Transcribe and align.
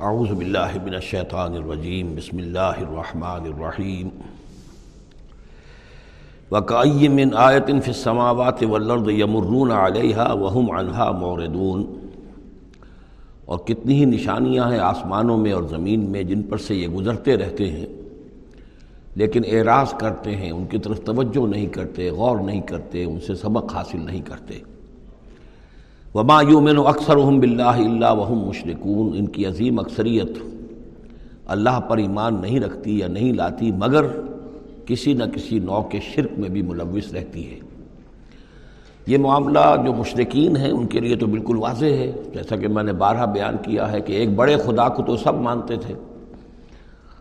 اعوذ 0.00 0.28
باللہ 0.28 0.78
من 0.84 0.94
الشیطان 0.94 1.52
الرجیم، 1.52 2.14
بسم 2.16 2.38
اللہ 2.38 2.58
الرحمن 2.58 3.44
الرحیم۔ 3.44 4.08
وَكَأَيِّ 6.50 7.08
مِنْ 7.08 7.34
آیَةٍ 7.34 7.66
فِي 7.66 7.92
السَّمَاوَاتِ 7.96 8.64
وَالْأَرْضِ 8.64 9.12
يَمُرُّونَ 9.12 9.72
عَلَيْهَا 9.72 10.32
وَهُمْ 10.32 10.78
عَنْهَا 10.78 11.10
مُعْرِضُونَ۔ 11.10 11.84
اور 13.44 13.58
کتنی 13.58 14.00
ہی 14.00 14.04
نشانیاں 14.04 14.70
ہیں 14.70 14.78
آسمانوں 14.78 15.36
میں 15.36 15.52
اور 15.52 15.62
زمین 15.62 16.00
میں 16.00 16.22
جن 16.22 16.42
پر 16.42 16.58
سے 16.58 16.74
یہ 16.74 16.88
گزرتے 16.88 17.36
رہتے 17.36 17.70
ہیں، 17.70 17.86
لیکن 19.14 19.42
اعراض 19.46 19.94
کرتے 19.94 20.36
ہیں، 20.36 20.50
ان 20.50 20.66
کی 20.66 20.78
طرف 20.78 21.00
توجہ 21.04 21.46
نہیں 21.46 21.66
کرتے، 21.66 22.10
غور 22.10 22.36
نہیں 22.36 22.60
کرتے، 22.60 23.04
ان 23.04 23.20
سے 23.20 23.34
سبق 23.34 23.74
حاصل 23.74 24.00
نہیں 24.00 24.20
کرتے۔ 24.20 24.75
وما 26.16 26.42
یومن 26.42 26.78
اکثر 26.86 27.16
ہم 27.16 27.40
بلّہ 27.40 27.62
اللہ 27.62 28.12
وہم 28.12 28.38
مشرکون 28.38 29.12
ان 29.18 29.26
کی 29.26 29.46
عظیم 29.46 29.78
اکثریت 29.78 30.38
اللہ 31.46 31.80
پر 31.88 31.96
ایمان 31.96 32.40
نہیں 32.40 32.60
رکھتی 32.60 32.98
یا 32.98 33.08
نہیں 33.08 33.32
لاتی، 33.32 33.72
مگر 33.72 34.04
کسی 34.86 35.12
نہ 35.12 35.24
کسی 35.24 35.58
نو 35.58 35.82
کے 35.82 36.00
شرک 36.00 36.38
میں 36.38 36.48
بھی 36.48 36.62
ملوث 36.62 37.14
رہتی 37.14 37.50
ہے۔ 37.50 37.58
یہ 39.06 39.18
معاملہ 39.18 39.58
جو 39.84 39.92
مشرقین 39.92 40.56
ہیں، 40.56 40.70
ان 40.70 40.86
کے 40.86 41.00
لیے 41.00 41.16
تو 41.16 41.26
بالکل 41.26 41.56
واضح 41.56 41.86
ہے۔ 41.86 42.12
جیسا 42.34 42.56
کہ 42.56 42.68
میں 42.68 42.82
نے 42.82 42.92
بارہ 42.92 43.26
بیان 43.26 43.56
کیا 43.62 43.92
ہے 43.92 44.00
کہ 44.00 44.12
ایک 44.12 44.34
بڑے 44.34 44.56
خدا 44.56 44.88
کو 44.88 45.02
تو 45.02 45.16
سب 45.16 45.34
مانتے 45.34 45.76
تھے۔ 45.76 45.94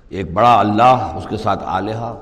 ایک 0.09 0.33
بڑا 0.33 0.59
اللہ، 0.59 1.13
اس 1.17 1.27
کے 1.29 1.37
ساتھ 1.37 1.63
آلیہ 1.65 2.15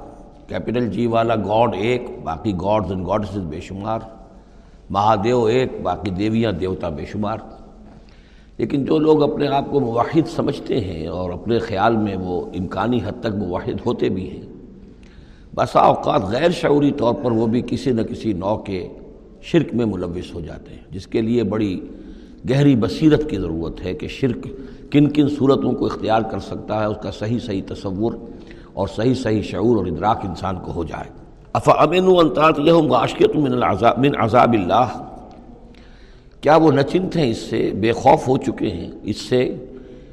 کیپٹل 0.48 0.88
جی 0.88 1.08
والا 1.08 1.36
گاڈ 1.36 1.76
ایک، 1.76 2.08
باقی 2.24 2.54
گاڈز 2.54 2.92
اینڈ 2.92 3.08
گاڈسز 3.08 3.46
بے 3.50 3.60
شمار۔ 3.60 4.00
مہادیو 4.90 5.44
ایک، 5.44 5.82
باقی 5.84 6.12
دیویاں 6.12 6.52
دیوتا 6.52 6.90
بے 6.90 7.06
شمار۔ 7.12 7.38
لیکن 8.58 8.86
جو 8.86 8.98
لوگ 9.00 9.24
اپنے 9.24 9.48
آپ 9.48 9.66
کو 9.72 9.80
مواحد 9.80 10.28
سمجھتے 10.36 10.80
ہیں 10.80 11.08
اور 11.08 11.30
اپنے 11.30 11.60
خیال 11.60 11.98
میں 11.98 12.16
وہ 12.16 12.42
امکانی 12.54 13.00
حد 13.06 13.20
تک 13.20 13.36
مواحد 13.38 13.86
ہوتے 13.86 14.10
بھی 14.10 14.30
ہیں، 14.32 14.42
بسا 15.56 15.80
اوقات 15.80 16.24
غیر 16.24 16.52
شعوری 16.52 16.92
طور 16.92 17.14
پر 17.14 17.32
وہ 17.32 17.48
بھی 17.48 17.62
کسی 17.66 17.92
نہ 17.92 18.02
کسی 18.02 18.34
نو 18.34 18.56
کے 18.58 18.88
شرک 19.42 19.74
میں 19.74 19.86
ملوث 19.86 20.34
ہو 20.34 20.40
جاتے 20.40 20.72
ہیں، 20.72 20.84
جس 20.92 21.08
کے 21.08 21.22
لیے 21.22 21.44
بڑی 21.44 21.80
گہری 22.50 22.76
بصیرت 22.76 23.30
کی 23.30 23.38
ضرورت 23.38 23.86
ہے 23.86 23.94
کہ 23.94 24.08
شرک 24.08 24.48
کن 24.92 25.10
کن 25.10 25.28
صورتوں 25.28 25.72
کو 25.72 25.86
اختیار 25.86 26.22
کر 26.22 26.40
سکتا 26.40 26.80
ہے، 26.80 26.86
اس 26.86 26.98
کا 27.04 27.12
صحیح 27.12 27.40
صحیح 27.40 27.62
تصور 27.68 28.14
اور 28.74 28.88
صحیح 28.88 29.14
صحیح 29.14 29.42
شعور 29.42 29.78
اور 29.78 29.86
ادراک 29.86 30.26
انسان 30.26 30.56
کو 30.64 30.72
ہو 30.72 30.84
جائے۔ 30.84 31.23
اف 31.54 31.70
انطاط 31.70 32.60
یہ 32.60 32.74
من 33.36 33.54
العذاب 33.54 34.00
من 34.00 34.12
عذاب 34.20 34.54
اللہ۔ 34.54 35.04
کیا 36.42 36.56
وہ 36.56 36.72
نچنت 36.72 37.18
ہیں 37.18 37.30
اس 37.32 37.38
سے؟ 37.38 37.72
بے 37.80 37.92
خوف 37.92 38.28
ہو 38.28 38.38
چکے 38.38 38.68
ہیں۔ 38.68 38.92
اس 39.04 39.18
سے 39.18 39.56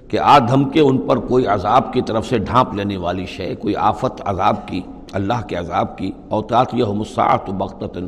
کہ 0.08 0.18
آ 0.18 0.38
دھمکے 0.38 0.80
ان 0.80 0.98
پر 0.98 1.16
کوئی 1.16 1.46
عذاب 1.46 1.92
کی 1.92 2.02
طرف 2.02 2.26
سے 2.26 2.38
ڈھانپ 2.38 2.74
لینے 2.74 2.96
والی 2.96 3.26
شے، 3.26 3.54
کوئی 3.54 3.76
آفت 3.76 4.22
عذاب 4.24 4.68
کی، 4.68 4.80
اللہ 5.12 5.46
کے 5.46 5.56
عذاب 5.56 5.98
کی۔ 5.98 6.10
اوتاط 6.28 6.74
یہ 6.74 6.84
مساعت 6.84 7.50
و 7.50 7.52
بختتاً 7.52 8.06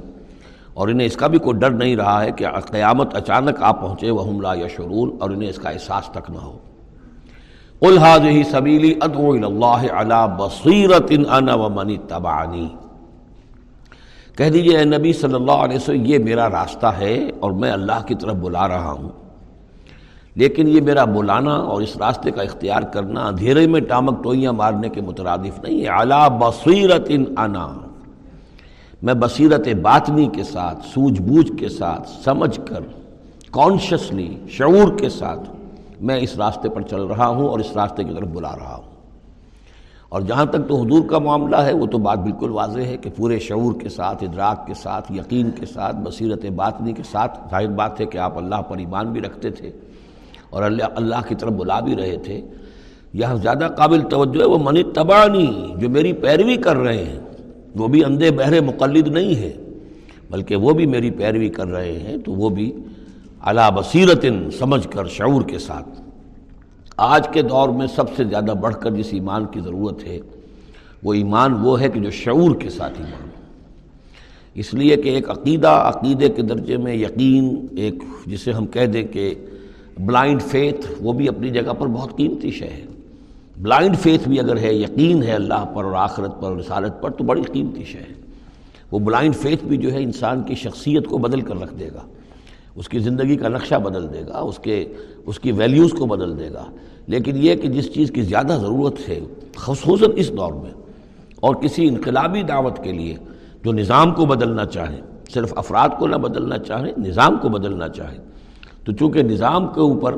اور 0.74 0.88
انہیں 0.88 1.06
اس 1.06 1.16
کا 1.16 1.26
بھی 1.26 1.38
کوئی 1.38 1.58
ڈر 1.58 1.70
نہیں 1.70 1.96
رہا 1.96 2.24
ہے 2.24 2.30
کہ 2.30 2.46
قیامت 2.70 3.14
اچانک 3.14 3.62
آ 3.62 3.72
پہنچے 3.72 4.10
وہ 4.10 4.22
حملہ 4.24 4.48
یا 4.56 4.68
شرول 4.68 5.10
اور 5.20 5.30
انہیں 5.30 5.50
اس 5.50 5.56
کا 5.56 5.70
احساس 5.70 6.08
تک 6.08 6.30
نہ 6.30 6.38
ہو۔ 6.38 6.58
الحاظ 7.82 8.20
ہی 8.20 8.42
سبیلی 8.42 8.94
ادو 9.00 9.30
اللہ 9.30 9.92
علی 9.92 10.20
بصیرت 10.38 11.12
انا 11.32 11.54
و 11.54 11.68
منی 11.68 11.96
تبانی 12.08 12.68
کہہ 14.36 14.50
دیجیے 14.50 14.78
اے 14.78 14.84
نبی 14.84 15.12
صلی 15.12 15.34
اللہ 15.34 15.52
علیہ 15.52 15.76
وسلم، 15.76 16.04
یہ 16.04 16.18
میرا 16.18 16.50
راستہ 16.50 16.86
ہے 16.86 17.30
اور 17.40 17.50
میں 17.50 17.72
اللہ 17.72 18.06
کی 18.06 18.14
طرف 18.14 18.34
بلا 18.34 18.68
رہا 18.68 18.92
ہوں۔ 18.92 19.08
لیکن 20.34 20.68
یہ 20.68 20.80
میرا 20.80 21.04
بلانا 21.04 21.54
اور 21.54 21.82
اس 21.82 21.96
راستے 21.96 22.30
کا 22.30 22.42
اختیار 22.42 22.82
کرنا 22.82 23.26
اندھیرے 23.26 23.66
میں 23.66 23.80
ٹامک 23.80 24.24
ٹوئیاں 24.24 24.52
مارنے 24.52 24.88
کے 24.88 25.00
مترادف 25.00 25.64
نہیں 25.64 25.80
ہے۔ 25.80 25.88
اعلیٰ 25.88 26.28
بصیرت 26.28 27.10
انا 27.38 27.72
میں 29.02 29.14
بصیرت 29.14 29.68
باطنی 29.82 30.28
کے 30.32 30.44
ساتھ، 30.44 30.78
سوجھ 30.84 31.22
بوجھ 31.22 31.52
کے 31.58 31.68
ساتھ، 31.68 32.10
سمجھ 32.24 32.60
کر 32.68 32.80
کانشسلی 33.50 34.36
شعور 34.48 34.98
کے 34.98 35.08
ساتھ 35.08 35.50
میں 36.00 36.16
اس 36.16 36.36
راستے 36.36 36.68
پر 36.68 36.82
چل 36.82 37.02
رہا 37.02 37.26
ہوں 37.26 37.48
اور 37.48 37.58
اس 37.58 37.72
راستے 37.74 38.04
کی 38.04 38.14
طرف 38.14 38.28
بلا 38.28 38.56
رہا 38.56 38.74
ہوں۔ 38.74 38.91
اور 40.12 40.20
جہاں 40.20 40.44
تک 40.44 40.68
تو 40.68 40.82
حضور 40.82 41.02
کا 41.08 41.18
معاملہ 41.18 41.56
ہے، 41.56 41.72
وہ 41.72 41.86
تو 41.86 41.98
بات 41.98 42.18
بالکل 42.18 42.50
واضح 42.50 42.80
ہے 42.80 42.96
کہ 42.96 43.10
پورے 43.16 43.38
شعور 43.38 43.74
کے 43.80 43.88
ساتھ، 43.88 44.24
ادراک 44.24 44.66
کے 44.66 44.74
ساتھ، 44.74 45.12
یقین 45.12 45.50
کے 45.50 45.66
ساتھ، 45.66 45.96
بصیرت 45.96 46.44
باطنی 46.46 46.92
کے 46.92 47.02
ساتھ 47.02 47.38
ظاہر 47.50 47.68
بات 47.68 48.00
ہے 48.00 48.06
کہ 48.06 48.18
آپ 48.18 48.38
اللہ 48.38 48.62
پر 48.68 48.78
ایمان 48.78 49.12
بھی 49.12 49.20
رکھتے 49.20 49.50
تھے 49.50 49.70
اور 50.50 50.62
اللہ 50.62 50.82
اللہ 50.96 51.28
کی 51.28 51.34
طرف 51.34 51.52
بلا 51.52 51.80
بھی 51.80 51.96
رہے 51.96 52.16
تھے۔ 52.16 52.40
یہاں 53.12 53.36
زیادہ 53.36 53.68
قابل 53.76 54.00
توجہ 54.00 54.40
ہے، 54.40 54.46
وہ 54.46 54.58
منی 54.58 54.82
تبانی 54.82 55.46
جو 55.76 55.88
میری 55.88 56.12
پیروی 56.12 56.56
کر 56.56 56.76
رہے 56.76 57.04
ہیں، 57.04 57.20
وہ 57.76 57.88
بھی 57.88 58.04
اندھے 58.04 58.30
بہرے 58.30 58.60
مقلد 58.60 59.08
نہیں 59.08 59.34
ہے 59.34 59.52
بلکہ 60.30 60.56
وہ 60.56 60.72
بھی 60.72 60.86
میری 60.86 61.10
پیروی 61.10 61.48
کر 61.48 61.66
رہے 61.66 61.98
ہیں، 61.98 62.16
تو 62.16 62.32
وہ 62.32 62.48
بھی 62.48 62.72
علا 63.42 63.70
بصیرت 63.70 64.26
سمجھ 64.58 64.88
کر 64.88 65.08
شعور 65.08 65.42
کے 65.42 65.58
ساتھ۔ 65.58 66.01
آج 66.96 67.28
کے 67.28 67.42
دور 67.42 67.68
میں 67.68 67.86
سب 67.86 68.04
سے 68.16 68.24
زیادہ 68.24 68.54
بڑھ 68.60 68.74
کر 68.80 68.90
جس 68.90 69.06
ایمان 69.10 69.46
کی 69.46 69.60
ضرورت 69.60 70.04
ہے، 70.04 70.18
وہ 71.02 71.14
ایمان 71.14 71.52
وہ 71.52 71.80
ہے 71.80 71.88
کہ 71.88 72.00
جو 72.00 72.10
شعور 72.10 72.54
کے 72.56 72.68
ساتھ 72.70 73.00
ایمان 73.00 73.28
اس 74.54 74.74
لیے 74.74 74.96
کہ 74.96 75.08
ایک 75.08 75.30
عقیدہ، 75.30 75.68
عقیدے 75.68 76.28
کے 76.28 76.42
درجے 76.42 76.76
میں 76.76 76.94
یقین، 76.94 77.66
ایک 77.76 77.94
جسے 78.26 78.52
ہم 78.52 78.66
کہہ 78.66 78.86
دیں 78.86 79.04
کہ 79.04 79.34
بلائنڈ 79.98 80.42
فیتھ 80.42 80.86
وہ 81.00 81.12
بھی 81.12 81.28
اپنی 81.28 81.50
جگہ 81.50 81.72
پر 81.78 81.86
بہت 81.86 82.16
قیمتی 82.16 82.50
شے 82.50 82.66
ہے۔ 82.66 82.84
بلائنڈ 83.56 83.98
فیتھ 83.98 84.28
بھی 84.28 84.40
اگر 84.40 84.56
ہے، 84.56 84.74
یقین 84.74 85.22
ہے 85.22 85.32
اللہ 85.32 85.64
پر 85.74 85.84
اور 85.84 85.92
آخرت 85.92 86.40
پر 86.40 86.48
اور 86.48 86.56
رسالت 86.56 87.02
پر، 87.02 87.10
تو 87.10 87.24
بڑی 87.24 87.42
قیمتی 87.42 87.84
شے 87.84 87.98
ہے۔ 87.98 88.14
وہ 88.90 88.98
بلائنڈ 88.98 89.34
فیتھ 89.36 89.64
بھی 89.64 89.76
جو 89.76 89.92
ہے 89.92 90.02
انسان 90.02 90.42
کی 90.42 90.54
شخصیت 90.54 91.06
کو 91.06 91.18
بدل 91.18 91.40
کر 91.40 91.60
رکھ 91.60 91.74
دے 91.74 91.88
گا۔ 91.94 92.06
اس 92.74 92.88
کی 92.88 92.98
زندگی 92.98 93.36
کا 93.36 93.48
نقشہ 93.48 93.74
بدل 93.74 94.14
دے 94.14 94.22
گا، 94.28 94.38
اس 94.38 94.58
کے، 94.58 94.92
اس 95.26 95.40
کی 95.40 95.52
ویلیوز 95.52 95.92
کو 95.92 96.06
بدل 96.06 96.38
دے 96.38 96.52
گا۔ 96.52 96.64
لیکن 97.06 97.32
یہ 97.36 97.54
کہ 97.54 97.68
جس 97.68 97.94
چیز 97.94 98.10
کی 98.10 98.22
زیادہ 98.22 98.58
ضرورت 98.60 99.08
ہے، 99.08 99.20
خصوصاً 99.56 100.10
اس 100.16 100.32
دور 100.32 100.52
میں، 100.52 100.70
اور 101.40 101.54
کسی 101.54 101.88
انقلابی 101.88 102.42
دعوت 102.42 102.78
کے 102.84 102.92
لیے 102.92 103.16
جو 103.64 103.72
نظام 103.72 104.12
کو 104.12 104.24
بدلنا 104.24 104.66
چاہیں 104.66 105.00
صرف 105.34 105.52
افراد 105.56 105.88
کو 105.98 106.06
نہ 106.06 106.16
بدلنا 106.16 106.58
چاہیں 106.58 106.92
نظام 106.98 107.36
کو 107.42 107.48
بدلنا 107.48 107.88
چاہیں 107.88 108.18
تو 108.84 108.92
چونکہ 108.92 109.22
نظام 109.22 109.66
کے 109.66 109.80
اوپر 109.80 110.14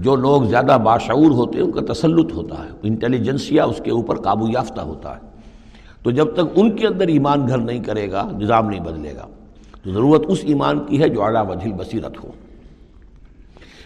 جو 0.00 0.16
لوگ 0.16 0.42
زیادہ 0.42 0.78
باشعور 0.84 1.30
ہوتے 1.30 1.58
ہیں، 1.58 1.64
ان 1.64 1.72
کا 1.72 1.92
تسلط 1.92 2.32
ہوتا 2.32 2.54
ہے، 2.64 2.70
انٹیلیجنسیا 2.82 3.64
اس 3.64 3.80
کے 3.84 3.90
اوپر 3.90 4.16
قابو 4.16 4.48
یافتہ 4.48 4.80
ہوتا 4.80 5.16
ہے۔ 5.16 5.20
تو 6.02 6.10
جب 6.10 6.34
تک 6.34 6.44
ان 6.54 6.76
کے 6.76 6.86
اندر 6.86 7.06
ایمان 7.06 7.48
گھر 7.48 7.58
نہیں 7.58 7.82
کرے 7.82 8.10
گا، 8.10 8.30
نظام 8.38 8.70
نہیں 8.70 8.80
بدلے 8.80 9.14
گا۔ 9.16 9.26
تو 9.84 9.92
ضرورت 9.92 10.22
اس 10.28 10.40
ایمان 10.44 10.78
کی 10.86 11.00
ہے 11.00 11.08
جو 11.08 11.22
اعلیٰ 11.22 11.46
وجہ 11.48 11.72
بصیرت 11.78 12.22
ہو۔ 12.24 12.30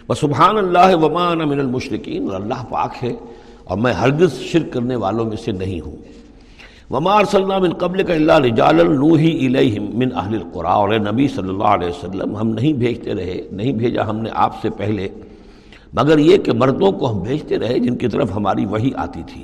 بس 0.09 0.19
سبحان 0.19 0.57
اللہ 0.57 0.95
ومان 1.01 1.47
من 1.49 1.59
المشرقین 1.59 2.29
اور 2.29 2.41
اللہ 2.41 2.63
پاک 2.69 3.03
ہے 3.03 3.13
اور 3.63 3.77
میں 3.77 3.93
ہرگز 3.93 4.39
شرک 4.41 4.71
کرنے 4.73 4.95
والوں 4.95 5.25
میں 5.25 5.37
سے 5.37 5.51
نہیں 5.51 5.79
ہوں۔ 5.79 5.95
وما 6.91 7.15
صلی 7.23 7.41
اللہ 7.41 7.59
من 7.59 7.73
قبل 7.77 8.03
کا 8.03 8.13
اللہ 8.13 8.39
رجال 8.45 8.79
الوحی 8.79 9.33
الیہم 9.45 9.85
من 9.99 10.09
اہل 10.15 10.33
القرا، 10.35 10.71
اور 10.71 10.89
نبی 10.99 11.27
صلی 11.27 11.49
اللہ 11.49 11.73
علیہ 11.77 11.87
وسلم، 11.87 12.35
ہم 12.35 12.49
نہیں 12.49 12.73
بھیجتے 12.73 13.13
رہے، 13.13 13.41
نہیں 13.51 13.73
بھیجا 13.73 14.09
ہم 14.09 14.17
نے 14.19 14.29
آپ 14.45 14.61
سے 14.61 14.69
پہلے، 14.77 15.07
مگر 15.93 16.19
یہ 16.19 16.37
کہ 16.37 16.53
مردوں 16.53 16.91
کو 16.91 17.11
ہم 17.11 17.19
بھیجتے 17.23 17.57
رہے 17.59 17.79
جن 17.79 17.95
کی 17.97 18.07
طرف 18.07 18.35
ہماری 18.35 18.65
وہی 18.65 18.91
آتی 18.95 19.23
تھی۔ 19.27 19.43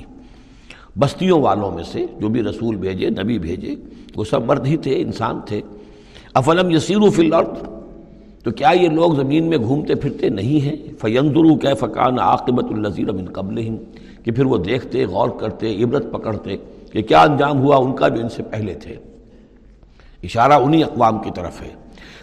بستیوں 1.00 1.40
والوں 1.40 1.70
میں 1.70 1.84
سے 1.84 2.04
جو 2.20 2.28
بھی 2.28 2.42
رسول 2.42 2.76
بھیجے، 2.76 3.10
نبی 3.10 3.38
بھیجے، 3.38 3.74
وہ 4.16 4.24
سب 4.24 4.44
مرد 4.46 4.66
ہی 4.66 4.76
تھے، 4.76 5.00
انسان 5.00 5.40
تھے۔ 5.46 5.60
افلم 6.36 6.70
یسیر 6.70 7.10
فی 7.10 7.26
الارض؟ 7.26 7.68
تو 8.44 8.50
کیا 8.50 8.70
یہ 8.80 8.88
لوگ 8.88 9.12
زمین 9.12 9.48
میں 9.48 9.58
گھومتے 9.58 9.94
پھرتے 9.94 10.28
نہیں 10.28 10.64
ہیں؟ 10.64 10.76
فیندرو 11.00 11.56
کہ 11.56 11.74
فقان 11.74 12.18
عاقبت 12.18 12.64
النظیر 12.70 13.12
من 13.12 13.24
قبل 13.24 13.76
کہ 14.24 14.32
پھر 14.32 14.44
وہ 14.44 14.56
دیکھتے، 14.56 15.04
غور 15.04 15.28
کرتے، 15.28 15.82
عبرت 15.84 16.12
پکڑتے 16.12 16.56
کہ 16.92 17.02
کیا 17.02 17.22
انجام 17.22 17.60
ہوا؟ 17.60 17.76
ان 17.76 17.96
کا 17.96 18.08
جو 18.08 18.22
ان 18.22 18.28
سے 18.28 18.42
پہلے 18.42 18.74
تھے۔ 18.74 18.96
اشارہ 20.22 20.52
انہی 20.52 20.84
اقوام 20.84 21.18
کی 21.18 21.30
طرف 21.34 21.62
ہے۔ 21.62 21.68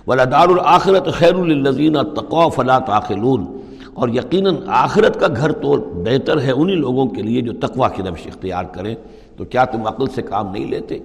ولادار 0.08 0.50
الآخرت 0.50 1.14
خیر 1.14 1.34
الزین 1.34 1.94
تقو 1.94 2.50
فلا 2.50 2.80
تاخلون 2.80 3.46
اور 3.94 4.10
یقیناً 4.10 4.56
آخرت 4.68 5.20
کا 5.20 5.28
گھر 5.36 5.52
تو 5.52 5.76
بہتر 6.06 6.42
ہے 6.42 6.52
انہی 6.52 6.76
لوگوں 6.76 7.06
کے 7.06 7.22
لیے 7.22 7.42
جو 7.42 7.54
تقوا 7.54 7.90
کی 7.90 8.04
نفش 8.04 8.28
اختیار 8.28 8.64
کریں۔ 8.64 8.96
تو 9.38 9.46
کیا 9.46 9.66
تم 9.66 9.88
عقل 9.88 10.08
سے 10.08 10.22
کام 10.22 10.52
نہیں 10.52 10.68
لیتے؟ 10.68 11.00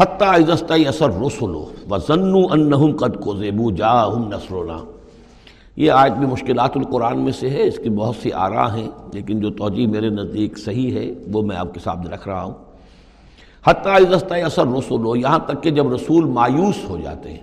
حتیٰ 0.00 0.28
عزستۂ 0.28 0.86
اثر 0.86 1.08
رسولو 1.08 1.66
و 1.90 1.98
ضنو 1.98 2.38
ان 2.50 2.96
قد 2.96 3.20
کو 3.20 3.36
زیبو 3.36 3.70
جا 3.70 4.06
ہم 4.06 4.28
نسرونا 4.28 4.78
یہ 5.76 5.90
آج 5.90 6.12
بھی 6.12 6.26
مشکلات 6.26 6.76
القرآن 6.76 7.18
میں 7.18 7.32
سے 7.32 7.50
ہے، 7.50 7.68
اس 7.68 7.78
کی 7.82 7.90
بہت 7.90 8.16
سی 8.22 8.32
آراہ 8.32 8.76
ہیں، 8.76 8.88
لیکن 9.12 9.40
جو 9.40 9.50
توجہ 9.50 9.86
میرے 9.86 10.08
نزدیک 10.08 10.58
صحیح 10.58 10.94
ہے، 10.94 11.14
وہ 11.32 11.42
میں 11.42 11.56
آپ 11.56 11.74
کے 11.74 11.80
سامنے 11.80 12.10
رکھ 12.10 12.28
رہا 12.28 12.42
ہوں۔ 12.42 12.54
حتیٰ 13.66 14.00
عزستۂ 14.00 14.42
اثر 14.42 14.66
رسولو 14.66 15.16
یہاں 15.16 15.38
تک 15.38 15.62
کہ 15.62 15.70
جب 15.70 15.92
رسول 15.92 16.24
مایوس 16.24 16.88
ہو 16.88 16.96
جاتے 17.04 17.30
ہیں۔ 17.30 17.40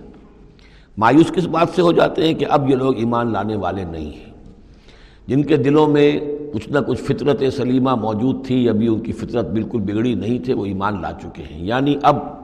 مایوس 0.98 1.32
کس 1.32 1.46
بات 1.46 1.68
سے 1.74 1.82
ہو 1.82 1.92
جاتے 1.92 2.26
ہیں 2.26 2.34
کہ 2.34 2.46
اب 2.50 2.70
یہ 2.70 2.76
لوگ 2.76 2.96
ایمان 2.96 3.32
لانے 3.32 3.56
والے 3.56 3.84
نہیں 3.84 4.10
ہیں۔ 4.10 4.32
جن 5.26 5.42
کے 5.42 5.56
دلوں 5.56 5.86
میں 5.86 6.20
کچھ 6.52 6.68
نہ 6.68 6.78
کچھ 6.78 7.02
فطرت 7.02 7.42
سلیمہ 7.56 7.94
موجود 7.94 8.46
تھی، 8.46 8.68
ابھی 8.68 8.88
ان 8.88 9.00
کی 9.00 9.12
فطرت 9.12 9.50
بالکل 9.50 9.80
بگڑی 9.80 10.14
نہیں 10.14 10.44
تھے 10.44 10.54
وہ 10.54 10.66
ایمان 10.66 11.02
لا 11.02 11.12
چکے 11.12 11.42
ہیں۔ 11.42 11.64
یعنی 11.64 11.96
اب 12.02 12.43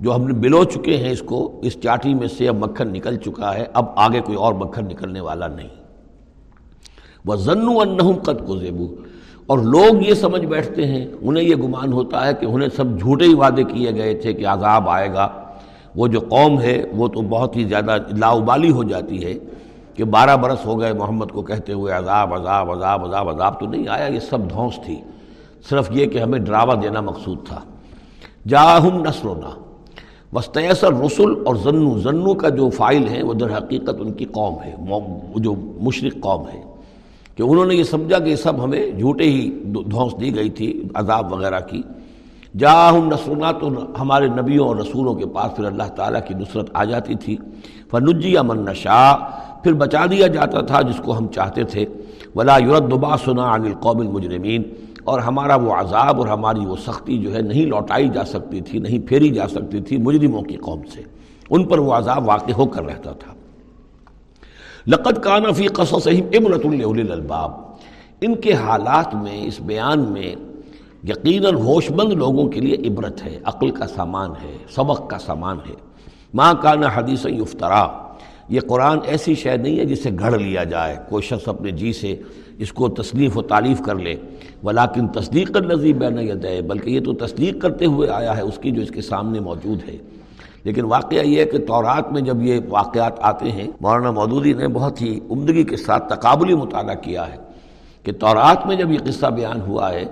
جو 0.00 0.14
ہم 0.14 0.26
نے 0.26 0.32
بلو 0.32 0.64
چکے 0.64 0.96
ہیں 0.96 1.10
اس 1.10 1.22
کو، 1.22 1.60
اس 1.62 1.80
چاٹی 1.82 2.14
میں 2.14 2.28
سے 2.28 2.48
اب 2.48 2.64
مکھن 2.64 2.92
نکل 2.92 3.16
چکا 3.16 3.54
ہے، 3.54 3.64
اب 3.72 3.84
آگے 3.96 4.20
کوئی 4.20 4.38
اور 4.38 4.54
مکھن 4.54 4.84
نکلنے 4.84 5.20
والا 5.20 5.46
نہیں۔ 5.46 5.68
وہ 7.24 7.36
ضن 7.36 7.68
و 7.68 8.12
قد 8.22 8.46
کو 8.46 8.56
زیبو 8.56 8.94
اور 9.46 9.58
لوگ 9.58 10.02
یہ 10.06 10.14
سمجھ 10.14 10.46
بیٹھتے 10.46 10.86
ہیں، 10.86 11.06
انہیں 11.20 11.44
یہ 11.44 11.54
گمان 11.54 11.92
ہوتا 11.92 12.26
ہے 12.26 12.34
کہ 12.40 12.46
انہیں 12.46 12.68
سب 12.76 12.98
جھوٹے 13.00 13.24
ہی 13.24 13.34
وعدے 13.34 13.64
کیے 13.64 13.90
گئے 13.94 14.14
تھے 14.14 14.32
کہ 14.32 14.46
عذاب 14.46 14.88
آئے 14.88 15.12
گا۔ 15.12 15.28
وہ 15.96 16.06
جو 16.06 16.20
قوم 16.20 16.60
ہے، 16.60 16.84
وہ 16.92 17.08
تو 17.08 17.20
بہت 17.22 17.56
ہی 17.56 17.64
زیادہ 17.64 17.96
لاؤبالی 18.16 18.70
ہو 18.70 18.82
جاتی 18.82 19.24
ہے 19.24 19.34
کہ 19.94 20.04
بارہ 20.04 20.36
برس 20.36 20.66
ہو 20.66 20.80
گئے 20.80 20.92
محمد 20.92 21.26
کو 21.26 21.42
کہتے 21.42 21.72
ہوئے 21.72 21.92
عذاب 21.92 22.34
عذاب 22.34 22.70
عذاب 22.70 23.04
عذاب 23.04 23.28
عذاب 23.28 23.60
تو 23.60 23.66
نہیں 23.66 23.88
آیا، 23.88 24.06
یہ 24.06 24.20
سب 24.20 24.50
دھونس 24.50 24.78
تھی۔ 24.84 25.00
صرف 25.68 25.88
یہ 25.90 26.06
کہ 26.06 26.18
ہمیں 26.18 26.38
ڈراوا 26.38 26.74
دینا 26.82 27.00
مقصود 27.00 27.38
تھا۔ 27.46 27.60
جاہم 28.48 29.00
نسلنا 29.00 29.65
وسطیسر 30.32 30.92
رسول 30.92 31.42
اور 31.46 31.56
ضنو 31.56 31.98
ضنو 31.98 32.34
کا 32.34 32.48
جو 32.48 32.70
فائل 32.70 33.08
ہے 33.08 33.22
وہ 33.22 33.34
در 33.34 33.56
حقیقت 33.56 33.94
ان 33.98 34.12
کی 34.12 34.24
قوم 34.24 34.54
ہے 34.64 34.74
جو 35.36 35.54
مشرق 35.80 36.12
قوم 36.20 36.48
ہے۔ 36.48 36.62
کہ 37.34 37.42
انہوں 37.42 37.66
نے 37.66 37.74
یہ 37.74 37.82
سمجھا 37.82 38.18
کہ 38.18 38.30
یہ 38.30 38.36
سب 38.36 38.64
ہمیں 38.64 38.90
جھوٹے 38.90 39.24
ہی 39.24 39.50
دھونس 39.90 40.20
دی 40.20 40.36
گئی 40.36 40.50
تھی، 40.50 40.82
عذاب 40.94 41.32
وغیرہ 41.32 41.60
کی۔ 41.60 41.82
جاہم 42.58 43.06
نسرنا 43.06 43.52
تو 43.52 43.68
ہمارے 44.00 44.26
نبیوں 44.26 44.68
اور 44.68 44.76
رسولوں 44.76 45.14
کے 45.14 45.26
پاس 45.26 45.56
پھر 45.56 45.64
اللہ 45.64 45.82
تعالیٰ 45.82 46.20
کی 46.28 46.34
نصرت 46.34 46.70
آ 46.74 46.84
جاتی 46.84 47.14
تھی۔ 47.14 47.36
فنجی 47.90 48.38
امن 48.38 48.64
نشا 48.64 49.16
پھر 49.62 49.72
بچا 49.72 50.06
دیا 50.10 50.26
جاتا 50.26 50.60
تھا 50.60 50.82
جس 50.82 51.00
کو 51.04 51.18
ہم 51.18 51.26
چاہتے 51.26 51.64
تھے۔ 51.64 51.84
ولا 52.34 52.56
یورت 52.56 52.82
دبا 52.82 53.16
سنا 53.16 53.54
عن 53.54 53.64
القوم 53.64 54.00
المجرمین 54.00 54.62
اور 55.06 55.20
ہمارا 55.20 55.54
وہ 55.54 55.72
عذاب 55.72 56.18
اور 56.18 56.26
ہماری 56.26 56.66
وہ 56.66 56.76
سختی 56.76 57.18
جو 57.18 57.34
ہے 57.34 57.42
نہیں 57.42 57.66
لوٹائی 57.66 58.08
جا 58.08 58.24
سکتی 58.24 58.60
تھی، 58.60 58.78
نہیں 58.78 59.08
پھیری 59.08 59.28
جا 59.28 59.48
سکتی 59.48 59.80
تھی 59.80 59.96
مجرموں 59.96 60.42
کی 60.42 60.56
قوم 60.56 60.80
سے۔ 60.94 61.02
ان 61.50 61.64
پر 61.64 61.78
وہ 61.78 61.92
عذاب 61.92 62.28
واقع 62.28 62.52
ہو 62.52 62.66
کر 62.66 62.82
رہتا 62.82 63.12
تھا۔ 63.12 63.34
لقت 64.86 65.22
کانفی 65.22 65.66
قصصہم 65.66 66.46
عبرت 66.46 66.66
الباب 67.10 67.50
ان 68.20 68.34
کے 68.34 68.52
حالات 68.52 69.14
میں، 69.14 69.46
اس 69.46 69.60
بیان 69.60 70.00
میں 70.00 70.34
یقیناً 71.08 71.54
ہوش 71.54 71.90
مند 71.90 72.12
لوگوں 72.12 72.48
کے 72.48 72.60
لیے 72.60 72.88
عبرت 72.88 73.24
ہے، 73.24 73.38
عقل 73.44 73.70
کا 73.70 73.86
سامان 73.86 74.30
ہے، 74.30 74.56
سبق 74.74 75.10
کا 75.10 75.18
سامان 75.18 75.56
ہے۔ 75.68 75.74
ماں 76.34 76.54
کانا 76.62 76.86
حدیث 76.94 77.26
یفترا۔ 77.26 77.88
یہ 78.48 78.60
قرآن 78.60 78.98
ایسی 79.04 79.34
شے 79.34 79.56
نہیں 79.56 79.78
ہے 79.78 79.84
جسے 79.84 80.10
گھڑ 80.18 80.38
لیا 80.38 80.64
جائے، 80.64 80.96
کوئی 81.08 81.22
شخص 81.22 81.48
اپنے 81.48 81.70
جی 81.70 81.92
سے 81.92 82.16
اس 82.58 82.72
کو 82.72 82.88
تصنیف 82.88 83.38
و 83.38 83.42
تعریف 83.42 83.80
کر 83.80 83.94
لے۔ 83.94 84.14
ولیکن 84.64 85.08
تصدیق 85.08 85.52
کر 85.52 85.62
نظیب 85.62 85.98
بین 85.98 86.44
ہے 86.44 86.62
بلکہ 86.62 86.90
یہ 86.90 87.00
تو 87.00 87.12
تصدیق 87.12 87.62
کرتے 87.62 87.86
ہوئے 87.86 88.08
آیا 88.08 88.36
ہے 88.36 88.42
اس 88.42 88.58
کی 88.58 88.70
جو 88.70 88.82
اس 88.82 88.90
کے 88.90 89.02
سامنے 89.02 89.40
موجود 89.40 89.88
ہے۔ 89.88 89.96
لیکن 90.64 90.84
واقعہ 90.84 91.18
یہ 91.18 91.40
ہے 91.40 91.44
کہ 91.44 91.58
تورات 91.58 92.12
میں 92.12 92.20
جب 92.20 92.42
یہ 92.42 92.60
واقعات 92.68 93.12
آتے 93.20 93.50
ہیں، 93.50 93.68
مولانا 93.80 94.10
مودودی 94.10 94.52
نے 94.52 94.68
بہت 94.68 95.02
ہی 95.02 95.20
عمدگی 95.30 95.64
کے 95.64 95.76
ساتھ 95.76 96.14
تقابلی 96.14 96.54
مطالعہ 96.54 96.94
کیا 96.94 97.32
ہے 97.32 97.36
کہ 98.02 98.12
تورات 98.12 98.66
میں 98.66 98.76
جب 98.76 98.92
یہ 98.92 98.98
قصہ 98.98 99.26
بیان 99.26 99.60
ہوا 99.60 99.92
ہے، 99.92 100.04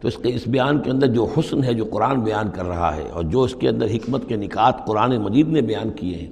تو 0.00 0.08
اس 0.08 0.16
کے 0.16 0.28
اس 0.28 0.46
بیان 0.46 0.78
کے 0.78 0.90
اندر 0.90 1.06
جو 1.06 1.26
حسن 1.38 1.64
ہے، 1.64 1.74
جو 1.74 1.84
قرآن 1.84 2.20
بیان 2.20 2.50
کر 2.50 2.64
رہا 2.64 2.96
ہے، 2.96 3.04
اور 3.12 3.22
جو 3.22 3.42
اس 3.42 3.54
کے 3.54 3.68
اندر 3.68 3.86
حکمت 3.86 4.28
کے 4.28 4.36
نکات 4.36 4.86
قرآن 4.86 5.16
مجید 5.16 5.48
نے 5.48 5.60
بیان 5.60 5.90
کیے 5.90 6.16
ہیں، 6.16 6.30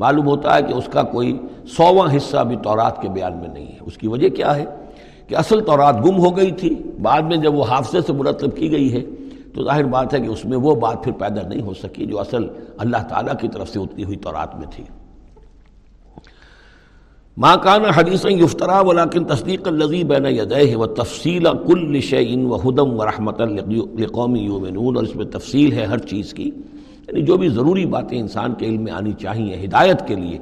معلوم 0.00 0.26
ہوتا 0.26 0.56
ہے 0.56 0.62
کہ 0.62 0.72
اس 0.72 0.88
کا 0.92 1.02
کوئی 1.02 1.38
سواں 1.76 2.16
حصہ 2.16 2.44
بھی 2.44 2.56
تورات 2.56 3.02
کے 3.02 3.08
بیان 3.08 3.36
میں 3.36 3.48
نہیں 3.48 3.66
ہے۔ 3.66 3.78
اس 3.80 3.96
کی 3.96 4.08
وجہ 4.08 4.28
کیا 4.28 4.56
ہے؟ 4.56 4.64
کہ 5.26 5.34
اصل 5.34 5.60
تورات 5.60 6.04
گم 6.04 6.18
ہو 6.18 6.36
گئی 6.36 6.50
تھی، 6.50 6.74
بعد 7.02 7.22
میں 7.22 7.36
جب 7.36 7.54
وہ 7.54 7.64
حافظے 7.64 8.00
سے 8.06 8.12
مرتب 8.12 8.56
کی 8.56 8.70
گئی 8.70 8.92
ہے، 8.92 9.00
تو 9.54 9.64
ظاہر 9.64 9.84
بات 9.84 10.14
ہے 10.14 10.20
کہ 10.20 10.26
اس 10.26 10.44
میں 10.44 10.56
وہ 10.56 10.74
بات 10.74 11.04
پھر 11.04 11.12
پیدا 11.12 11.48
نہیں 11.48 11.62
ہو 11.62 11.74
سکی 11.74 12.06
جو 12.06 12.20
اصل 12.20 12.46
اللہ 12.78 12.96
تعالیٰ 13.08 13.34
کی 13.40 13.48
طرف 13.48 13.68
سے 13.68 13.78
اتری 13.78 14.04
ہوئی 14.04 14.16
تورات 14.16 14.56
میں 14.56 14.66
تھی۔ 14.70 14.84
ماں 17.36 17.56
کان 17.56 17.84
حدیث 17.84 18.26
یفترا 18.28 18.80
ولاکن 18.80 19.24
تصدیق 19.24 19.68
الزی 19.68 20.04
بین 20.04 20.26
یدہ 20.26 20.76
و 20.76 20.86
تفصیل 20.86 21.46
کل 21.66 22.00
شعین 22.00 22.46
و 22.46 22.56
ہدم 22.56 23.00
و 23.00 23.06
رحمت 23.06 23.40
القومی 23.40 24.40
یومنون 24.40 24.96
اور 24.96 25.04
اس 25.04 25.16
میں 25.16 25.24
تفصیل 25.24 25.72
ہے 25.72 25.84
ہر 25.84 25.98
چیز 25.98 26.34
کی۔ 26.34 26.50
یعنی 27.08 27.22
جو 27.22 27.36
بھی 27.36 27.48
ضروری 27.48 27.86
باتیں 27.86 28.18
انسان 28.18 28.54
کے 28.54 28.66
علم 28.66 28.82
میں 28.82 28.92
آنی 28.92 29.12
چاہیے، 29.12 29.64
ہدایت 29.64 30.08
کے 30.08 30.14
لیے 30.14 30.38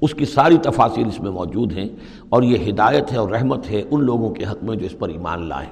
اس 0.00 0.14
کی 0.14 0.24
ساری 0.24 0.58
تفاصیل 0.58 1.06
اس 1.06 1.20
میں 1.20 1.30
موجود 1.30 1.72
ہیں 1.72 1.88
اور 2.28 2.42
یہ 2.42 2.70
ہدایت 2.70 3.12
ہے 3.12 3.16
اور 3.16 3.28
رحمت 3.28 3.70
ہے 3.70 3.82
ان 3.90 4.04
لوگوں 4.04 4.30
کے 4.30 4.44
حق 4.44 4.64
میں 4.64 4.76
جو 4.76 4.86
اس 4.86 4.98
پر 4.98 5.08
ایمان 5.08 5.48
لائیں 5.48 5.68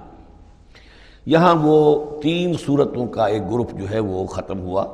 یہاں 1.27 1.55
وہ 1.63 2.05
تین 2.21 2.55
صورتوں 2.65 3.07
کا 3.07 3.27
ایک 3.27 3.43
گروپ 3.51 3.71
جو 3.73 3.91
ہے 3.91 3.99
وہ 3.99 4.27
ختم 4.27 4.61
ہوا۔ 4.61 4.85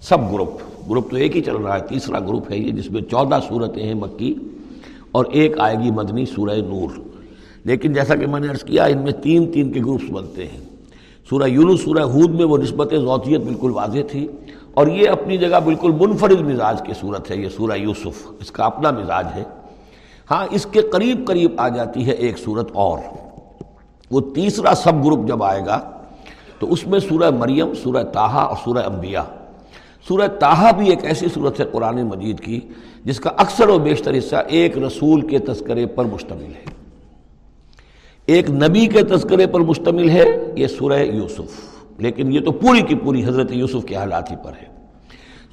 سب 0.00 0.32
گروپ 0.32 0.52
گروپ 0.90 1.10
تو 1.10 1.16
ایک 1.16 1.36
ہی 1.36 1.40
چل 1.40 1.56
رہا 1.56 1.76
ہے، 1.76 1.80
تیسرا 1.88 2.20
گروپ 2.20 2.52
ہے 2.52 2.58
یہ 2.58 2.70
جس 2.70 2.90
میں 2.90 3.02
چودہ 3.02 3.38
صورتیں 3.48 3.82
ہیں 3.82 3.94
مکی 3.94 4.34
اور 5.12 5.24
ایک 5.32 5.60
آئے 5.60 5.76
گی 5.84 5.90
مدنی 5.90 6.26
سورہ 6.26 6.56
نور۔ 6.56 6.88
لیکن 7.64 7.92
جیسا 7.92 8.14
کہ 8.14 8.26
میں 8.26 8.40
نے 8.40 8.48
عرض 8.48 8.64
کیا، 8.64 8.84
ان 8.84 8.98
میں 8.98 9.12
تین 9.12 9.52
تین 9.52 9.72
کے 9.72 9.80
گروپس 9.80 10.10
بنتے 10.10 10.44
ہیں۔ 10.44 10.60
سورہ 11.30 11.48
یونس، 11.48 11.80
سورہ 11.80 12.02
ہود 12.02 12.30
میں 12.30 12.44
وہ 12.44 12.58
نسبت 12.58 12.90
ذوتیت 12.90 13.40
بالکل 13.40 13.70
واضح 13.70 13.98
تھی۔ 14.10 14.28
اور 14.74 14.86
یہ 14.86 15.08
اپنی 15.08 15.36
جگہ 15.36 15.60
بالکل 15.64 15.92
منفرد 16.00 16.40
مزاج 16.40 16.82
کی 16.86 16.92
صورت 17.00 17.30
ہے، 17.30 17.36
یہ 17.36 17.48
سورہ 17.48 17.76
یوسف، 17.76 18.28
اس 18.40 18.50
کا 18.50 18.64
اپنا 18.64 18.90
مزاج 18.90 19.26
ہے۔ 19.34 19.44
ہاں 20.30 20.46
اس 20.50 20.66
کے 20.70 20.82
قریب 20.82 21.26
قریب 21.26 21.52
آ 21.56 21.68
جاتی 21.68 22.06
ہے 22.06 22.12
ایک 22.12 22.38
صورت 22.38 22.70
اور۔ 22.72 22.98
وہ 24.10 24.20
تیسرا 24.20 24.74
سب 24.74 25.04
گروپ 25.04 25.28
جب 25.28 25.42
آئے 25.42 25.60
گا، 25.66 25.90
تو 26.58 26.72
اس 26.72 26.86
میں 26.86 26.98
سورہ 26.98 27.30
مریم، 27.30 27.74
سورہ 27.74 28.02
تاہا 28.02 28.42
اور 28.42 28.56
سورہ 28.64 28.78
انبیاء۔ 28.78 29.22
سورہ 30.08 30.26
تاہا 30.26 30.70
بھی 30.70 30.90
ایک 30.90 31.04
ایسی 31.04 31.26
صورت 31.34 31.60
ہے 31.60 31.64
قرآن 31.64 32.02
مجید 32.02 32.40
کی، 32.40 32.60
جس 33.04 33.20
کا 33.20 33.30
اکثر 33.36 33.68
و 33.68 33.78
بیشتر 33.78 34.18
حصہ 34.18 34.36
ایک 34.48 34.78
رسول 34.78 35.20
کے 35.20 35.38
تذکرے 35.38 35.86
پر 35.86 36.04
مشتمل 36.04 36.52
ہے۔ 36.54 36.64
ایک 38.26 38.50
نبی 38.50 38.86
کے 38.86 39.02
تذکرے 39.02 39.46
پر 39.46 39.60
مشتمل 39.60 40.10
ہے، 40.10 40.52
یہ 40.56 40.66
سورہ 40.66 40.98
یوسف۔ 40.98 41.74
لیکن 41.98 42.32
یہ 42.32 42.40
تو 42.40 42.52
پوری 42.52 42.80
کی 42.80 42.94
پوری 42.94 43.24
حضرت 43.24 43.52
یوسف 43.52 43.84
کے 43.86 43.96
حالات 43.96 44.30
ہی 44.30 44.36
پر 44.44 44.52
ہے۔ 44.62 44.73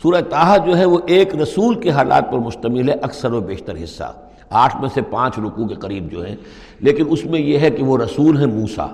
سورہ 0.02 0.22
تاہا 0.30 0.58
جو 0.58 0.78
ہے 0.78 0.86
وہ 0.86 1.00
ایک 1.06 1.36
رسول 1.36 1.76
کے 1.76 1.90
حالات 1.90 2.32
پر 2.32 2.38
مشتمل 2.38 2.90
ہے، 2.90 2.94
اکثر 2.94 3.32
و 3.32 3.42
بیشتر 3.42 3.74
حصہ۔ 3.84 4.14
آٹھ 4.50 4.78
میں 4.82 4.90
سے 4.94 5.02
پانچ 5.02 5.40
رکوع 5.40 5.68
کے 5.68 5.76
قریب 5.76 6.12
جو 6.12 6.26
ہیں، 6.26 6.36
لیکن 6.80 7.04
اس 7.10 7.26
میں 7.26 7.40
یہ 7.40 7.60
ہے 7.60 7.70
کہ 7.70 7.84
وہ 7.84 7.98
رسول 7.98 8.38
ہیں 8.38 8.60
موسا 8.60 8.88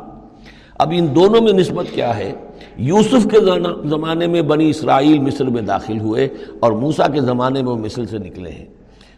اب 0.80 0.94
ان 0.96 1.16
دونوں 1.16 1.42
میں 1.42 1.54
نسبت 1.54 1.86
کیا 1.94 2.18
ہے؟ 2.18 2.34
یوسف 2.78 3.28
کے 3.32 3.38
زمانے 3.90 4.28
میں 4.28 4.42
بنی 4.42 4.70
اسرائیل 4.70 5.20
مصر 5.20 5.46
میں 5.46 5.62
داخل 5.62 6.00
ہوئے 6.00 6.28
اور 6.60 6.72
موسا 6.72 7.08
کے 7.08 7.22
زمانے 7.22 7.62
میں 7.62 7.72
وہ 7.72 7.78
مصر 7.78 8.06
سے 8.06 8.18
نکلے 8.18 8.50
ہیں۔ 8.50 8.66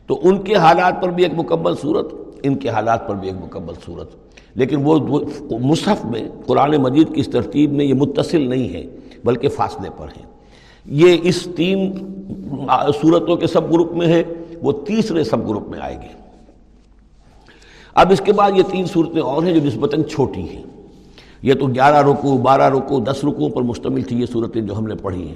تو 0.08 0.20
ان 0.24 0.42
کے 0.42 0.56
حالات 0.56 1.02
پر 1.02 1.10
بھی 1.10 1.24
ایک 1.24 1.34
مکمل 1.38 1.76
صورت، 1.76 2.14
ان 2.44 2.56
کے 2.56 2.70
حالات 2.70 3.08
پر 3.08 3.16
بھی 3.16 3.28
ایک 3.28 3.44
مکمل 3.44 3.74
صورت۔ 3.86 4.10
لیکن 4.56 4.78
وہ 4.84 5.20
مصحف 5.52 6.06
میں، 6.06 6.24
قرآن 6.46 6.76
مجید 6.76 7.14
کی 7.16 7.22
اس 7.22 7.28
ترتیب 7.28 7.74
میں 7.74 7.86
یہ 7.86 7.94
متصل 7.94 8.50
نہیں 8.50 8.74
ہے، 8.74 8.84
بلکہ 9.26 9.50
فاصلے 9.50 9.90
پر 9.98 10.08
ہیں۔ 10.18 10.39
یہ 10.92 11.18
اس 11.24 11.48
تین 11.56 11.94
صورتوں 13.02 13.36
کے 13.36 13.48
سب 13.48 13.74
گروپ 13.74 13.92
میں 13.92 14.08
ہے، 14.08 14.24
وہ 14.62 14.72
تیسرے 14.72 15.24
سب 15.24 15.50
گروپ 15.50 15.70
میں 15.70 15.80
آئے 15.80 15.96
گی۔ 15.96 16.14
اب 17.96 18.12
اس 18.12 18.22
کے 18.26 18.34
بعد 18.34 18.52
یہ 18.56 18.64
تین 18.72 18.86
صورتیں 18.86 19.22
اور 19.22 19.44
ہیں 19.44 19.54
جو 19.54 19.68
نسبتاً 19.68 20.04
چھوٹی 20.04 20.42
ہیں۔ 20.42 20.64
یہ 21.42 21.54
تو 21.54 21.68
گیارہ 21.68 22.10
رکو 22.10 22.38
بارہ 22.38 22.70
رکو 22.70 23.00
دس 23.00 23.24
رکوؤں 23.24 23.50
پر 23.50 23.62
مشتمل 23.62 24.02
تھی 24.02 24.22
یہ 24.22 24.26
صورتیں 24.26 24.62
جو 24.62 24.78
ہم 24.78 24.88
نے 24.88 24.96
پڑھی 24.96 25.28
ہیں۔ 25.28 25.36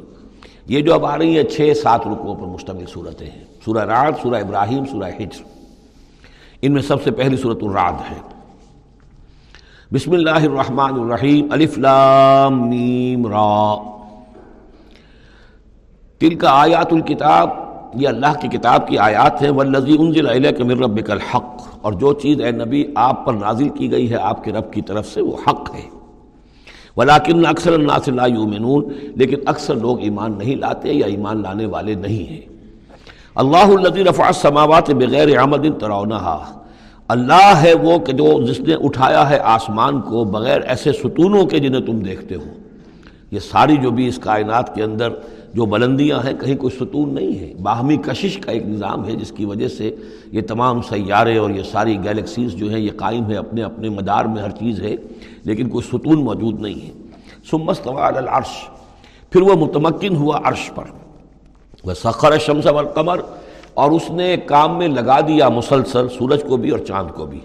یہ 0.67 0.81
جو 0.81 0.93
اب 0.93 1.05
آ 1.05 1.17
رہی 1.17 1.35
ہیں، 1.37 1.43
چھ 1.43 1.71
سات 1.83 2.07
رکوؤں 2.07 2.35
پر 2.35 2.47
مشتمل 2.47 2.85
صورتیں 2.93 3.27
ہیں۔ 3.27 3.43
سورہ 3.65 3.85
رات 3.85 4.13
سورہ 4.21 4.35
ابراہیم، 4.35 4.85
سورہ 4.85 5.09
ہجر 5.19 5.43
ان 6.61 6.71
میں 6.71 6.81
سب 6.81 7.03
سے 7.03 7.11
پہلی 7.11 7.37
صورت 7.37 7.59
الراد 7.61 8.11
ہے۔ 8.11 8.17
بسم 9.93 10.11
اللہ 10.11 10.29
الرحمن 10.29 10.99
الرحیم، 10.99 11.47
الف 11.51 11.77
لام 11.77 12.69
میم 12.69 13.27
را۔ 13.27 13.92
تل 16.19 16.35
کا 16.35 16.49
آیات 16.49 16.93
الکتاب، 16.93 17.49
یہ 17.93 18.07
اللہ 18.07 18.39
کی 18.41 18.47
کتاب 18.47 18.87
کی 18.87 18.97
آیات 18.97 19.41
ہیں 19.41 19.49
والذی 19.49 19.95
انزل 19.99 20.29
الیک 20.29 20.61
من 20.61 20.83
ربک 20.83 21.11
الحق۔ 21.11 21.67
اور 21.81 21.93
جو 21.93 22.13
چیز 22.13 22.41
اے 22.41 22.51
نبی 22.51 22.85
آپ 22.95 23.25
پر 23.25 23.33
نازل 23.33 23.69
کی 23.69 23.91
گئی 23.91 24.11
ہے، 24.11 24.15
آپ 24.15 24.43
کے 24.43 24.51
رب 24.51 24.73
کی 24.73 24.81
طرف 24.81 25.07
سے 25.07 25.21
وہ 25.21 25.37
حق 25.47 25.75
ہے۔ 25.75 26.03
ولیکن 26.97 27.45
اکثر 27.45 27.73
الناس 27.73 28.07
لا 28.07 28.25
یؤمنون 28.25 28.83
لیکن 29.15 29.37
اکثر 29.45 29.75
لوگ 29.75 29.99
ایمان 29.99 30.37
نہیں 30.37 30.55
لاتے 30.55 30.93
یا 30.93 31.05
ایمان 31.05 31.41
لانے 31.41 31.65
والے 31.65 31.93
نہیں 31.93 32.29
ہیں۔ 32.29 32.41
اللہ 33.35 33.57
الذی 33.57 34.03
رفع 34.03 34.25
السماوات 34.25 34.89
بغیر 34.89 35.43
عمد 35.43 35.79
ترونها۔ 35.79 36.43
اللہ 37.07 37.53
ہے 37.61 37.73
وہ 37.73 37.99
کہ 37.99 38.13
جو 38.13 38.45
جس 38.45 38.59
نے 38.59 38.73
اٹھایا 38.73 39.29
ہے 39.29 39.39
آسمان 39.39 40.01
کو 40.01 40.23
بغیر 40.23 40.61
ایسے 40.61 40.91
ستونوں 40.91 41.45
کے 41.45 41.59
جنہیں 41.59 41.81
تم 41.81 41.99
دیکھتے 41.99 42.35
ہو۔ 42.35 42.51
یہ 43.31 43.39
ساری 43.39 43.77
جو 43.77 43.91
بھی 43.91 44.07
اس 44.07 44.17
کائنات 44.17 44.75
کے 44.75 44.83
اندر 44.83 45.09
جو 45.53 45.65
بلندیاں 45.65 46.19
ہیں، 46.25 46.33
کہیں 46.33 46.55
کوئی 46.55 46.77
ستون 46.79 47.13
نہیں 47.15 47.39
ہے۔ 47.39 47.53
باہمی 47.61 47.97
کشش 47.97 48.37
کا 48.37 48.51
ایک 48.51 48.65
نظام 48.65 49.05
ہے، 49.05 49.11
جس 49.11 49.31
کی 49.31 49.45
وجہ 49.45 49.67
سے 49.67 49.95
یہ 50.31 50.41
تمام 50.41 50.81
سیارے 50.81 51.37
اور 51.37 51.49
یہ 51.49 51.63
ساری 51.63 51.97
گیلیکسیز 52.03 52.51
جو 52.51 52.69
ہیں، 52.69 52.79
یہ 52.79 52.91
قائم 52.95 53.29
ہے 53.29 53.35
اپنے 53.35 53.63
اپنے 53.63 53.89
مدار 53.89 54.25
میں، 54.25 54.41
ہر 54.43 54.49
چیز 54.49 54.81
ہے، 54.81 54.95
لیکن 55.43 55.69
کوئی 55.69 55.87
ستون 55.87 56.23
موجود 56.23 56.59
نہیں 56.59 56.87
ہے۔ 56.87 56.91
سمست 57.51 57.87
العرش، 57.87 58.69
پھر 59.29 59.41
وہ 59.41 59.53
متمکن 59.53 60.15
ہوا 60.15 60.39
عرش 60.43 60.71
پر۔ 60.75 60.83
وہ 61.83 61.93
سخر 61.93 62.37
شمس 62.37 62.65
والقمر، 62.65 63.19
اور 63.73 63.91
اس 63.91 64.09
نے 64.09 64.37
کام 64.45 64.77
میں 64.77 64.87
لگا 64.87 65.19
دیا 65.19 65.49
مسلسل، 65.49 66.07
سورج 66.09 66.43
کو 66.43 66.57
بھی 66.57 66.69
اور 66.69 66.79
چاند 66.79 67.15
کو 67.15 67.25
بھی۔ 67.25 67.39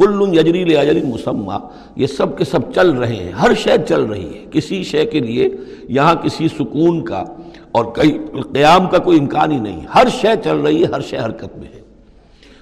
کل 0.00 0.38
یجریل 0.38 0.76
اجل 0.76 1.02
مسمہ، 1.04 1.58
یہ 1.96 2.06
سب 2.06 2.38
کے 2.38 2.44
سب 2.44 2.74
چل 2.74 2.90
رہے 2.90 3.16
ہیں، 3.16 3.32
ہر 3.32 3.54
شے 3.54 3.70
چل 3.88 4.02
رہی 4.02 4.34
ہے۔ 4.34 4.44
کسی 4.50 4.82
شے 4.82 5.04
کے 5.04 5.20
لیے 5.20 5.48
یہاں 5.88 6.14
کسی 6.14 6.48
سکون 6.48 7.04
کا 7.04 7.24
اور 7.72 7.84
کئی 7.84 8.18
قیام 8.52 8.86
کا 8.86 8.98
کوئی 8.98 9.18
امکان 9.18 9.52
ہی 9.52 9.58
نہیں۔ 9.58 9.80
ہر 9.94 10.06
شے 10.20 10.28
چل 10.44 10.56
رہی 10.56 10.82
ہے، 10.82 10.86
ہر 10.86 11.00
شے 11.00 11.18
حرکت 11.18 11.58
میں 11.58 11.68
ہے۔ 11.74 11.80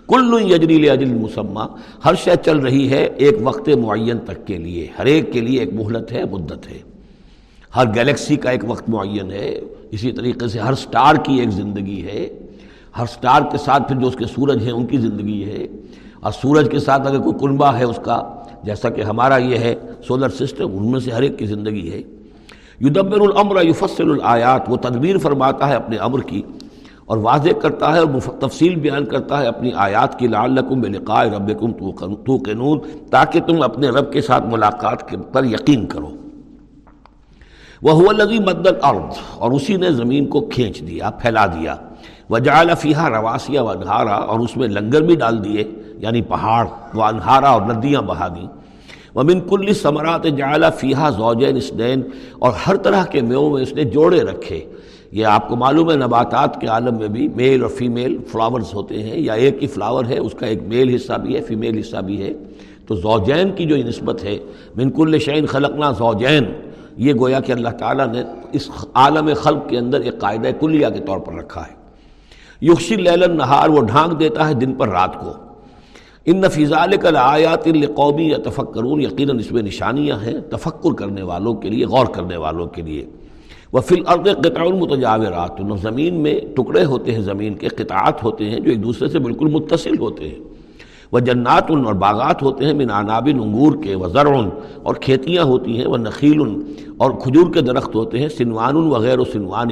کل 0.09 0.53
یجریل 0.53 0.91
اجل 0.91 1.15
مسمہ، 1.15 1.65
ہر 2.05 2.15
شے 2.15 2.31
چل 2.45 2.59
رہی 2.59 2.91
ہے 2.91 3.09
ایک 3.17 3.35
وقت 3.43 3.69
معین 3.69 4.19
تک 4.19 4.47
کے 4.47 4.59
لیے۔ 4.59 4.87
ہر 4.99 5.05
ایک 5.05 5.33
کے 5.33 5.41
لیے 5.41 5.61
ایک 5.61 5.75
مہلت 5.75 6.13
ہے، 6.13 6.25
مدت 6.25 6.69
ہے۔ 6.71 6.79
ہر 7.77 7.85
گلیکسی 7.97 8.37
کا 8.37 8.51
ایک 8.51 8.61
وقت 8.69 8.89
معین 8.89 9.33
ہے۔ 9.33 9.61
اسی 9.91 10.13
طریقے 10.13 10.49
سے 10.49 10.59
ہر 10.59 10.75
سٹار 10.75 11.15
کی 11.15 11.35
ایک 11.35 11.51
زندگی 11.51 12.03
ہے۔ 12.03 12.29
ہر 12.99 13.07
سٹار 13.07 13.43
کے 13.43 13.59
ساتھ 13.59 13.89
پھر 13.89 13.97
جو 13.97 14.07
اس 14.07 14.17
کے 14.17 14.25
سورج 14.25 14.63
ہیں، 14.63 14.73
ان 14.73 14.87
کی 14.87 14.99
زندگی 14.99 15.45
ہے۔ 15.45 15.67
اور 16.29 16.35
سورج 16.35 16.69
کے 16.71 16.79
ساتھ 16.79 17.07
اگر 17.09 17.19
کوئی 17.19 17.39
کنبہ 17.41 17.67
ہے 17.67 17.85
اس 17.85 17.99
کا، 18.03 18.21
جیسا 18.63 18.89
کہ 18.89 19.03
ہمارا 19.03 19.37
یہ 19.37 19.59
ہے 19.59 19.75
سولر 20.07 20.29
سسٹم 20.29 20.77
ان 20.77 20.91
میں 20.91 21.01
سے 21.01 21.11
ہر 21.11 21.23
ایک 21.23 21.39
کی 21.39 21.47
زندگی 21.47 21.93
ہے۔ 21.93 22.01
یدبر 22.81 23.21
الامر، 23.21 23.63
یفصل 23.65 24.11
الآیات، 24.11 24.69
وہ 24.69 24.77
تدبیر 24.77 25.19
فرماتا 25.19 25.69
ہے 25.69 25.75
اپنے 25.75 25.97
امر 25.97 26.21
کی 26.21 26.43
اور 27.07 27.19
واضح 27.19 27.59
کرتا 27.63 27.93
ہے 27.95 27.99
اور 27.99 28.21
تفصیل 28.41 28.75
بیان 28.77 29.05
کرتا 29.05 29.41
ہے 29.41 29.47
اپنی 29.47 29.71
آیات 29.75 30.19
کی، 30.19 30.27
لعلکم 30.27 30.81
بلقاء 30.81 31.23
ربکم 31.25 31.73
توقنون، 32.25 32.81
تاکہ 33.11 33.41
تم 33.41 33.63
اپنے 33.63 33.89
رب 33.89 34.13
کے 34.13 34.21
ساتھ 34.21 34.47
ملاقات 34.47 35.11
پر 35.33 35.45
یقین 35.45 35.87
کرو۔ 35.87 36.11
وہ 37.83 38.09
الذی 38.09 38.39
مد 38.39 38.67
الارض، 38.67 39.19
اور 39.35 39.53
اسی 39.53 39.77
نے 39.77 39.91
زمین 39.93 40.27
کو 40.27 40.41
کھینچ 40.41 40.81
دیا، 40.81 41.11
پھیلا 41.11 41.47
دیا۔ 41.47 41.77
وجعل 42.31 42.71
فیہا 42.81 43.09
رواسیہ 43.11 43.61
و 43.61 43.69
انہارا، 43.69 44.15
اور 44.15 44.41
اس 44.41 44.57
میں 44.57 44.69
لنگر 44.69 45.03
بھی 45.03 45.17
ڈال 45.17 45.45
دیے 45.45 45.65
یعنی 45.99 46.23
پہاڑ 46.23 46.67
و 46.95 47.03
انہارا 47.03 47.49
اور 47.49 47.63
ندیاں 47.63 48.03
بہا 48.03 48.29
دیں۔ 48.29 48.47
ومن 49.15 49.41
کل 49.41 49.73
ثمرات 49.73 50.25
جعل 50.37 50.65
فیہا 50.79 51.09
زوجین 51.11 51.57
اسنین 51.57 52.03
اور 52.39 52.53
ہر 52.67 52.77
طرح 52.77 53.05
کے 53.05 53.21
میووں 53.21 53.51
میں 53.51 53.63
اس 53.63 53.73
نے 53.73 53.85
جوڑے 53.85 54.21
رکھے۔ 54.23 54.61
یہ 55.13 55.27
آپ 55.27 55.49
کو 55.49 55.57
معلوم 55.57 55.91
ہے، 55.91 55.97
نباتات 55.97 56.61
کے 56.61 56.67
عالم 56.67 56.99
میں 56.99 57.09
بھی 57.09 57.29
میل 57.29 57.63
اور 57.63 57.71
فیمیل 57.71 58.17
فلاورز 58.33 58.75
ہوتے 58.75 59.03
ہیں، 59.03 59.19
یا 59.21 59.33
ایک 59.33 59.63
ہی 59.63 59.67
فلاور 59.67 60.05
ہے، 60.05 60.19
اس 60.19 60.35
کا 60.35 60.47
ایک 60.47 60.63
میل 60.63 60.95
حصہ 60.95 61.13
بھی 61.13 61.37
ہے، 61.37 61.41
فیمیل 61.41 61.79
حصہ 61.79 61.97
بھی 61.97 62.23
ہے۔ 62.23 62.33
تو 62.87 62.95
زوجین 62.95 63.51
کی 63.53 63.65
جو 63.65 63.77
نسبت 63.77 64.25
ہے، 64.25 64.37
من 64.77 64.91
کل 64.91 65.19
شعین 65.19 65.47
خلقنا 65.47 65.91
زوجین، 65.99 66.45
یہ 66.97 67.15
گویا 67.15 67.41
کہ 67.41 67.53
اللہ 67.53 67.69
تعالیٰ 67.69 68.07
نے 68.07 68.23
اس 68.53 68.71
عالم 68.95 69.31
خلق 69.37 69.69
کے 69.69 69.79
اندر 69.79 70.01
ایک 70.01 70.19
قاعدہ 70.19 70.51
کلیہ 70.61 70.89
کے 70.95 71.01
طور 71.01 71.19
پر 71.19 71.35
رکھا 71.35 71.61
ہے۔ 71.61 71.77
یخشی 72.63 72.97
لیل 72.97 73.37
نہار 73.37 73.69
وہ 73.69 73.83
ڈھانک 73.83 74.21
دیتا 74.21 74.49
ہے 74.49 74.55
دن 74.55 74.75
پر 74.75 74.89
رات 74.89 75.21
کو۔ 75.21 75.33
ان 76.27 76.37
نفیزال 76.37 76.97
کل 76.97 77.17
آیات 77.17 77.67
القومی 77.67 78.29
یا 78.29 78.37
تفکرون 78.45 79.01
یقیناً 79.03 79.39
اس 79.39 79.53
میں 79.53 79.63
نشانیاں 79.63 80.19
ہیں 80.19 80.41
تفکر 80.51 80.93
کرنے 80.93 81.23
والوں 81.23 81.55
کے 81.55 81.69
لیے، 81.69 81.87
غور 81.87 82.07
کرنے 82.07 82.37
والوں 82.37 82.67
کے 82.67 82.83
لیے۔ 82.83 83.07
وہ 83.73 83.81
فی 83.81 83.95
الارض 83.95 84.37
قطع 84.37 84.61
المتجاورات 84.61 85.81
زمین 85.83 86.15
میں 86.15 86.41
ٹکڑے 86.57 86.85
ہوتے 86.85 87.13
ہیں، 87.13 87.21
زمین 87.21 87.55
کے 87.55 87.69
قطعات 87.69 88.25
ہوتے 88.25 88.51
ہیں 88.51 88.61
جو 88.61 88.71
ایک 88.71 88.85
دوسرے 88.85 89.09
سے 89.09 89.19
بالکل 89.19 89.47
متصل 89.47 89.99
ہوتے 89.99 90.29
ہیں۔ 90.29 90.39
وہ 91.13 91.19
جنات 91.19 91.71
اور 91.71 91.95
باغات 91.95 92.43
ہوتے 92.43 92.65
ہیں، 92.65 92.73
من 92.73 92.91
عنابن، 92.91 93.41
انگور 93.41 93.83
کے، 93.83 93.95
وہ 93.95 94.09
زرعن 94.09 94.49
اور 94.83 94.95
کھیتیاں 94.95 95.45
ہوتی 95.45 95.79
ہیں، 95.79 95.87
وہ 95.87 95.97
نخیل 95.97 96.41
اور 96.97 97.11
کھجور 97.11 97.53
کے 97.53 97.61
درخت 97.61 97.95
ہوتے 97.95 98.19
ہیں 98.19 98.29
سنوان 98.29 98.77
وغیر 98.77 99.19
و 99.19 99.25
سنوان 99.25 99.69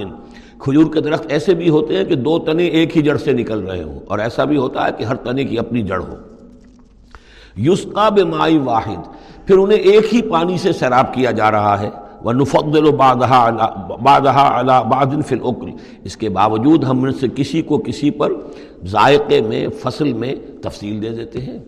کھجور 0.59 0.95
کے 0.95 1.01
درخت 1.01 1.27
ایسے 1.29 1.55
بھی 1.55 1.69
ہوتے 1.69 1.97
ہیں 1.97 2.05
کہ 2.05 2.15
دو 2.15 2.39
تنے 2.39 2.65
ایک 2.65 2.97
ہی 2.97 3.03
جڑ 3.03 3.17
سے 3.17 3.33
نکل 3.33 3.59
رہے 3.59 3.83
ہوں۔ 3.83 4.01
اور 4.09 4.19
ایسا 4.19 4.45
بھی 4.45 4.57
ہوتا 4.57 4.87
ہے 4.87 4.91
کہ 4.99 5.05
ہر 5.05 5.15
تنے 5.15 5.45
کی 5.45 5.59
اپنی 5.59 5.83
جڑ 5.83 6.03
ہو۔ 6.03 6.15
یسقا 7.57 8.09
بمائی 8.09 8.59
واحد، 8.59 9.09
پھر 9.47 9.59
انہیں 9.59 9.79
ایک 9.79 10.15
ہی 10.15 10.23
پانی 10.23 10.59
سے 10.59 10.73
سیراب 10.73 11.15
کیا 11.15 11.31
جا 11.31 11.51
رہا 11.51 11.81
ہے۔ 11.81 11.91
وہ 12.23 12.33
نفقدل 12.33 12.87
و 12.87 12.93
بادہ 12.93 13.51
بادہ 14.03 14.83
بادن 14.89 15.35
اس 16.05 16.17
کے 16.17 16.29
باوجود 16.29 16.85
ہم 16.85 17.05
ان 17.05 17.13
سے 17.13 17.27
کسی 17.35 17.63
کو 17.63 17.79
کسی 17.79 18.11
پر 18.11 18.33
ذائقے 18.85 19.41
میں، 19.41 19.69
فصل 19.69 20.13
میں 20.13 20.35
تفصیل 20.63 21.03
دے 21.03 21.09
دیتے 21.09 21.41
ہیں۔ 21.41 21.59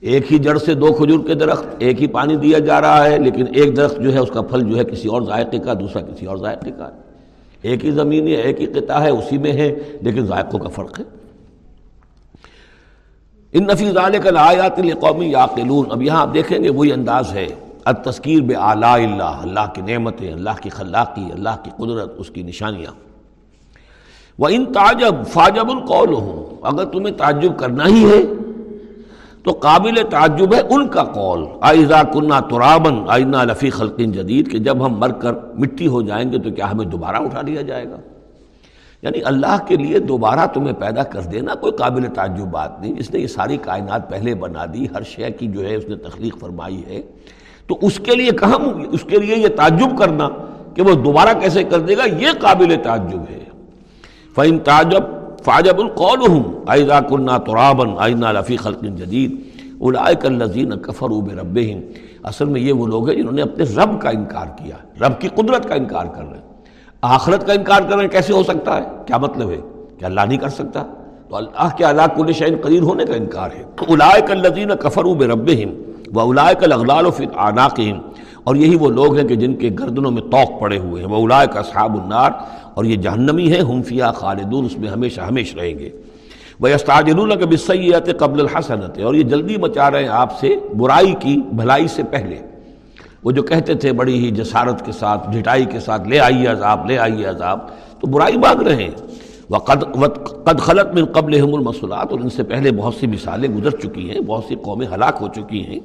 ایک 0.00 0.32
ہی 0.32 0.38
جڑ 0.38 0.58
سے 0.58 0.74
دو 0.74 0.92
کھجور 0.92 1.26
کے 1.26 1.34
درخت، 1.34 1.66
ایک 1.78 2.02
ہی 2.02 2.06
پانی 2.06 2.36
دیا 2.36 2.58
جا 2.58 2.80
رہا 2.80 3.04
ہے، 3.04 3.18
لیکن 3.18 3.44
ایک 3.54 3.76
درخت 3.76 4.00
جو 4.00 4.12
ہے، 4.12 4.18
اس 4.18 4.30
کا 4.30 4.42
پھل 4.42 4.70
جو 4.70 4.78
ہے 4.78 4.84
کسی 4.84 5.08
اور 5.08 5.22
ذائقے 5.22 5.58
کا، 5.58 5.74
دوسرا 5.74 6.02
کسی 6.02 6.26
اور 6.26 6.36
ذائقے 6.36 6.70
کا۔ 6.70 6.90
ایک 7.62 7.84
ہی 7.84 7.90
زمین 7.90 8.28
ہے، 8.28 8.32
ایک 8.32 8.60
ہی 8.60 8.66
قطع 8.66 8.98
ہے، 9.00 9.10
اسی 9.10 9.38
میں 9.38 9.52
ہے، 9.52 9.74
لیکن 10.02 10.26
ذائقوں 10.26 10.58
کا 10.58 10.68
فرق 10.68 11.00
ہے۔ 11.00 11.04
ان 13.52 13.64
نفیز 13.64 13.96
علیہ 13.96 14.20
کا 14.20 14.30
آیات 14.36 14.76
قومی 15.00 15.30
یا 15.30 15.46
اب 15.90 16.02
یہاں 16.02 16.20
آپ 16.20 16.34
دیکھیں 16.34 16.64
گے 16.64 16.70
وہی 16.70 16.92
انداز 16.92 17.32
ہے۔ 17.32 17.46
التذکیر 17.84 18.40
بے 18.40 18.54
آلہ 18.54 18.86
اللہ 18.86 19.22
اللہ 19.22 19.72
کی 19.74 19.80
نعمتیں، 19.80 20.32
اللہ 20.32 20.50
کی 20.62 20.70
خلاقی، 20.70 21.32
اللہ 21.32 21.56
کی 21.62 21.70
قدرت، 21.76 22.12
اس 22.18 22.30
کی 22.30 22.42
نشانیاں۔ 22.42 22.92
وہ 24.38 24.48
ان 24.48 24.72
تعجب، 24.72 25.14
فاجب 25.26 25.70
القول 25.70 26.12
ہوں 26.12 26.56
اگر 26.62 26.84
تمہیں 26.84 27.14
تعجب 27.14 27.58
کرنا 27.58 27.86
ہی 27.86 28.04
ہے 28.04 28.37
تو 29.48 29.58
قابل 29.60 29.94
تعجب 30.10 30.54
ہے 30.54 30.60
ان 30.60 30.88
کا 30.88 31.04
قول۔ 31.04 31.44
آئزہ 31.60 32.02
کنہ 32.12 32.40
ترابن 32.50 32.94
آئینہ 33.08 33.36
لفی 33.36 33.70
خلقین 33.70 34.12
جدید، 34.12 34.52
کہ 34.52 34.58
جب 34.58 34.86
ہم 34.86 34.98
مر 34.98 35.12
کر 35.12 35.32
مٹی 35.54 35.86
ہو 35.86 36.02
جائیں 36.02 36.32
گے 36.32 36.38
تو 36.38 36.50
کیا 36.50 36.70
ہمیں 36.70 36.86
دوبارہ 36.86 37.16
اٹھا 37.16 37.42
لیا 37.42 37.62
جائے 37.62 37.84
گا؟ 37.84 37.96
یعنی 39.02 39.18
اللہ 39.24 39.56
کے 39.66 39.76
لیے 39.76 39.98
دوبارہ 39.98 40.46
تمہیں 40.46 40.72
پیدا 40.72 41.02
کر 41.02 41.20
دینا 41.20 41.54
کوئی 41.54 41.72
قابل 41.72 42.06
تعجب 42.14 42.44
بات 42.44 42.80
نہیں۔ 42.80 42.92
اس 42.98 43.10
نے 43.10 43.20
یہ 43.20 43.26
ساری 43.26 43.56
کائنات 43.56 44.10
پہلے 44.10 44.34
بنا 44.34 44.64
دی، 44.74 44.86
ہر 44.94 45.02
شے 45.02 45.30
کی 45.30 45.46
جو 45.46 45.68
ہے 45.68 45.74
اس 45.74 45.84
نے 45.88 45.96
تخلیق 45.96 46.38
فرمائی 46.38 46.82
ہے۔ 46.86 47.02
تو 47.66 47.78
اس 47.82 48.00
کے 48.04 48.14
لیے 48.14 48.30
کہاں 48.30 48.58
اس 48.92 49.04
کے 49.04 49.18
لیے 49.18 49.36
یہ 49.36 49.48
تعجب 49.48 49.98
کرنا 49.98 50.28
کہ 50.74 50.82
وہ 50.82 50.94
دوبارہ 50.94 51.40
کیسے 51.40 51.64
کر 51.64 51.78
دے 51.78 51.96
گا؟ 51.96 52.04
یہ 52.04 52.28
قابل 52.40 52.76
تعجب 52.82 53.20
ہے۔ 53.30 53.44
فعن 54.34 54.58
تعجب 54.58 55.17
فاجب 55.44 55.80
القول 55.80 56.28
ہوں 56.28 56.42
آئزہ 56.66 57.00
کنہ 57.08 57.30
ترابن 57.46 57.90
آئینہ 57.98 58.26
لفی 58.26 58.56
خلق 58.56 58.82
جدید 58.82 59.36
اولائک 59.78 60.26
الذین 60.26 60.70
کفروا 60.70 61.20
بربہم 61.20 61.80
اصل 62.22 62.44
میں 62.44 62.60
یہ 62.60 62.72
وہ 62.72 62.86
لوگ 62.86 63.08
ہیں 63.08 63.16
جنہوں 63.16 63.32
نے 63.32 63.42
اپنے 63.42 63.64
رب 63.64 64.00
کا 64.00 64.10
انکار 64.10 64.46
کیا، 64.46 65.06
رب 65.06 65.20
کی 65.20 65.28
قدرت 65.28 65.68
کا 65.68 65.74
انکار 65.74 66.06
کر 66.06 66.22
رہے 66.22 66.38
ہیں۔ 66.38 66.62
آخرت 67.02 67.46
کا 67.46 67.52
انکار 67.52 67.80
کر 67.80 67.94
رہے 67.94 68.02
ہیں، 68.02 68.10
کیسے 68.10 68.32
ہو 68.32 68.42
سکتا 68.42 68.76
ہے؟ 68.76 68.82
کیا 69.06 69.16
مطلب 69.16 69.50
ہے؟ 69.50 69.60
کہ 69.98 70.04
اللہ 70.04 70.20
نہیں 70.20 70.38
کر 70.38 70.48
سکتا؟ 70.48 70.84
تو 71.28 71.36
اللہ 71.36 71.68
کے 71.76 71.84
اللہ 71.84 72.02
کل 72.16 72.32
شعین 72.32 72.56
قدیر 72.62 72.82
ہونے 72.82 73.04
کا 73.04 73.14
انکار 73.14 73.50
ہے۔ 73.56 73.62
اولائک 73.88 74.30
الذین 74.30 74.70
کفروا 74.80 75.14
بربہم 75.14 75.70
و 76.16 76.20
اولائک 76.20 76.64
الاغلال 76.64 77.10
فی 77.16 77.26
اعناقہم 77.36 78.00
اور 78.44 78.56
یہی 78.56 78.76
وہ 78.76 78.88
لوگ 78.88 79.16
ہیں 79.16 79.28
کہ 79.28 79.34
جن 79.34 79.54
کے 79.54 79.70
گردنوں 79.78 80.10
میں 80.10 80.22
توق 80.22 80.60
پڑے 80.60 80.78
ہوئے 80.78 81.02
ہیں۔ 81.02 81.10
وہ 81.10 81.16
اولائک 81.16 81.56
اصحاب 81.56 82.02
النار۔ 82.02 82.30
اور 82.78 82.84
یہ 82.84 82.96
جہنمی 82.96 83.52
ہے 83.52 83.58
ہم 83.58 83.82
فیہا 83.82 84.12
خالدون، 84.12 84.64
اس 84.64 84.78
میں 84.78 84.88
ہمیشہ 84.88 85.20
ہمیش 85.20 85.54
رہیں 85.54 85.78
گے۔ 85.78 85.90
وہ 86.60 86.68
استاجرون 86.68 87.32
کبھی 87.40 87.56
سیت 87.56 88.18
قبل 88.18 88.40
الحسنت 88.40 88.98
اور 88.98 89.14
یہ 89.14 89.22
جلدی 89.22 89.56
مچا 89.56 89.90
رہے 89.90 90.02
ہیں 90.02 90.08
آپ 90.08 90.38
سے 90.40 90.56
برائی 90.76 91.14
کی 91.20 91.36
بھلائی 91.52 91.88
سے 91.88 92.02
پہلے۔ 92.02 92.36
وہ 93.24 93.30
جو 93.30 93.42
کہتے 93.42 93.74
تھے 93.74 93.92
بڑی 93.92 94.24
ہی 94.24 94.30
جسارت 94.30 94.86
کے 94.86 94.92
ساتھ، 94.92 95.30
جھٹائی 95.30 95.64
کے 95.64 95.80
ساتھ، 95.80 96.08
لے 96.08 96.20
آئیے 96.20 96.46
عذاب، 96.46 96.90
لے 96.90 96.98
آئیے 96.98 97.24
عذاب، 97.24 97.58
تو 98.00 98.06
برائی 98.06 98.36
مانگ 98.36 98.62
رہے 98.62 98.82
ہیں۔ 98.84 98.90
وہ 99.50 99.58
قد 99.58 99.84
قد 100.44 100.60
خلط 100.60 100.94
میں 100.94 101.04
قبل 101.04 101.34
المسلات 101.34 102.12
اور 102.12 102.20
ان 102.20 102.30
سے 102.30 102.42
پہلے 102.42 102.72
بہت 102.72 102.94
سی 102.94 103.06
مثالیں 103.06 103.48
گزر 103.48 103.70
چکی 103.70 104.10
ہیں، 104.10 104.20
بہت 104.20 104.44
سی 104.48 104.54
قومیں 104.54 104.86
ہلاک 104.94 105.16
ہو 105.20 105.28
چکی 105.28 105.66
ہیں۔ 105.66 105.80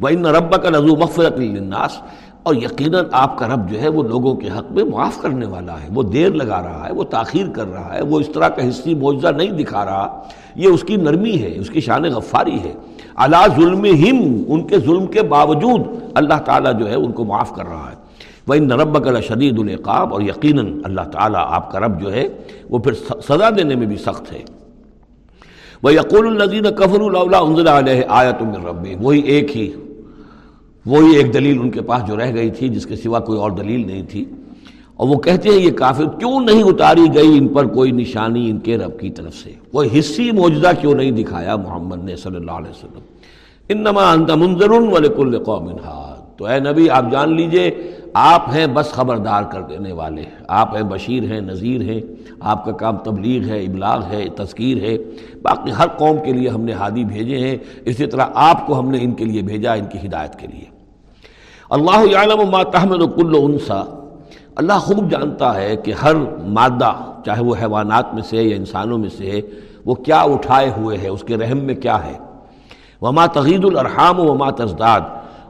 وہ 0.00 0.08
ان 0.08 0.26
رب 0.26 0.62
کا 0.62 0.70
نظو 0.70 0.96
مغفرت 0.96 1.38
للناس 1.38 2.02
اور 2.46 2.54
یقیناً 2.54 3.04
آپ 3.12 3.38
کا 3.38 3.48
رب 3.48 3.70
جو 3.70 3.80
ہے 3.80 3.88
وہ 3.88 4.02
لوگوں 4.02 4.34
کے 4.34 4.48
حق 4.48 4.72
میں 4.72 4.84
معاف 4.84 5.22
کرنے 5.22 5.46
والا 5.46 5.72
ہے، 5.72 5.88
وہ 5.94 6.02
دیر 6.02 6.30
لگا 6.30 6.62
رہا 6.62 6.86
ہے، 6.88 6.92
وہ 6.92 7.04
تاخیر 7.04 7.46
کر 7.48 7.72
رہا 7.72 7.94
ہے، 7.94 8.04
وہ 8.04 8.20
اس 8.20 8.28
طرح 8.28 8.48
کا 8.48 8.68
حصی، 8.68 8.94
معجزہ 8.94 9.28
نہیں 9.28 9.50
دکھا 9.50 9.84
رہا۔ 9.84 10.22
یہ 10.54 10.68
اس 10.68 10.82
کی 10.82 10.96
نرمی 10.96 11.42
ہے، 11.42 11.52
اس 11.56 11.70
کی 11.70 11.80
شان 11.80 12.02
غفاری 12.02 12.58
ہے۔ 12.58 12.72
اللہ 13.14 13.46
ظلم 13.56 13.84
ہم 13.84 14.42
ان 14.46 14.66
کے 14.66 14.78
ظلم 14.78 15.06
کے 15.06 15.22
باوجود 15.22 15.80
اللہ 16.14 16.38
تعالیٰ 16.44 16.78
جو 16.78 16.90
ہے 16.90 16.94
ان 16.94 17.12
کو 17.12 17.24
معاف 17.24 17.54
کر 17.54 17.64
رہا 17.64 17.90
ہے۔ 17.90 17.96
وہ 18.48 18.54
ان 18.54 18.72
رب 18.72 19.04
کا 19.04 19.20
شدید 19.20 19.58
القاب 19.58 20.12
اور 20.12 20.22
یقیناً 20.22 20.80
اللہ 20.84 21.00
تعالیٰ 21.00 21.44
آپ 21.48 21.72
کا 21.72 21.80
رب 21.80 22.00
جو 22.00 22.12
ہے 22.12 22.28
وہ 22.70 22.78
پھر 22.78 22.92
سزا 23.28 23.50
دینے 23.56 23.74
میں 23.74 23.86
بھی 23.86 23.96
سخت 23.96 24.32
ہے۔ 24.32 24.42
وہ 25.82 25.92
یقول 25.92 26.26
النزین 26.26 26.74
کفر 26.76 27.00
اللہ 27.00 27.70
علیہ 27.70 28.02
آیا 28.08 28.30
تم 28.30 28.66
رب 28.66 28.86
وہی 29.00 29.20
ایک 29.20 29.56
ہی 29.56 29.72
وہی 30.86 31.16
ایک 31.16 31.34
دلیل 31.34 31.58
ان 31.60 31.70
کے 31.70 31.82
پاس 31.82 32.08
جو 32.08 32.16
رہ 32.16 32.34
گئی 32.34 32.50
تھی، 32.50 32.68
جس 32.68 32.86
کے 32.86 32.96
سوا 32.96 33.20
کوئی 33.20 33.38
اور 33.38 33.50
دلیل 33.50 33.86
نہیں 33.86 34.02
تھی۔ 34.08 34.24
اور 34.96 35.08
وہ 35.08 35.18
کہتے 35.18 35.48
ہیں، 35.48 35.56
یہ 35.56 35.70
کافر 35.70 36.04
کیوں 36.04 36.40
نہیں 36.40 36.62
اتاری 36.62 37.14
گئی 37.14 37.38
ان 37.38 37.48
پر 37.48 37.66
کوئی 37.66 37.90
نشانی 37.90 38.50
ان 38.50 38.58
کے 38.58 38.78
رب 38.78 39.00
کی 39.00 39.10
طرف 39.10 39.34
سے؟ 39.34 39.52
کوئی 39.72 39.98
حصی 39.98 40.30
موجودہ 40.30 40.70
کیوں 40.80 40.94
نہیں 40.94 41.10
دکھایا 41.10 41.56
محمد 41.56 42.04
نے 42.04 42.16
صلی 42.16 42.36
اللہ 42.36 42.50
علیہ 42.50 42.70
وسلم؟ 42.70 43.00
انما 43.68 44.12
انت 44.12 44.30
منظر 44.30 44.70
ولکل 44.70 45.44
قوم 45.44 45.70
تو 46.36 46.46
اے 46.46 46.60
نبی، 46.60 46.90
آپ 46.90 47.04
جان 47.10 47.36
لیجیے، 47.36 47.70
آپ 48.14 48.48
ہیں 48.54 48.66
بس 48.66 48.90
خبردار 48.90 49.42
کر 49.42 49.60
دینے 49.62 49.92
والے۔ 49.92 50.22
آپ 50.48 50.76
ہیں 50.76 50.82
بشیر 50.82 51.22
ہیں، 51.22 51.40
نذیر 51.40 51.80
ہیں۔ 51.80 52.00
آپ 52.40 52.64
کا 52.64 52.72
کام 52.72 52.96
تبلیغ 52.96 53.48
ہے، 53.48 53.64
ابلاغ 53.64 54.02
ہے، 54.10 54.24
تذکیر 54.36 54.82
ہے۔ 54.82 54.98
باقی 55.42 55.72
ہر 55.78 55.86
قوم 55.88 56.16
کے 56.24 56.32
لیے 56.32 56.48
ہم 56.48 56.60
نے 56.60 56.72
ہادی 56.72 57.04
بھیجے 57.04 57.38
ہیں۔ 57.38 57.56
اسی 57.84 58.06
طرح 58.06 58.26
آپ 58.34 58.66
کو 58.66 58.78
ہم 58.78 58.90
نے 58.90 58.98
ان 59.00 59.12
کے 59.12 59.24
لیے 59.24 59.42
بھیجا، 59.42 59.72
ان 59.72 59.84
کی 59.92 60.06
ہدایت 60.06 60.38
کے 60.38 60.46
لیے۔ 60.46 60.75
اللہ 61.70 62.26
ما 62.50 62.62
تحمل 62.62 63.06
کل 63.06 63.32
انسا۔ 63.42 63.82
اللہ 64.56 64.72
خوب 64.72 65.10
جانتا 65.10 65.54
ہے 65.54 65.76
کہ 65.76 65.92
ہر 65.92 66.14
مادہ، 66.44 66.92
چاہے 67.24 67.42
وہ 67.42 67.54
حیوانات 67.62 68.14
میں 68.14 68.22
سے 68.22 68.36
یا 68.36 68.56
انسانوں 68.56 68.98
میں 68.98 69.08
سے، 69.08 69.40
وہ 69.84 69.94
کیا 69.94 70.20
اٹھائے 70.20 70.70
ہوئے 70.76 70.98
ہے 70.98 71.08
اس 71.08 71.22
کے 71.22 71.36
رحم 71.36 71.58
میں 71.58 71.74
کیا 71.74 72.06
ہے۔ 72.06 72.18
وما 73.02 73.26
تغید 73.26 73.64
الرحام 73.64 74.20
وما 74.20 74.50
تزداد۔ 74.50 75.00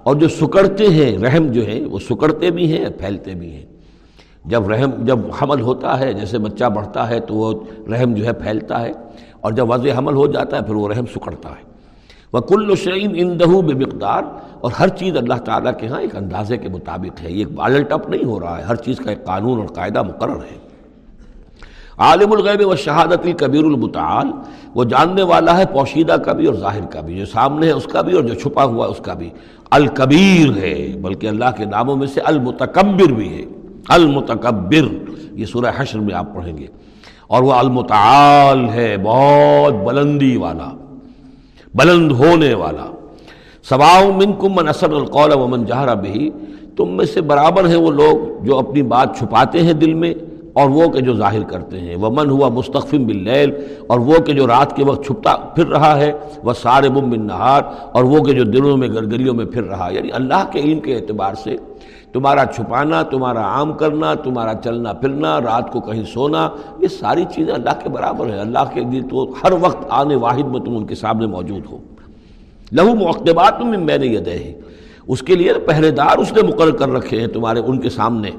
اور 0.02 0.16
جو 0.16 0.28
سکڑتے 0.28 0.88
ہیں، 0.88 1.18
رحم 1.18 1.46
جو 1.46 1.66
ہے 1.66 1.80
وہ 1.90 1.98
سکڑتے 1.98 2.50
بھی 2.50 2.78
ہیں، 2.78 2.90
پھیلتے 2.98 3.34
بھی 3.34 3.52
ہیں۔ 3.52 3.66
جب 4.44 4.68
رحم، 4.68 4.90
جب 5.04 5.18
حمل 5.42 5.60
ہوتا 5.60 5.98
ہے، 5.98 6.12
جیسے 6.12 6.38
بچہ 6.38 6.64
بڑھتا 6.64 7.08
ہے 7.08 7.20
تو 7.20 7.34
وہ 7.34 7.52
رحم 7.90 8.14
جو 8.14 8.24
ہے 8.24 8.32
پھیلتا 8.32 8.80
ہے۔ 8.80 8.92
اور 9.40 9.52
جب 9.52 9.70
وضع 9.70 9.98
حمل 9.98 10.14
ہو 10.14 10.26
جاتا 10.26 10.56
ہے، 10.56 10.62
پھر 10.62 10.74
وہ 10.74 10.88
رحم 10.88 11.06
سکڑتا 11.06 11.48
ہے۔ 11.48 11.75
وہ 12.32 12.40
کل 12.40 12.76
شعین 12.76 13.12
ان 13.14 13.40
دہو 13.40 13.62
بے 13.62 13.74
مقدار 13.74 14.22
اور 14.60 14.72
ہر 14.72 14.88
چیز 14.88 15.16
اللہ 15.16 15.34
تعالیٰ 15.34 15.72
کے 15.80 15.86
ہاں 15.86 16.00
ایک 16.00 16.16
اندازے 16.16 16.56
کے 16.56 16.68
مطابق 16.68 17.22
ہے، 17.22 17.32
یہ 17.32 17.46
بالل 17.46 17.82
ٹپ 17.82 18.08
نہیں 18.08 18.24
ہو 18.24 18.40
رہا 18.40 18.58
ہے، 18.58 18.62
ہر 18.62 18.76
چیز 18.76 18.98
کا 18.98 19.10
ایک 19.10 19.24
قانون 19.24 19.58
اور 19.58 19.66
قاعدہ 19.66 20.02
مقرر 20.02 20.36
ہے۔ 20.36 20.66
عالم 21.98 22.32
الغیب 22.32 22.68
و 22.68 22.76
شہادت 22.76 23.18
الکبیر 23.24 23.64
المتعال، 23.64 24.26
وہ 24.74 24.84
جاننے 24.84 25.22
والا 25.22 25.58
ہے 25.58 25.64
پوشیدہ 25.72 26.12
کا 26.12 26.32
بھی 26.32 26.46
اور 26.46 26.54
ظاہر 26.54 26.86
کا 26.86 27.00
بھی، 27.00 27.18
جو 27.18 27.26
سامنے 27.26 27.66
ہے 27.66 27.72
اس 27.72 27.84
کا 27.84 28.00
بھی 28.00 28.12
اور 28.12 28.24
جو 28.24 28.34
چھپا 28.34 28.64
ہوا 28.64 28.86
اس 28.86 28.98
کا 28.98 29.14
بھی۔ 29.14 29.30
الکبیر 29.70 30.56
ہے، 30.56 30.92
بلکہ 31.02 31.26
اللہ 31.26 31.44
کے 31.56 31.64
ناموں 31.64 31.96
میں 31.96 32.06
سے 32.06 32.20
المتکبر 32.20 33.12
بھی 33.12 33.38
ہے۔ 33.38 33.44
المتکبر، 33.88 35.10
یہ 35.32 35.44
سورہ 35.44 35.70
حشر 35.76 35.98
میں 35.98 36.14
آپ 36.14 36.34
پڑھیں 36.34 36.58
گے۔ 36.58 36.66
اور 37.26 37.42
وہ 37.42 37.52
المتعال 37.52 38.68
ہے، 38.68 38.96
بہت 39.02 39.74
بلندی 39.74 40.36
والا۔ 40.36 40.85
بلند 41.76 42.12
ہونے 42.12 42.54
والا. 42.54 42.86
سواؤ 43.68 44.12
من 44.12 44.32
کم 44.40 44.54
من 44.54 44.68
اثر 44.68 44.90
القول 44.90 45.32
و 45.32 45.46
من 45.48 45.64
جہرا 45.66 45.94
بھی 45.94 46.30
تم 46.76 46.96
میں 46.96 47.04
سے 47.04 47.20
برابر 47.20 47.68
ہیں 47.68 47.76
وہ 47.76 47.90
لوگ 47.90 48.44
جو 48.44 48.58
اپنی 48.58 48.82
بات 48.82 49.18
چھپاتے 49.18 49.62
ہیں 49.62 49.72
دل 49.72 49.94
میں. 49.94 50.14
اور 50.56 50.70
وہ 50.70 50.88
کہ 50.88 51.00
جو 51.00 51.14
ظاہر 51.14 51.42
کرتے 51.42 51.80
ہیں۔ 51.80 51.96
وہ 51.96 52.10
من 52.10 52.30
ہوا 52.30 52.48
مستقفم 52.48 53.06
باللیل 53.06 53.52
اور 53.86 53.98
وہ 53.98 54.18
کہ 54.18 54.32
جو 54.32 54.46
رات 54.46 54.76
کے 54.76 54.84
وقت 54.84 55.06
چھپتا 55.06 55.36
پھر 55.36 55.66
رہا 55.66 56.00
ہے۔ 56.00 56.12
وہ 56.42 56.52
سارے 56.52 56.88
بم 56.88 57.10
بن 57.10 57.26
نہار 57.26 57.62
اور 57.92 58.04
وہ 58.04 58.24
کہ 58.24 58.32
جو 58.32 58.44
دلوں 58.44 58.76
میں 58.76 58.88
گرگریوں 58.88 59.34
میں 59.34 59.44
پھر 59.44 59.62
رہا 59.62 59.88
ہے۔ 59.88 59.94
یعنی 59.94 60.08
اللہ 60.12 60.44
کے 60.52 60.60
علم 60.60 60.80
کے 60.80 60.94
اعتبار 60.94 61.34
سے 61.34 61.56
تمہارا 62.12 62.44
چھپانا، 62.54 63.02
تمہارا 63.02 63.40
عام 63.40 63.72
کرنا، 63.72 64.14
تمہارا 64.14 64.52
چلنا 64.64 64.92
پھرنا، 64.92 65.40
رات 65.40 65.72
کو 65.72 65.80
کہیں 65.80 66.04
سونا، 66.04 66.48
یہ 66.78 66.88
ساری 66.88 67.24
چیزیں 67.34 67.54
اللہ 67.54 67.70
کے 67.82 67.88
برابر 67.88 68.26
ہیں۔ 68.26 68.40
اللہ 68.40 68.58
کے 68.74 68.80
لیے 68.80 69.02
تو 69.02 69.34
ہر 69.44 69.52
وقت 69.60 69.86
آنے 69.88 70.16
واحد 70.16 70.46
میں 70.46 70.60
تم 70.60 70.76
ان 70.76 70.86
کے 70.86 70.94
سامنے 70.94 71.26
موجود 71.26 71.62
ہو۔ 71.72 71.78
لہو 72.72 72.94
مقتبات 72.94 73.60
میں 73.60 73.78
میں 73.78 73.98
نے 73.98 74.06
یہ 74.06 74.18
دے 74.18 74.52
اس 75.08 75.22
کے 75.22 75.34
لیے 75.34 75.52
پہرے 75.52 75.90
دار 75.90 76.18
اس 76.18 76.32
نے 76.32 76.42
مقرر 76.42 76.70
کر 76.70 76.88
رکھے 76.88 77.20
ہیں 77.20 77.26
تمہارے 77.26 77.60
ان 77.60 77.80
کے 77.80 77.90
سامنے۔ 77.90 78.30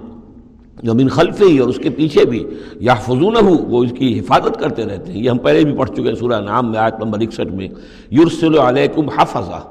جو 0.83 0.93
من 0.93 1.07
خلفے 1.07 1.45
ہی 1.45 1.57
اور 1.57 1.69
اس 1.69 1.77
کے 1.77 1.89
پیچھے 1.89 2.25
بھی 2.25 2.43
یا 2.75 2.95
ہو 3.07 3.49
وہ 3.49 3.83
اس 3.83 3.91
کی 3.97 4.19
حفاظت 4.19 4.59
کرتے 4.59 4.85
رہتے 4.85 5.11
ہیں۔ 5.11 5.23
یہ 5.23 5.29
ہم 5.29 5.37
پہلے 5.37 5.63
بھی 5.63 5.73
پڑھ 5.73 5.89
چکے 5.89 6.01
ہیں 6.01 6.15
سورہ 6.15 6.41
نام 6.41 6.71
میں، 6.71 6.79
آیت 6.79 7.03
نمبر 7.03 7.19
اکسٹھ 7.21 7.51
میں۔ 7.53 7.67
یورسل 8.09 8.59
علیکم 8.59 9.09
حفظہ۔ 9.09 9.63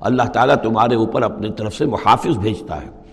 اللہ 0.00 0.22
تعالیٰ 0.22 0.56
تمہارے 0.56 0.94
اوپر 0.94 1.22
اپنی 1.22 1.50
طرف 1.56 1.74
سے 1.74 1.84
محافظ 1.84 2.38
بھیجتا 2.38 2.82
ہے۔ 2.82 3.04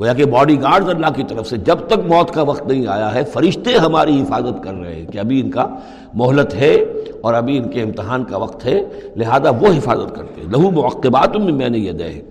گویا 0.00 0.12
کہ 0.12 0.24
باڈی 0.24 0.62
گارڈز 0.62 0.88
اللہ 0.88 1.06
کی 1.16 1.22
طرف 1.28 1.48
سے 1.48 1.56
جب 1.56 1.76
تک 1.86 1.98
موت 1.98 2.30
کا 2.30 2.42
وقت 2.42 2.66
نہیں 2.66 2.86
آیا 2.86 3.14
ہے، 3.14 3.24
فرشتے 3.24 3.72
ہماری 3.72 4.22
حفاظت 4.22 4.64
کر 4.64 4.74
رہے 4.74 4.94
ہیں 4.94 5.06
کہ 5.06 5.18
ابھی 5.18 5.40
ان 5.40 5.50
کا 5.50 5.66
مہلت 6.14 6.54
ہے 6.54 6.72
اور 7.20 7.34
ابھی 7.34 7.58
ان 7.58 7.70
کے 7.70 7.82
امتحان 7.82 8.24
کا 8.24 8.36
وقت 8.36 8.64
ہے، 8.64 8.82
لہذا 9.16 9.50
وہ 9.50 9.66
حفاظت 9.66 10.14
کرتے 10.16 10.40
ہیں۔ 10.40 10.48
لہو 10.48 10.70
موقبات 10.70 11.36
میں 11.36 11.52
میں 11.52 11.68
نے 11.68 11.78
یہ 11.78 11.92
دے 11.92 12.22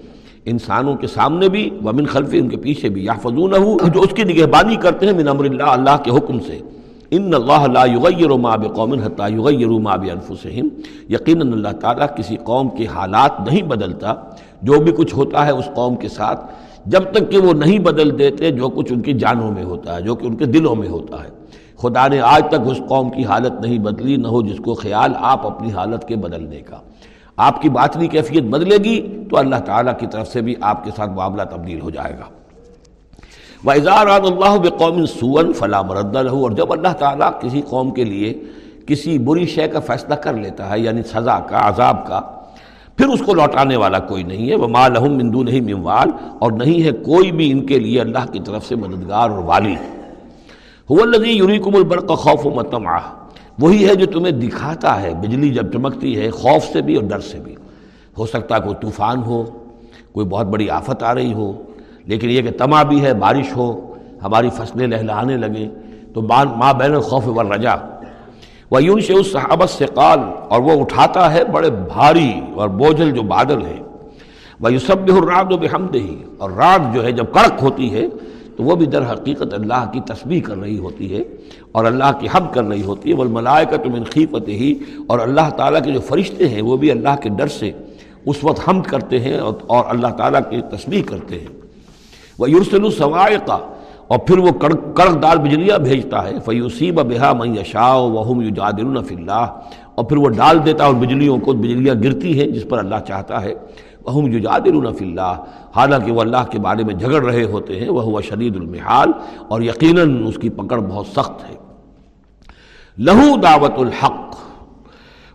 انسانوں 0.50 0.96
کے 0.96 1.08
سامنے 1.08 1.50
بھی، 1.50 1.70
ومن 1.86 2.06
خلف 2.06 2.30
ان 2.32 2.50
کے 2.50 2.58
پیچھے 2.58 2.90
بھی 2.90 3.06
یا 3.06 3.14
فضون 3.14 3.52
جو 3.94 4.02
اس 4.02 4.14
کی 4.16 4.24
نگہبانی 4.24 4.76
کرتے 4.76 5.06
ہیں، 5.06 5.14
من 5.14 5.28
امر 5.28 5.46
اللہ 5.46 5.64
اللہ 5.64 5.98
کے 6.04 6.12
حکم 6.12 6.40
سے۔ 6.40 6.60
ان 7.12 7.34
اللہ 7.34 7.68
لا 7.74 7.86
یغیر 7.86 8.30
ما 8.30 8.56
بقوم 8.56 8.94
حتى 8.94 9.34
یغیروا 9.34 9.80
ما 9.80 9.96
بانفسهم 9.96 10.68
یقینا 11.10 11.54
اللہ 11.54 11.80
تعالیٰ 11.80 12.08
کسی 12.18 12.36
قوم 12.44 12.70
کے 12.70 12.86
حالات 12.86 13.48
نہیں 13.48 13.62
بدلتا۔ 13.62 14.14
جو 14.62 14.74
بھی 14.80 14.92
کچھ 14.92 15.16
ہوتا 15.16 15.46
ہے 15.46 15.52
اس 15.52 15.70
قوم 15.76 15.96
کے 15.96 16.08
ساتھ، 16.08 16.46
جب 16.86 17.04
تک 17.12 17.32
کہ 17.32 17.38
وہ 17.38 17.54
نہیں 17.54 17.80
بدل 17.80 18.20
دیتے، 18.20 18.52
جو 18.52 18.70
کچھ 18.70 18.94
ان 18.94 19.02
کی 19.02 19.14
جانوں 19.14 19.52
میں 19.52 19.64
ہوتا 19.64 19.96
ہے، 19.96 20.02
جو 20.02 20.16
کہ 20.16 20.28
ان 20.28 20.36
کے 20.36 20.46
دلوں 20.46 20.76
میں 20.76 20.88
ہوتا 20.88 21.24
ہے۔ 21.24 21.30
خدا 21.78 22.08
نے 22.08 22.20
آج 22.20 22.44
تک 22.50 22.60
اس 22.66 22.82
قوم 22.88 23.10
کی 23.10 23.26
حالت 23.26 23.62
نہیں 23.62 23.80
بدلی، 23.80 24.16
نہ 24.16 24.28
ہو 24.28 24.42
جس 24.42 24.58
کو 24.58 24.74
خیال 24.74 25.12
آپ 25.18 25.48
اپنی 25.48 25.72
حالت 25.72 26.08
کے 26.08 26.16
بدلنے 26.16 26.60
کا۔ 26.60 26.78
آپ 27.38 27.62
کی 27.62 27.69
باطنی 27.69 28.08
کیفیت 28.08 28.43
بدلے 28.43 28.78
گی 28.78 29.23
تو 29.30 29.38
اللہ 29.38 29.56
تعالیٰ 29.56 29.93
کی 30.00 30.08
طرف 30.08 30.28
سے 30.28 30.41
بھی 30.41 30.56
آپ 30.62 30.84
کے 30.84 30.91
ساتھ 30.95 31.10
معاملہ 31.10 31.43
تبدیل 31.43 31.82
ہو 31.82 31.89
جائے 31.89 32.13
گا۔ 32.13 32.26
وہ 33.63 33.71
اظہار 33.71 34.08
اللہ 34.08 34.58
بقوم 34.58 35.06
سون 35.06 35.54
فلاں 35.54 35.84
مرد 35.84 36.15
ہو 36.15 36.43
اور 36.43 36.52
جب 36.52 36.71
اللہ 36.71 36.93
تعالیٰ 36.93 37.32
کسی 37.41 37.62
قوم 37.69 37.91
کے 37.91 38.04
لیے 38.04 38.34
کسی 38.86 39.17
بری 39.17 39.45
شے 39.45 39.67
کا 39.67 39.80
فیصلہ 39.80 40.15
کر 40.15 40.34
لیتا 40.34 40.69
ہے 40.69 40.80
یعنی 40.80 41.04
سزا 41.04 41.39
کا، 41.39 41.67
عذاب 41.67 42.08
کا، 42.08 42.21
پھر 42.95 43.08
اس 43.08 43.21
کو 43.26 43.34
لوٹانے 43.34 43.78
والا 43.78 44.00
کوئی 44.00 44.23
نہیں 44.23 44.50
ہے۔ 44.50 44.56
وہ 44.56 44.67
ماں 44.67 44.89
لہم 44.89 45.13
مندو 45.13 45.43
نہیں 45.43 45.62
مموال 45.62 46.10
اور 46.39 46.52
نہیں 46.52 46.84
ہے 46.84 46.91
کوئی 46.91 47.32
بھی 47.32 47.52
ان 47.52 47.65
کے 47.65 47.80
لیے 47.80 48.02
اللہ 48.02 48.32
کی 48.32 48.39
طرف 48.39 48.65
سے 48.65 48.76
مددگار 48.76 49.30
اور 49.30 49.43
والی۔ 49.43 49.76
الزی 50.89 51.30
یوریکم 51.30 51.76
البرق 51.76 52.08
خوف 52.08 52.45
و 52.45 52.50
متما 52.50 53.27
وہی 53.60 53.88
ہے 53.88 53.96
جو 53.96 54.06
تمہیں 54.06 54.32
دکھاتا 54.32 55.02
ہے، 55.02 55.13
بجلی 55.13 55.50
جب 55.50 55.72
چمکتی 55.74 56.20
ہے، 56.20 56.30
خوف 56.30 56.65
سے 56.74 56.82
بھی 56.82 56.96
اور 56.96 57.04
ڈر 57.04 57.20
سے 57.20 57.39
بھی۔ 57.39 57.56
ہو 58.17 58.26
سکتا 58.26 58.56
ہے 58.56 58.62
کوئی 58.62 58.76
طوفان 58.82 59.24
ہو، 59.24 59.43
کوئی 60.12 60.26
بہت 60.28 60.48
بڑی 60.48 60.70
آفت 60.70 61.04
آ 61.04 61.13
رہی 61.15 61.34
ہو، 61.34 61.52
لیکن 62.06 62.30
یہ 62.30 62.41
کہ 62.41 62.52
تما 62.52 62.84
بھی 62.84 63.02
ہے، 63.02 63.13
بارش 63.13 63.56
ہو، 63.56 63.93
ہماری 64.24 64.50
فصلیں 64.50 64.88
لہلانے 64.88 65.38
لگیں، 65.38 65.70
تو 66.13 66.22
ماں 66.22 66.74
بین 66.74 66.93
الخوف 66.96 67.28
و 67.28 67.43
رجا 67.43 67.76
وہ 68.72 68.84
یون 68.84 69.02
سے 69.02 69.13
اس 69.13 69.32
صحابت 69.32 69.70
سے 69.70 69.86
قال 69.86 70.20
اور 70.50 70.62
وہ 70.62 70.80
اٹھاتا 70.82 71.34
ہے 71.34 71.43
بڑے 71.43 71.70
بھاری 71.70 72.32
اور 72.56 72.70
بوجھل 72.70 73.12
جو 73.12 73.22
بادل 73.22 73.65
ہے 73.65 73.78
وہ 74.60 74.72
یوسب 74.74 75.08
الراد 75.08 75.52
و 75.52 75.58
بحمد 75.58 75.96
ہی 75.96 76.24
اور 76.38 76.50
رات 76.52 76.93
جو 76.93 77.04
ہے، 77.04 77.12
جب 77.12 77.26
کڑک 77.34 77.62
ہوتی 77.62 77.93
ہے 77.93 78.06
تو 78.58 78.63
وہ 78.63 78.76
بھی 78.76 78.86
در 78.86 79.02
حقیقت 79.02 79.54
اللہ 79.54 79.89
کی 79.93 80.00
تسبیح 80.00 80.41
کر 80.41 80.58
رہی 80.58 80.78
ہوتی 80.78 81.17
ہے 81.17 81.24
اور 81.72 81.86
اللہ 81.86 82.12
کی 82.20 82.28
حمد 82.36 82.54
کر 82.54 82.63
رہی 82.63 82.82
ہوتی 82.82 83.10
ہے 83.10 83.15
وہ 83.15 83.24
کا 83.72 83.78
تم 83.78 83.93
انخیفت 83.93 84.48
ہی 84.48 84.74
اور 85.08 85.20
اللہ 85.20 85.50
تعالیٰ 85.58 85.84
کے 85.84 85.91
جو 85.91 86.00
فرشتے 86.00 86.48
ہیں 86.48 86.62
وہ 86.62 86.78
بھی 86.78 86.91
اللہ 86.91 87.15
کے 87.22 87.30
ڈر 87.30 87.48
سے 87.48 87.72
اس 88.26 88.36
وقت 88.43 88.70
حمد 88.70 88.84
کرتے 88.84 89.20
ہیں 89.20 89.38
اور 89.67 89.84
اللہ 89.88 90.08
تعالیٰ 90.08 90.41
کی 90.50 90.62
تسبیح 90.62 91.04
کرتے 91.04 91.39
ہیں۔ 91.39 91.48
وہ 92.39 92.50
یورسل 92.50 92.86
السوائقہ 92.86 93.60
اور 94.08 94.20
پھر 94.20 94.38
وہ 94.38 94.52
کڑک 94.52 94.96
کڑک 94.96 95.24
دار 95.24 95.38
بجلیاں 95.38 95.78
بھیجتا 95.78 96.24
ہے۔ 96.24 96.39
فیوسیب 96.46 96.96
بہا 96.96 97.34
میں 97.34 97.62
یشا 97.62 97.96
وہم 97.96 98.41
یو 98.41 98.50
جادل 98.50 98.98
اللہ 98.98 99.60
اور 99.96 100.06
پھر 100.06 100.17
وہ 100.17 100.30
ڈال 100.30 100.65
دیتا 100.65 100.84
ہے 100.84 100.89
اور 100.89 100.98
بجلیوں 100.98 101.38
کو 101.38 101.54
بجلیاں 101.54 101.96
گرتی 102.04 102.39
ہیں 102.39 102.48
جس 102.48 102.65
پر 102.70 102.80
اللہ 102.80 102.96
چاہتا 103.08 103.41
ہے۔ 103.41 103.54
وہم 104.08 104.32
یو 104.32 104.39
جادل 104.39 104.88
اللہ 104.88 105.43
حالانکہ 105.76 106.12
وہ 106.12 106.22
اللہ 106.22 106.43
کے 106.52 106.60
بارے 106.60 106.84
میں 106.84 106.93
جھگڑ 106.93 107.26
رہے 107.26 107.43
ہوتے 107.43 107.80
ہیں 107.80 107.89
وہ 107.89 108.02
ہوا 108.02 108.22
شدید 108.22 108.56
المحال۔ 108.56 109.12
اور 109.48 109.62
یقیناً 109.62 110.28
اس 110.28 110.36
کی 110.41 110.50
پکڑ 110.50 110.80
بہت 110.80 111.06
سخت 111.06 111.50
ہے۔ 111.50 111.56
لہو 112.98 113.38
دعوت 113.43 113.72
الحق۔ 113.78 114.36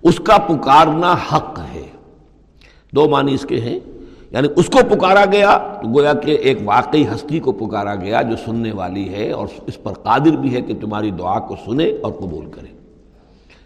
اس 0.03 0.19
کا 0.19 0.39
پکارنا 0.39 1.15
حق 1.33 1.61
ہے۔ 1.75 1.83
دو 2.93 3.09
معنی 3.09 3.35
اس 3.35 3.47
کے 3.49 3.61
ہیں۔ 3.61 3.81
یعنی 4.31 4.49
اس 4.57 4.67
کو 4.67 4.79
پکارا 4.91 5.25
گیا 5.33 5.59
تو 5.83 5.89
گویا 5.89 6.13
کہ 6.13 6.31
ایک 6.31 6.59
واقعی 6.65 7.05
ہستی 7.07 7.41
کو 7.41 7.53
پکارا 7.53 7.95
گیا 7.95 8.23
جو 8.23 8.37
سننے 8.37 8.73
والی 8.73 9.09
ہے 9.09 9.31
اور 9.31 9.47
اس 9.67 9.83
پر 9.83 9.93
قادر 9.93 10.37
بھی 10.37 10.55
ہے 10.55 10.61
کہ 10.61 10.75
تمہاری 10.81 11.11
دعا 11.11 11.39
کو 11.39 11.57
سنے 11.67 11.91
اور 12.03 12.13
قبول 12.13 12.47
کرے۔ 12.47 12.73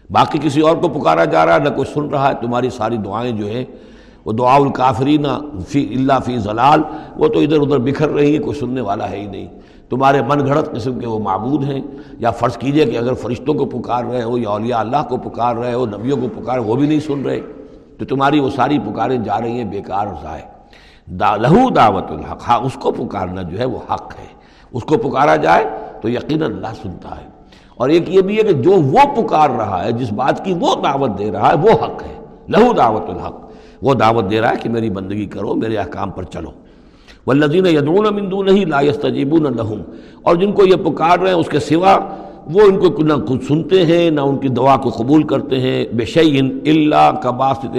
باقی 0.09 0.39
کسی 0.41 0.61
اور 0.61 0.77
کو 0.77 0.87
پکارا 0.87 1.25
جا 1.25 1.45
رہا 1.45 1.53
ہے 1.53 1.59
نہ 1.59 1.69
کوئی 1.69 1.93
سن 1.93 2.09
رہا 2.09 2.29
ہے، 2.29 2.33
تمہاری 2.41 2.69
ساری 2.69 2.97
دعائیں 2.97 3.31
جو 3.31 3.45
ہیں 3.47 3.65
وہ 4.27 4.33
دعا 4.33 4.55
الکافرین 4.55 5.25
فی 5.67 5.93
اللہ 5.95 6.13
فی 6.25 6.37
ضلال، 6.37 6.81
وہ 7.15 7.27
تو 7.27 7.39
ادھر 7.39 7.59
ادھر 7.61 7.77
بکھر 7.77 8.09
رہی 8.09 8.37
ہیں، 8.37 8.43
کوئی 8.43 8.59
سننے 8.59 8.81
والا 8.81 9.11
ہے 9.11 9.19
ہی 9.19 9.25
نہیں۔ 9.25 9.47
تمہارے 9.89 10.21
من 10.21 10.45
گھڑت 10.45 10.75
قسم 10.75 10.99
کے 10.99 11.07
وہ 11.07 11.19
معبود 11.19 11.63
ہیں۔ 11.63 11.81
یا 12.19 12.31
فرض 12.31 12.57
کیجیے 12.57 12.85
کہ 12.85 12.97
اگر 12.97 13.13
فرشتوں 13.13 13.53
کو 13.53 13.65
پکار 13.65 14.03
رہے 14.03 14.23
ہو، 14.23 14.37
یا 14.37 14.49
اولیاء 14.49 14.79
اللہ 14.79 14.97
کو 15.09 15.17
پکار 15.17 15.55
رہے 15.55 15.73
ہو، 15.73 15.85
نبیوں 15.85 16.17
کو 16.17 16.41
پکار، 16.41 16.57
وہ 16.57 16.75
بھی 16.75 16.87
نہیں 16.87 16.99
سن 16.99 17.21
رہے، 17.21 17.41
تو 17.97 18.05
تمہاری 18.05 18.39
وہ 18.39 18.49
ساری 18.55 18.79
پکاریں 18.79 19.17
جا 19.17 19.41
رہی 19.41 19.51
ہیں، 19.51 19.63
بیکار 19.63 20.07
اور 20.07 20.15
ضائع۔ 20.21 20.43
دا 21.07 21.35
لہو 21.35 21.69
دعوت 21.69 22.11
الحق 22.11 22.41
ہاں 22.47 22.59
اس 22.59 22.73
کو 22.73 22.91
پکارنا 22.91 23.41
جو 23.41 23.59
ہے 23.59 23.65
وہ 23.65 23.79
حق 23.93 24.13
ہے۔ 24.19 24.27
اس 24.73 24.83
کو 24.83 24.97
پکارا 24.97 25.35
جائے 25.35 25.65
تو 26.01 26.09
یقیناً 26.09 26.53
اللہ 26.53 26.67
سنتا 26.81 27.09
ہے۔ 27.09 27.29
اور 27.75 27.89
ایک 27.89 28.09
یہ 28.09 28.21
بھی 28.21 28.37
ہے 28.37 28.43
کہ 28.43 28.53
جو 28.53 28.71
وہ 28.71 29.15
پکار 29.15 29.49
رہا 29.49 29.83
ہے، 29.83 29.91
جس 29.91 30.13
بات 30.13 30.45
کی 30.45 30.53
وہ 30.53 30.75
دعوت 30.83 31.19
دے 31.19 31.31
رہا 31.31 31.49
ہے، 31.49 31.57
وہ 31.57 31.71
حق 31.71 32.03
ہے۔ 32.03 32.25
لہو 32.49 32.73
دعوت 32.73 33.09
الحق۔ 33.09 33.46
وہ 33.81 33.93
دعوت 33.93 34.31
دے 34.31 34.41
رہا 34.41 34.49
ہے 34.49 34.55
کہ 34.63 34.69
میری 34.69 34.89
بندگی 34.89 35.25
کرو، 35.25 35.55
میرے 35.55 35.75
احکام 35.75 36.11
پر 36.11 36.23
چلو۔ 36.23 36.51
والذین 37.27 37.65
یدعون 37.65 38.15
من 38.15 38.31
دونه 38.31 38.55
لا 38.55 38.81
يستجیبون 38.81 39.43
لهم 39.43 39.81
اور 40.23 40.35
جن 40.35 40.51
کو 40.51 40.65
یہ 40.65 40.75
پکار 40.75 41.19
رہے 41.19 41.29
ہیں 41.29 41.37
اس 41.37 41.47
کے 41.47 41.59
سوا 41.59 41.99
وہ 42.45 42.61
ان 42.61 42.79
کو 42.79 43.03
نہ 43.03 43.13
کچھ 43.13 43.45
سنتے 43.47 43.85
ہیں، 43.85 44.09
نہ 44.09 44.21
ان 44.21 44.37
کی 44.37 44.47
دعا 44.47 44.77
کو 44.77 44.89
قبول 44.89 45.23
کرتے 45.23 45.59
ہیں۔ 45.59 45.85
بے 45.93 46.05
شعین 46.05 46.59
اللہ 46.65 47.11
کباست 47.21 47.77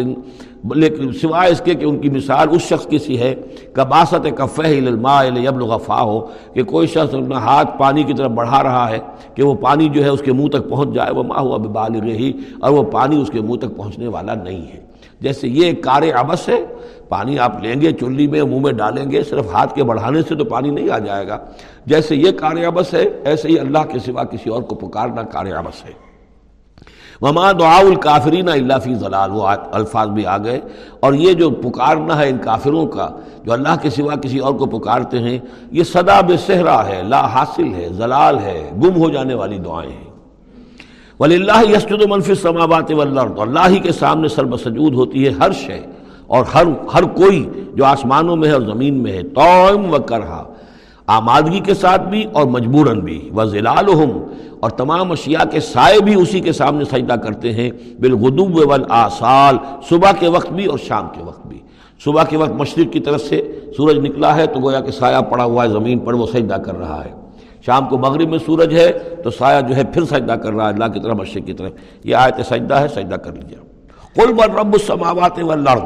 لیکن 0.75 1.13
سوائے 1.13 1.53
اس 1.53 1.61
کے 1.65 1.75
کہ 1.75 1.85
ان 1.85 1.99
کی 1.99 2.11
مثال 2.11 2.49
اس 2.51 2.63
شخص 2.63 2.87
کی 2.87 2.99
سی 2.99 3.19
ہے۔ 3.19 3.35
کباست 3.73 4.27
کفہ 4.37 4.63
الماء 4.63 5.25
یبل 5.25 5.63
ہو 5.89 6.27
کہ 6.53 6.63
کوئی 6.63 6.87
شخص 6.87 7.15
اپنا 7.15 7.39
ہاتھ 7.39 7.79
پانی 7.79 8.03
کی 8.03 8.13
طرف 8.13 8.31
بڑھا 8.31 8.63
رہا 8.63 8.91
ہے 8.91 8.99
کہ 9.35 9.43
وہ 9.43 9.55
پانی 9.55 9.89
جو 9.89 10.05
ہے 10.05 10.09
اس 10.09 10.23
کے 10.23 10.33
منہ 10.33 10.49
تک 10.49 10.69
پہنچ 10.69 10.95
جائے۔ 10.95 11.13
وہ 11.13 11.23
ماں 11.23 11.41
ہوا 11.41 11.57
بالغ 11.57 12.05
ہی 12.05 12.33
اور 12.61 12.71
وہ 12.71 12.83
پانی 12.83 13.23
اس 13.23 13.31
کے 13.31 13.41
منہ 13.41 13.57
تک 13.57 13.77
پہنچنے 13.77 14.09
والا 14.09 14.35
نہیں 14.35 14.63
ہے۔ 14.63 14.81
جیسے 15.21 15.49
یہ 15.49 15.73
کار 15.73 16.03
ابس 16.15 16.49
ہے، 16.49 16.65
پانی 17.09 17.39
آپ 17.39 17.63
لیں 17.63 17.81
گے 17.81 17.93
چلی 17.93 18.27
میں، 18.27 18.43
منہ 18.43 18.61
میں 18.61 18.73
ڈالیں 18.73 19.11
گے، 19.11 19.23
صرف 19.23 19.47
ہاتھ 19.53 19.75
کے 19.75 19.85
بڑھانے 19.85 20.23
سے 20.23 20.35
تو 20.35 20.45
پانی 20.45 20.71
نہیں 20.71 20.91
آ 20.91 20.99
جائے 20.99 21.29
گا۔ 21.29 21.39
جیسے 21.87 22.17
یہ 22.17 22.31
کار 22.31 22.65
ابس 22.67 22.95
ہے، 22.95 23.05
ایسے 23.25 23.49
ہی 23.49 23.59
اللہ 23.59 23.79
کے 23.79 23.99
سوا 23.99 24.25
کسی 24.25 24.51
اور 24.51 24.63
کو 24.63 24.75
پکارنا 24.75 25.23
کار 25.23 25.47
ابس 25.47 25.85
ہے۔ 25.85 26.09
وما 27.21 27.53
دعا 27.53 27.79
الکافرین 27.79 28.49
اللہ 28.49 28.79
فی 28.85 28.95
ضلال۔ 28.95 29.31
وہ 29.31 29.49
الفاظ 29.73 30.09
بھی 30.09 30.27
آ 30.27 30.39
گئے۔ 30.39 30.61
اور 31.01 31.13
یہ 31.13 31.33
جو 31.33 31.51
پکارنا 31.51 32.19
ہے 32.19 32.29
ان 32.29 32.39
کافروں 32.39 32.87
کا، 32.87 33.09
جو 33.45 33.53
اللہ 33.53 33.77
کے 33.83 33.91
سوا 33.91 34.15
کسی 34.15 34.39
اور 34.39 34.55
کو 34.55 34.67
پکارتے 34.67 35.19
ہیں، 35.19 35.39
یہ 35.71 35.85
صدا 35.85 36.21
بے 36.21 36.37
صحرا 36.37 36.87
ہے، 36.87 37.03
لا 37.03 37.27
حاصل 37.27 37.75
ہے، 37.75 37.89
ضلال 37.93 38.39
ہے، 38.39 38.71
گم 38.83 39.03
ہو 39.03 39.11
جانے 39.11 39.35
والی 39.35 39.59
دعائیں 39.59 39.93
ہیں۔ 39.93 40.08
ولی 41.21 41.35
اللہ 41.35 41.77
یسجد 41.77 42.03
منفی 42.09 42.35
سماوات 42.35 42.93
والارض۔ 42.93 43.41
اللہ 43.41 43.69
ہی 43.69 43.79
کے 43.79 43.93
سامنے 43.93 44.29
سر 44.29 44.45
بسجود 44.45 44.95
ہوتی 44.95 45.25
ہے 45.25 45.31
ہر 45.31 45.53
شے 45.53 45.81
اور 46.27 46.45
ہر 46.55 46.65
ہر 46.95 47.03
کوئی 47.03 47.49
جو 47.75 47.85
آسمانوں 47.85 48.37
میں 48.37 48.49
ہے 48.49 48.53
اور 48.53 48.63
زمین 48.63 49.03
میں 49.03 49.13
ہے۔ 49.13 49.23
توم 49.23 49.95
و 49.95 49.99
کرہا۔ 49.99 50.45
آمادگی 51.07 51.61
کے 51.61 51.75
ساتھ 51.75 52.03
بھی 52.03 52.25
اور 52.33 52.45
مجبوراً 52.45 53.01
بھی۔ 53.01 53.31
وہ 53.33 53.45
ضلالحم 53.45 54.25
اور 54.61 54.71
تمام 54.71 55.13
اشیاء 55.13 55.45
کے 55.51 55.61
سائے 55.61 56.01
بھی 56.01 56.15
اسی 56.15 56.41
کے 56.41 56.53
سامنے 56.53 56.85
سجدہ 56.85 57.13
کرتے 57.13 57.53
ہیں۔ 57.53 57.71
بالغدوب 58.01 58.69
والآصال۔ 58.69 59.57
صبح 59.89 60.13
کے 60.19 60.29
وقت 60.29 60.53
بھی 60.53 60.65
اور 60.65 60.79
شام 60.79 61.09
کے 61.13 61.25
وقت 61.25 61.47
بھی۔ 61.47 61.59
صبح 62.05 62.25
کے 62.25 62.37
وقت 62.37 62.53
مشرق 62.53 62.93
کی 62.93 63.01
طرف 63.01 63.21
سے 63.21 63.61
سورج 63.77 63.99
نکلا 63.99 64.37
ہے 64.37 64.47
تو 64.47 64.61
گویا 64.61 64.81
کہ 64.81 64.91
سایہ 64.91 65.21
پڑا 65.21 65.45
ہوا 65.45 65.65
ہے، 65.65 65.69
زمین 65.69 65.99
پر 65.99 66.13
وہ 66.13 66.27
سجدہ 66.27 66.55
کر 66.55 66.79
رہا 66.79 67.05
ہے۔ 67.05 67.18
شام 67.69 67.89
کو 67.89 67.99
مغرب 67.99 68.29
میں 68.29 68.39
سورج 68.47 68.75
ہے 68.75 68.93
تو 68.93 69.31
سایہ 69.31 69.61
جو 69.61 69.77
ہے 69.77 69.85
پھر 69.85 70.05
سجدہ 70.05 70.33
کر 70.33 70.53
رہا 70.53 70.69
ہے، 70.69 70.73
اللہ 70.73 70.85
کی 70.85 71.01
طرف، 71.01 71.17
مشرق 71.17 71.47
کی 71.47 71.53
طرف۔ 71.53 71.73
یہ 72.05 72.17
آیت 72.17 72.47
سجدہ 72.47 72.75
ہے، 72.75 72.89
سجدہ 72.89 73.15
کر 73.15 73.33
لیجیے 73.33 73.57
قل 74.15 74.33
بر 74.33 74.51
رب 74.61 74.73
السماوات 74.73 75.39
والارض۔ 75.43 75.81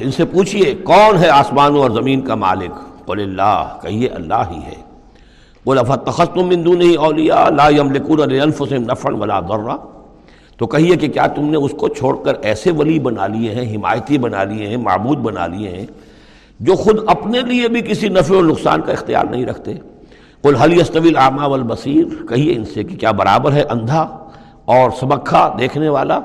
ان 0.00 0.10
سے 0.10 0.24
پوچھئے، 0.24 0.74
کون 0.74 1.18
ہے 1.18 1.28
آسمانوں 1.28 1.82
اور 1.82 1.90
زمین 1.90 2.20
کا 2.20 2.34
مالک؟ 2.34 3.06
قل 3.06 3.20
اللہ، 3.20 3.78
کہیے 3.82 4.08
اللہ 4.08 4.42
ہی 4.50 4.56
ہے۔ 4.56 4.74
بولا 5.64 5.82
فتخصتم 5.82 6.48
من 6.48 6.64
دونه 6.64 6.94
اولیاء، 6.96 7.50
لا 7.50 7.68
يملكون 7.68 8.34
لانفسهم 8.34 8.82
نفعا 8.82 9.14
ولا 9.14 9.40
ضرا۔ 9.40 9.76
تو 10.56 10.66
کہیے 10.66 10.96
کہ 10.96 11.08
کیا 11.08 11.26
تم 11.26 11.44
نے 11.44 11.56
اس 11.56 11.70
کو 11.76 11.88
چھوڑ 11.88 12.16
کر 12.24 12.32
ایسے 12.42 12.70
ولی 12.70 12.98
بنا 12.98 13.26
لیے 13.26 13.54
ہیں، 13.54 13.76
حمایتی 13.76 14.18
بنا 14.18 14.44
لیے 14.44 14.66
ہیں، 14.66 14.76
معبود 14.76 15.18
بنا 15.18 15.46
لیے 15.46 15.68
ہیں، 15.68 15.86
جو 16.60 16.74
خود 16.74 16.98
اپنے 17.06 17.40
لیے 17.40 17.68
بھی 17.68 17.80
کسی 17.80 18.08
نفع 18.08 18.34
و 18.34 18.42
نقصان 18.42 18.82
کا 18.82 18.92
اختیار 18.92 19.24
نہیں 19.24 19.46
رکھتے؟ 19.46 19.74
قل 20.42 20.54
هل 20.54 20.80
يستوي 20.80 21.08
الاعمى 21.08 21.46
والبصير؟ 21.46 22.26
کہیے 22.28 22.54
ان 22.56 22.64
سے 22.64 22.84
کہ 22.84 22.96
کیا 22.96 23.10
برابر 23.10 23.52
ہے 23.52 23.62
اندھا 23.62 24.28
اور 24.64 24.90
سبکھا 25.00 25.56
دیکھنے 25.58 25.88
والا؟ 25.88 26.20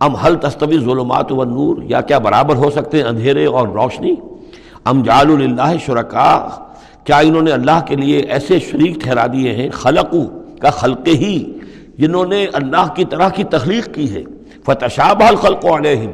ام 0.00 0.14
حل 0.14 0.36
تستوی 0.36 0.78
ظلمات 0.78 1.32
والنور؟ 1.32 1.76
یا 1.82 2.00
کیا 2.00 2.18
برابر 2.18 2.56
ہو 2.56 2.70
سکتے 2.70 2.96
ہیں 2.98 3.04
اندھیرے 3.04 3.46
اور 3.46 3.68
روشنی؟ 3.68 4.14
ام 4.84 5.02
جعل 5.02 5.30
اللہ 5.30 5.76
شرکا، 5.86 6.48
کیا 7.04 7.18
انہوں 7.18 7.42
نے 7.42 7.50
اللہ 7.50 7.80
کے 7.86 7.96
لیے 7.96 8.18
ایسے 8.18 8.58
شریک 8.58 8.94
ٹھہرا 9.00 9.26
دیے 9.26 9.52
ہیں؟ 9.52 9.70
خلقو 9.70 10.24
کا 10.60 10.70
خلق 10.70 11.08
ہی، 11.08 11.58
جنہوں 11.98 12.26
نے 12.26 12.46
اللہ 12.52 12.92
کی 12.94 13.04
طرح 13.04 13.28
کی 13.28 13.44
تخلیق 13.44 13.94
کی 13.94 14.14
ہے۔ 14.14 14.22
فتشابہ 14.66 15.24
الخلق 15.24 15.64
علیہم۔ 15.64 16.10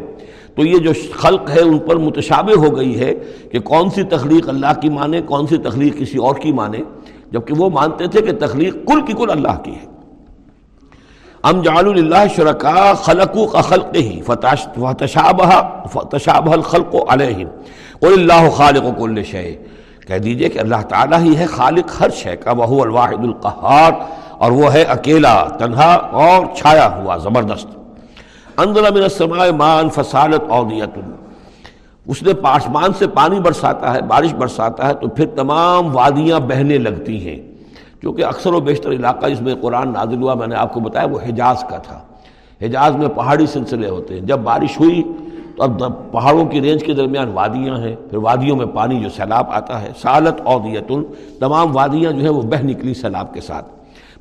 تو 0.54 0.66
یہ 0.66 0.78
جو 0.78 0.90
خلق 1.14 1.50
ہے، 1.50 1.60
ان 1.60 1.78
پر 1.78 1.96
متشابہ 1.96 2.66
ہو 2.66 2.76
گئی 2.76 3.00
ہے 3.00 3.14
کہ 3.52 3.58
کون 3.58 3.90
سی 3.90 4.02
تخلیق 4.02 4.48
اللہ 4.48 4.80
کی 4.80 4.88
مانے، 4.88 5.20
کون 5.20 5.46
سی 5.46 5.56
تخلیق 5.56 5.98
کسی 5.98 6.18
اور 6.18 6.34
کی 6.34 6.52
مانے؟ 6.52 6.78
جبکہ 7.30 7.54
وہ 7.54 7.70
مانتے 7.70 8.06
تھے 8.06 8.20
کہ 8.20 8.32
تخلیق 8.32 8.74
کل 8.86 9.00
کی 9.06 9.12
کل 9.12 9.30
اللہ 9.30 9.62
کی 9.62 9.74
ہے۔ 9.74 9.86
ام 11.42 11.62
جعل 11.62 11.88
اللہ 11.88 12.34
شرکا 12.36 12.92
خلقو 12.94 13.46
کا 13.46 13.60
خلق 13.60 13.86
ہی 13.94 14.20
فتشابہ 14.26 15.60
فتشابہ 15.92 16.52
الخلق 16.52 16.94
علیہم۔ 17.08 17.48
قل 18.00 18.12
اللہ 18.12 18.50
خالق 18.50 18.98
کل 18.98 19.22
شے 19.22 19.56
کہہ 20.06 20.18
دیجیے 20.18 20.48
کہ 20.48 20.58
اللہ 20.58 20.82
تعالیٰ 20.88 21.20
ہی 21.20 21.36
ہے 21.36 21.46
خالق 21.46 22.02
ہر 22.02 22.10
شے 22.10 22.36
کا 22.36 22.52
وہ 22.52 22.82
الواحد 22.82 23.24
القہار۔ 23.24 23.92
اور 24.30 24.50
وہ 24.50 24.72
ہے 24.72 24.82
اکیلا، 24.82 25.44
تنہا 25.44 25.94
اور 25.94 26.46
چھایا 26.56 26.96
ہوا، 26.96 27.16
زبردست۔ 27.16 27.66
اندر 28.56 28.92
من 28.92 29.02
السماء 29.02 29.46
مان 29.56 29.88
فسالت 29.88 30.42
اودیت 30.48 30.98
اس 32.08 32.22
نے 32.22 32.34
پاسمان 32.34 32.92
سے 32.92 33.06
پانی 33.06 33.40
برساتا 33.40 33.94
ہے، 33.94 34.02
بارش 34.02 34.34
برساتا 34.34 34.88
ہے، 34.88 34.94
تو 34.94 35.08
پھر 35.08 35.26
تمام 35.26 35.96
وادیاں 35.96 36.40
بہنے 36.40 36.78
لگتی 36.78 37.28
ہیں۔ 37.28 37.36
کیونکہ 38.00 38.24
اکثر 38.24 38.52
و 38.52 38.60
بیشتر 38.60 38.92
علاقہ 38.92 39.26
جس 39.26 39.42
میں 39.42 39.54
قرآن 39.60 39.92
نازل 39.92 40.22
ہوا، 40.22 40.34
میں 40.34 40.46
نے 40.46 40.54
آپ 40.54 40.72
کو 40.72 40.80
بتایا، 40.80 41.06
وہ 41.06 41.18
حجاز 41.28 41.64
کا 41.70 41.76
تھا۔ 41.78 41.98
حجاز 42.62 42.96
میں 42.96 43.08
پہاڑی 43.08 43.46
سلسلے 43.46 43.88
ہوتے 43.88 44.14
ہیں۔ 44.14 44.20
جب 44.20 44.38
بارش 44.38 44.80
ہوئی، 44.80 45.02
تو 45.56 45.62
اب 45.62 45.82
پہاڑوں 46.12 46.44
کی 46.44 46.60
رینج 46.60 46.84
کے 46.84 46.92
درمیان 46.94 47.28
وادیاں 47.28 47.78
ہیں۔ 47.78 47.96
پھر 48.10 48.18
وادیوں 48.18 48.56
میں 48.56 48.66
پانی 48.66 49.00
جو 49.00 49.08
سیلاب 49.08 49.46
آتا 49.50 49.82
ہے، 49.82 49.90
سالت 50.02 50.40
اودیت 50.44 50.92
تمام 51.40 51.76
وادیاں 51.76 52.12
جو 52.12 52.20
ہیں، 52.20 52.30
وہ 52.30 52.42
بہ 52.42 52.64
نکلی 52.64 52.94
سیلاب 52.94 53.34
کے 53.34 53.40
ساتھ۔ 53.40 53.66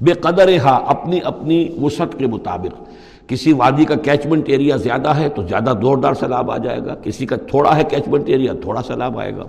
بے 0.01 0.13
قدر 0.13 0.57
ہا 0.57 0.79
اپنی 0.87 1.19
اپنی 1.23 1.69
وسعت 1.81 2.19
کے 2.19 2.27
مطابق۔ 2.27 2.83
کسی 3.27 3.53
وادی 3.53 3.85
کا 3.85 3.95
کیچمنٹ 3.95 4.49
ایریا 4.49 4.75
زیادہ 4.75 5.09
ہے 5.09 5.29
تو 5.29 5.41
زیادہ 5.41 5.73
زوردار 5.81 6.13
سیلاب 6.13 6.51
آ 6.51 6.57
جائے 6.57 6.79
گا۔ 6.85 6.95
کسی 6.95 7.25
کا 7.25 7.35
تھوڑا 7.35 7.77
ہے 7.77 7.83
کیچمنٹ 7.83 8.23
ایریا 8.25 8.53
تھوڑا 8.61 8.81
سیلاب 8.81 9.19
آئے 9.19 9.31
گا۔ 9.37 9.43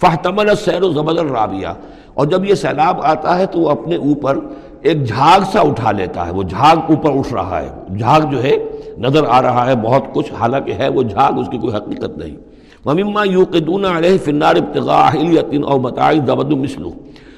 فہتمن 0.00 0.48
سیر 0.64 0.82
و 0.82 0.92
زبد 0.92 1.18
الرابیہ۔ 1.18 1.68
اور 2.14 2.26
جب 2.26 2.44
یہ 2.44 2.54
سیلاب 2.54 3.00
آتا 3.02 3.38
ہے 3.38 3.46
تو 3.46 3.58
وہ 3.58 3.70
اپنے 3.70 3.96
اوپر 3.96 4.38
ایک 4.82 5.04
جھاگ 5.04 5.40
سا 5.52 5.60
اٹھا 5.60 5.92
لیتا 5.92 6.26
ہے۔ 6.26 6.32
وہ 6.32 6.42
جھاگ 6.42 6.76
اوپر 6.76 7.10
اٹھ 7.18 7.34
رہا 7.34 7.62
ہے۔ 7.62 7.98
جھاگ 7.98 8.20
جو 8.20 8.42
ہے، 8.42 8.56
نظر 8.98 9.24
آ 9.28 9.42
رہا 9.42 9.66
ہے 9.66 9.76
بہت 9.76 10.02
کچھ، 10.12 10.32
حالانکہ 10.32 10.72
ہے 10.72 10.88
وہ 10.88 11.02
جھاگ، 11.02 11.38
اس 11.38 11.48
کی 11.48 11.58
کوئی 11.58 11.74
حقیقت 11.74 12.18
نہیں۔ 12.18 12.36
مما 12.84 13.24
یو 13.24 13.44
قدون 13.50 13.84
علیہ 13.84 14.18
فنار 14.24 14.56
ابتغاء 14.56 15.10
اور 15.64 15.80
متعین 15.80 16.26
دبد 16.26 16.52
مسلو 16.52 16.90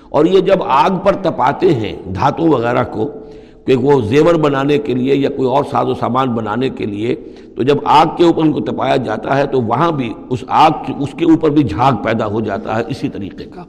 اور 0.08 0.24
یہ 0.24 0.40
جب 0.40 0.62
آگ 0.66 0.90
پر 1.04 1.12
تپاتے 1.12 1.74
ہیں 1.74 1.96
دھاتوں 2.14 2.48
وغیرہ 2.48 2.84
کو 2.84 3.10
کہ 3.68 3.76
وہ 3.76 4.00
زیور 4.00 4.34
بنانے 4.34 4.78
کے 4.78 4.94
لیے 4.94 5.14
یا 5.14 5.28
کوئی 5.30 5.48
اور 5.48 5.64
ساز 5.70 5.88
و 5.88 5.94
سامان 5.94 6.28
بنانے 6.28 6.68
کے 6.68 6.86
لیے 6.86 7.14
تو 7.56 7.62
جب 7.62 7.76
آگ 7.84 8.06
کے 8.16 8.24
اوپر 8.24 8.42
ان 8.42 8.52
کو 8.52 8.60
تپایا 8.60 8.96
جاتا 8.96 9.36
ہے 9.36 9.46
تو 9.46 9.60
وہاں 9.60 9.92
بھی 9.92 10.14
اس 10.30 10.44
آگ 10.48 10.70
اس 10.98 11.08
کے 11.16 11.24
اوپر 11.24 11.50
بھی 11.50 11.62
جھاگ 11.62 11.92
پیدا 11.92 12.26
ہو 12.26 12.40
جاتا 12.40 12.78
ہے 12.78 12.82
اسی 12.88 13.08
طریقے 13.08 13.44
کا۔ 13.44 13.64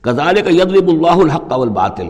کزال 0.00 0.34
کا 0.34 0.50
یدرب 0.50 0.88
اللہ 0.88 1.22
الحق 1.22 1.58
والباطل۔ 1.58 2.06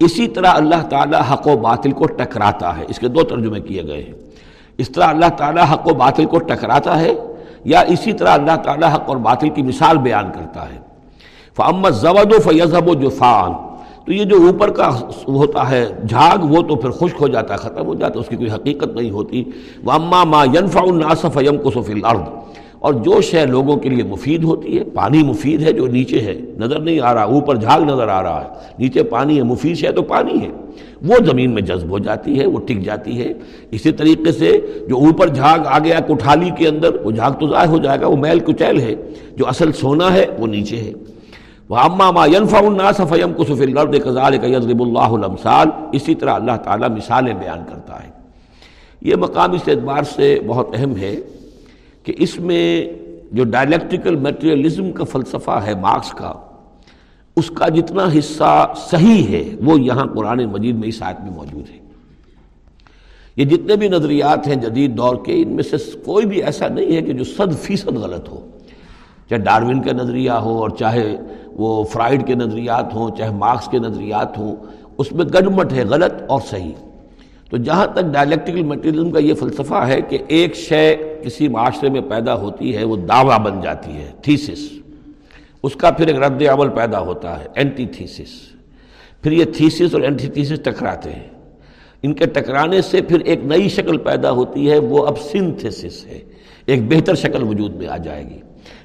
اسی 0.00 0.28
طرح 0.28 0.46
اللہ 0.46 0.88
تعالیٰ 0.90 1.20
حق 1.32 1.46
و 1.46 1.56
باطل 1.56 1.92
کو 1.92 2.06
ٹکراتا 2.06 2.78
ہے۔ 2.78 2.84
اس 2.88 2.98
کے 2.98 3.08
دو 3.08 3.22
ترجمے 3.22 3.60
کیے 3.60 3.82
گئے 3.86 4.02
ہیں۔ 4.02 4.12
اس 4.78 4.88
طرح 4.88 5.04
اللہ 5.04 5.28
تعالیٰ 5.36 5.64
حق 5.72 5.92
و 5.92 5.94
باطل 5.94 6.24
کو 6.24 6.38
ٹکراتا 6.38 7.00
ہے 7.00 7.14
یا 7.64 7.80
اسی 7.80 8.12
طرح 8.12 8.28
اللہ 8.28 8.56
تعالیٰ 8.56 8.94
حق 8.94 9.02
اور 9.06 9.16
باطل 9.16 9.48
کی 9.48 9.62
مثال 9.62 9.98
بیان 9.98 10.30
کرتا 10.34 10.62
ہے۔ 10.62 10.78
فعمت 11.56 11.94
زود 11.94 12.32
و 12.32 12.50
فیضب 12.50 12.88
و 12.88 12.94
جفان 12.94 13.67
تو 14.08 14.14
یہ 14.14 14.24
جو 14.24 14.36
اوپر 14.46 14.70
کا 14.70 15.00
ہوتا 15.28 15.70
ہے 15.70 15.86
جھاگ، 16.08 16.38
وہ 16.42 16.62
تو 16.62 16.76
پھر 16.76 16.90
خشک 16.90 17.16
ہو 17.20 17.28
جاتا 17.28 17.54
ہے، 17.54 17.58
ختم 17.58 17.86
ہو 17.86 17.94
جاتا 17.94 18.14
ہے، 18.14 18.20
اس 18.20 18.28
کی 18.28 18.36
کوئی 18.36 18.50
حقیقت 18.50 18.96
نہیں 18.96 19.10
ہوتی۔ 19.10 19.44
وہ 19.84 19.92
اما 19.92 20.24
ما 20.24 20.44
ینفع 20.44 20.80
الناس 20.80 21.26
فیم 21.34 21.56
کو 21.56 21.70
الارض 21.76 22.20
اور 22.78 22.94
جو 22.94 23.20
شے 23.20 23.46
لوگوں 23.46 23.76
کے 23.76 23.88
لیے 23.88 24.04
مفید 24.04 24.44
ہوتی 24.44 24.78
ہے، 24.78 24.84
پانی 24.84 25.22
مفید 25.22 25.62
ہے 25.62 25.72
جو 25.72 25.86
نیچے 25.86 26.18
ہے، 26.20 26.40
نظر 26.58 26.78
نہیں 26.80 27.00
آ 27.00 27.14
رہا، 27.14 27.22
اوپر 27.22 27.56
جھاگ 27.56 27.80
نظر 27.80 28.08
آ 28.08 28.22
رہا 28.22 28.44
ہے، 28.44 28.48
نیچے 28.78 29.02
پانی 29.02 29.38
ہے، 29.38 29.42
مفید 29.42 29.76
شے 29.76 29.92
تو 29.92 30.02
پانی 30.02 30.40
ہے۔ 30.40 30.48
وہ 31.02 31.14
زمین 31.24 31.50
میں 31.50 31.62
جذب 31.62 31.90
ہو 31.90 31.98
جاتی 31.98 32.40
ہے، 32.40 32.46
وہ 32.46 32.58
ٹک 32.60 32.80
جاتی 32.80 33.20
ہے۔ 33.20 33.32
اسی 33.70 33.92
طریقے 33.92 34.32
سے 34.32 34.58
جو 34.88 34.96
اوپر 34.96 35.28
جھاگ 35.28 35.58
آ 35.66 35.78
گیا 35.78 36.00
کٹھالی 36.00 36.50
کے 36.58 36.68
اندر، 36.68 37.00
وہ 37.04 37.10
جھاگ 37.10 37.32
تو 37.32 37.48
ضائع 37.48 37.68
ہو 37.68 37.78
جائے 37.78 38.00
گا، 38.00 38.06
وہ 38.06 38.16
میل 38.16 38.38
کچیل 38.38 38.80
ہے۔ 38.80 38.94
جو 39.36 39.48
اصل 39.48 39.72
سونا 39.72 40.12
ہے، 40.12 40.24
وہ 40.38 40.46
نیچے 40.46 40.76
ہے۔ 40.76 40.92
وہ 41.68 41.76
اما 41.76 42.10
ما 42.10 42.26
ینفع 42.26 42.58
الناس 42.58 43.00
فیم 43.08 43.32
کو 43.32 43.44
الارض 43.48 44.04
کذالک 44.04 44.44
یضرب 44.44 44.82
اللہ 44.82 45.16
الامثال 45.16 45.68
اسی 45.92 46.14
طرح 46.14 46.30
اللہ 46.30 46.56
تعالیٰ 46.64 46.88
مثالیں 46.88 47.34
بیان 47.34 47.58
کرتا 47.68 48.02
ہے۔ 48.04 48.10
یہ 49.00 49.16
مقام 49.16 49.52
اس 49.52 49.68
اعتبار 49.68 50.02
سے 50.02 50.40
بہت 50.46 50.68
اہم 50.74 50.96
ہے 50.96 51.16
کہ 52.02 52.14
اس 52.18 52.40
میں 52.40 52.86
جو 53.32 53.44
ڈائلیکٹیکل 53.44 54.16
میٹریلزم 54.16 54.92
کا 54.92 55.04
فلسفہ 55.04 55.60
ہے 55.66 55.74
مارکس 55.74 56.10
کا، 56.10 56.32
اس 57.36 57.50
کا 57.50 57.68
جتنا 57.68 58.08
حصہ 58.18 58.72
صحیح 58.76 59.26
ہے، 59.28 59.54
وہ 59.64 59.80
یہاں 59.80 60.06
قرآن 60.14 60.44
مجید 60.44 60.76
میں 60.76 60.88
اس 60.88 61.02
آیت 61.02 61.20
میں 61.20 61.30
موجود 61.30 61.70
ہے۔ 61.70 61.78
یہ 63.36 63.44
جتنے 63.44 63.76
بھی 63.76 63.88
نظریات 63.88 64.48
ہیں 64.48 64.54
جدید 64.54 64.96
دور 64.96 65.16
کے، 65.24 65.42
ان 65.42 65.48
میں 65.48 65.64
سے 65.64 65.76
کوئی 66.04 66.26
بھی 66.26 66.42
ایسا 66.42 66.68
نہیں 66.68 66.96
ہے 66.96 67.02
کہ 67.02 67.12
جو 67.12 67.24
صد 67.24 67.58
فیصد 67.62 67.96
غلط 67.96 68.28
ہو۔ 68.28 68.40
چاہے 69.28 69.40
ڈاروین 69.40 69.82
کا 69.82 69.92
نظریہ 69.92 70.30
ہو 70.30 70.58
اور 70.58 70.70
چاہے 70.70 71.16
وہ 71.58 71.84
فرائڈ 71.84 72.26
کے 72.26 72.34
نظریات 72.34 72.94
ہوں، 72.94 73.16
چاہے 73.16 73.30
مارکس 73.30 73.68
کے 73.68 73.78
نظریات 73.78 74.38
ہوں، 74.38 74.56
اس 74.98 75.12
میں 75.12 75.24
گڈمٹ 75.24 75.72
ہے 75.72 75.84
غلط 75.84 76.22
اور 76.28 76.40
صحیح۔ 76.50 76.72
تو 77.50 77.56
جہاں 77.56 77.86
تک 77.86 78.02
ڈائلیکٹیکل 78.12 78.62
میٹریلزم 78.62 79.10
کا 79.10 79.18
یہ 79.18 79.34
فلسفہ 79.34 79.74
ہے 79.74 80.00
کہ 80.00 80.18
ایک 80.28 80.56
شے 80.56 80.96
کسی 81.24 81.48
معاشرے 81.48 81.90
میں 81.90 82.00
پیدا 82.00 82.34
ہوتی 82.34 82.76
ہے، 82.76 82.84
وہ 82.84 82.96
دعویٰ 82.96 83.38
بن 83.38 83.60
جاتی 83.60 83.90
ہے 83.90 84.10
تھیسس 84.22 84.72
اس 85.62 85.74
کا 85.74 85.90
پھر 85.90 86.06
ایک 86.06 86.16
رد 86.16 86.42
عمل 86.42 86.68
پیدا 86.68 87.00
ہوتا 87.00 87.40
ہے 87.40 87.46
اینٹی 87.54 87.86
تھیسس 87.86 88.58
پھر 89.22 89.32
یہ 89.32 89.44
تھیسس 89.44 89.94
اور 89.94 90.00
اینٹی 90.00 90.28
تھیسس 90.28 90.60
ٹکراتے 90.62 91.12
ہیں۔ 91.12 91.28
ان 92.02 92.14
کے 92.14 92.26
ٹکرانے 92.26 92.82
سے 92.82 93.02
پھر 93.02 93.20
ایک 93.20 93.44
نئی 93.44 93.68
شکل 93.68 93.96
پیدا 93.96 94.30
ہوتی 94.30 94.70
ہے، 94.70 94.78
وہ 94.78 95.06
اب 95.06 95.18
سنتھسس 95.18 96.06
ہے۔ 96.06 96.18
ایک 96.66 96.92
بہتر 96.92 97.14
شکل 97.14 97.42
وجود 97.42 97.74
میں 97.74 97.86
آ 97.86 97.96
جائے 97.96 98.24
گی۔ 98.24 98.38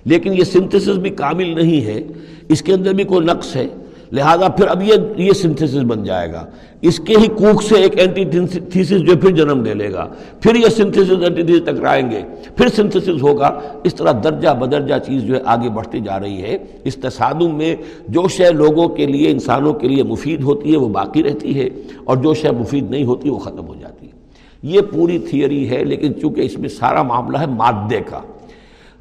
لیکن 0.05 0.33
یہ 0.33 0.43
سنتھسس 0.43 0.97
بھی 0.97 1.09
کامل 1.09 1.55
نہیں 1.55 1.85
ہے۔ 1.85 2.03
اس 2.49 2.61
کے 2.61 2.73
اندر 2.73 2.93
بھی 2.93 3.03
کوئی 3.03 3.25
نقص 3.25 3.55
ہے۔ 3.55 3.67
لہذا 4.11 4.47
پھر 4.47 4.67
اب 4.67 4.83
یہ 4.83 4.93
یہ 5.17 5.31
سنتھسس 5.31 5.77
بن 5.87 6.03
جائے 6.03 6.33
گا۔ 6.33 6.45
اس 6.81 6.99
کے 6.99 7.13
ہی 7.17 7.27
کوک 7.27 7.63
سے 7.63 7.75
ایک 7.75 7.99
اینٹی 7.99 8.25
تھیسس 8.71 8.99
جو 8.99 9.17
پھر 9.21 9.29
جنم 9.29 9.65
لے 9.65 9.73
لے 9.73 9.93
گا۔ 9.93 10.07
پھر 10.41 10.55
یہ 10.55 10.67
سنتھسس 10.67 11.11
اینٹی 11.21 11.43
تھیسس 11.43 11.61
ٹکرائیں 11.65 12.11
گے۔ 12.11 12.21
پھر 12.55 12.67
سنتھسس 12.67 13.21
ہوگا۔ 13.21 13.59
اس 13.83 13.95
طرح 13.95 14.11
درجہ 14.23 14.49
بدرجہ 14.49 14.95
چیز 15.05 15.23
جو 15.23 15.35
ہے 15.35 15.41
آگے 15.45 15.69
بڑھتی 15.69 15.99
جا 15.99 16.19
رہی 16.19 16.41
ہے۔ 16.41 16.57
اس 16.83 16.95
تصادم 16.95 17.57
میں 17.57 17.75
جو 18.07 18.27
شے 18.27 18.51
لوگوں 18.51 18.87
کے 18.87 19.05
لیے، 19.05 19.31
انسانوں 19.31 19.73
کے 19.73 19.87
لیے 19.87 20.03
مفید 20.03 20.43
ہوتی 20.43 20.71
ہے، 20.71 20.77
وہ 20.77 20.89
باقی 20.89 21.23
رہتی 21.23 21.59
ہے۔ 21.59 21.69
اور 22.03 22.17
جو 22.17 22.33
شے 22.33 22.51
مفید 22.51 22.91
نہیں 22.91 23.03
ہوتی، 23.03 23.29
وہ 23.29 23.39
ختم 23.39 23.67
ہو 23.67 23.75
جاتی 23.81 24.05
ہے۔ 24.05 24.11
یہ 24.63 24.81
پوری 24.81 25.19
تھیوری 25.19 25.69
ہے، 25.69 25.83
لیکن 25.83 26.13
چونکہ 26.21 26.41
اس 26.41 26.59
میں 26.59 26.69
سارا 26.69 27.03
معاملہ 27.03 27.37
ہے 27.37 27.45
مادے 27.45 27.99
کا۔ 27.99 28.19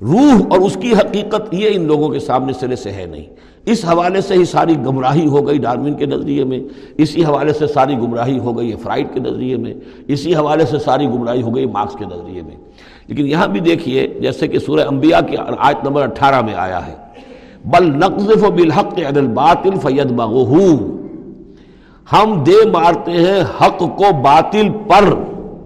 روح 0.03 0.43
اور 0.51 0.59
اس 0.59 0.79
کی 0.81 0.93
حقیقت 0.93 1.55
یہ 1.55 1.71
ان 1.73 1.87
لوگوں 1.87 2.09
کے 2.09 2.19
سامنے 2.19 2.53
سرے 2.53 2.77
سے 2.77 2.93
ہے 2.93 3.07
نہیں۔ 3.07 3.25
اس 3.67 3.85
حوالے 3.85 4.21
سے 4.21 4.35
ہی 4.35 4.45
ساری 4.45 4.77
گمراہی 4.77 5.27
ہو 5.27 5.47
گئی 5.47 5.59
ڈارمن 5.59 5.95
کے 5.95 6.07
نظریے 6.07 6.45
میں۔ 6.45 6.61
اسی 6.97 7.25
حوالے 7.25 7.53
سے 7.53 7.67
ساری 7.67 7.97
گمراہی 7.97 8.39
ہو 8.39 8.59
گئی 8.59 8.73
فرائڈ 8.83 9.07
کے 9.15 9.21
نظریے 9.21 9.57
میں۔ 9.57 9.75
اسی 10.09 10.35
حوالے 10.35 10.65
سے 10.65 10.79
ساری 10.79 11.07
گمراہی 11.07 11.43
ہو 11.43 11.57
گئی 11.57 11.67
مارکس 11.67 11.97
کے 11.99 12.05
نظریے 12.05 12.43
میں۔ 12.43 12.57
لیکن 13.07 13.27
یہاں 13.27 13.47
بھی 13.47 13.61
دیکھیے، 13.61 14.09
جیسے 14.23 14.49
کہ 14.49 14.59
سورہ 14.59 14.81
انبیاء 14.81 15.21
کی 15.21 15.37
آیت 15.59 15.85
نمبر 15.85 16.03
اٹھارہ 16.03 16.41
میں 16.41 16.55
آیا 16.55 16.87
ہے۔ 16.87 16.95
بل 17.65 17.99
نقذف 17.99 18.45
بالحق 18.45 19.01
الباطل 19.17 19.79
فید 19.83 20.11
بغو 20.11 20.77
ہم 22.13 22.45
دے 22.47 22.69
مارتے 22.71 23.11
ہیں 23.11 23.41
حق 23.43 23.79
کو 23.79 24.13
باطل 24.23 24.69
پر۔ 24.89 25.15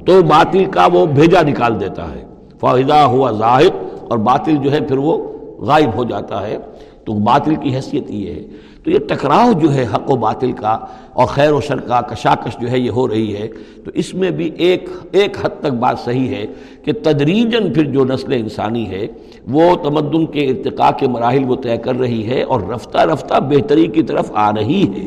تو 0.07 0.22
باطل 0.22 0.64
کا 0.64 0.88
وہ 0.92 1.07
بھیجا 1.07 1.42
نکال 1.42 1.81
دیتا 1.81 2.14
ہے۔ 2.14 2.25
فائدہ 2.61 2.94
ہوا 2.94 3.31
ظاہر 3.31 3.95
اور 4.09 4.19
باطل 4.19 4.57
جو 4.57 4.73
ہے 4.73 4.81
پھر 4.81 4.99
وہ 4.99 5.33
غائب 5.59 5.97
ہو 5.97 6.05
جاتا 6.05 6.47
ہے۔ 6.47 6.57
تو 7.05 7.12
باطل 7.12 7.55
کی 7.55 7.75
حیثیت 7.75 8.11
یہ 8.11 8.35
ہے۔ 8.35 8.42
تو 8.85 8.90
یہ 8.90 8.99
ٹکراؤ 8.99 9.53
جو 9.53 9.75
ہے 9.75 9.87
حق 9.95 10.11
و 10.11 10.16
باطل 10.16 10.53
کا 10.53 10.79
اور 11.12 11.27
خیر 11.27 11.53
و 11.53 11.61
شر 11.61 11.77
کا 11.77 12.01
کشاکش 12.01 12.57
جو 12.61 12.71
ہے 12.71 12.79
یہ 12.79 12.90
ہو 12.90 13.09
رہی 13.09 13.37
ہے۔ 13.37 13.49
تو 13.85 13.90
اس 13.95 14.14
میں 14.14 14.31
بھی 14.31 14.51
ایک 14.57 14.88
ایک 15.12 15.37
حد 15.45 15.49
تک 15.61 15.66
بات 15.66 15.99
صحیح 15.99 16.29
ہے 16.29 16.45
کہ 16.85 16.92
تدریجن 17.03 17.73
پھر 17.73 17.85
جو 17.85 18.05
نسل 18.05 18.33
انسانی 18.33 18.90
ہے، 18.90 19.07
وہ 19.51 19.77
تمدن 19.77 20.27
کے 20.27 20.40
ارتقاء 20.40 20.90
کے 20.90 21.09
مراحل 21.09 21.45
وہ 21.47 21.57
طے 21.57 21.77
کر 21.77 21.95
رہی 21.95 22.27
ہے 22.27 22.42
اور 22.42 22.61
رفتہ 22.61 22.99
رفتہ 22.99 23.35
بہتری 23.40 23.87
کی 23.87 24.03
طرف 24.03 24.33
آ 24.35 24.51
رہی 24.53 24.87
ہے۔ 24.97 25.07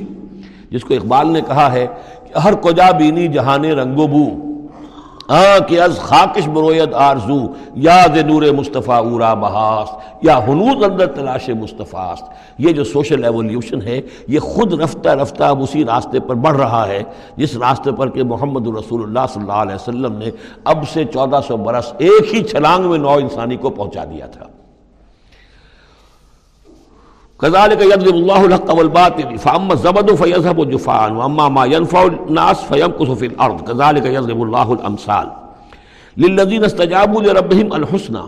جس 0.69 0.83
کو 0.83 0.93
اقبال 0.93 1.27
نے 1.27 1.41
کہا 1.47 1.71
ہے 1.71 1.87
کہ 2.33 2.37
ہر 2.37 2.53
کجا 2.53 2.91
بینی 2.91 3.27
جہان 3.27 3.65
رنگ 3.65 3.97
و 3.97 4.07
ہاں 5.29 5.59
کہ 5.67 5.81
از 5.81 5.99
خاکش 5.99 6.47
برویت 6.47 6.93
آرزو، 6.93 7.39
یاد 7.87 8.17
نور 8.27 8.43
مصطفیٰ 8.57 8.99
اورا 9.05 9.33
بہاست، 9.33 10.25
یا 10.25 10.37
ہنوز 10.47 10.83
اندر 10.83 11.05
تلاش 11.05 11.49
مصطفیٰ 11.49 12.13
یہ 12.57 12.71
جو 12.73 12.83
سوشل 12.83 13.23
ایولیوشن 13.23 13.81
ہے، 13.81 13.99
یہ 14.27 14.39
خود 14.39 14.73
رفتہ 14.81 15.09
رفتہ 15.09 15.43
اب 15.43 15.61
اسی 15.63 15.85
راستے 15.85 16.19
پر 16.19 16.35
بڑھ 16.35 16.57
رہا 16.57 16.87
ہے، 16.87 17.03
جس 17.37 17.55
راستے 17.57 17.91
پر 17.97 18.09
کہ 18.09 18.23
محمد 18.23 18.67
رسول 18.77 19.03
اللہ 19.03 19.25
صلی 19.33 19.41
اللہ 19.41 19.61
علیہ 19.61 19.75
وسلم 19.75 20.17
نے 20.17 20.31
اب 20.63 20.87
سے 20.93 21.05
چودہ 21.13 21.39
سو 21.47 21.57
برس 21.57 21.93
ایک 21.97 22.33
ہی 22.33 22.43
چھلانگ 22.43 22.89
میں 22.89 22.97
نو 22.97 23.13
انسانی 23.13 23.57
کو 23.57 23.69
پہنچا 23.69 24.03
دیا 24.03 24.25
تھا۔ 24.25 24.45
كذلك 27.41 27.81
يضرب 27.81 28.15
الله 28.15 28.45
الحق 28.45 28.69
والباطل 28.77 29.37
فاما 29.37 29.73
الزبد 29.73 30.15
فيذهب 30.15 30.69
جفاء 30.69 31.13
واما 31.13 31.49
ما 31.49 31.65
ينفع 31.65 32.03
الناس 32.03 32.63
فيمكث 32.63 33.11
في 33.19 33.25
الارض 33.25 33.61
كذلك 33.61 34.05
يضرب 34.05 34.43
الله 34.43 34.73
الامثال 34.73 35.27
للذين 36.17 36.63
استجابوا 36.63 37.21
لربهم 37.21 37.73
الحسنى، 37.73 38.23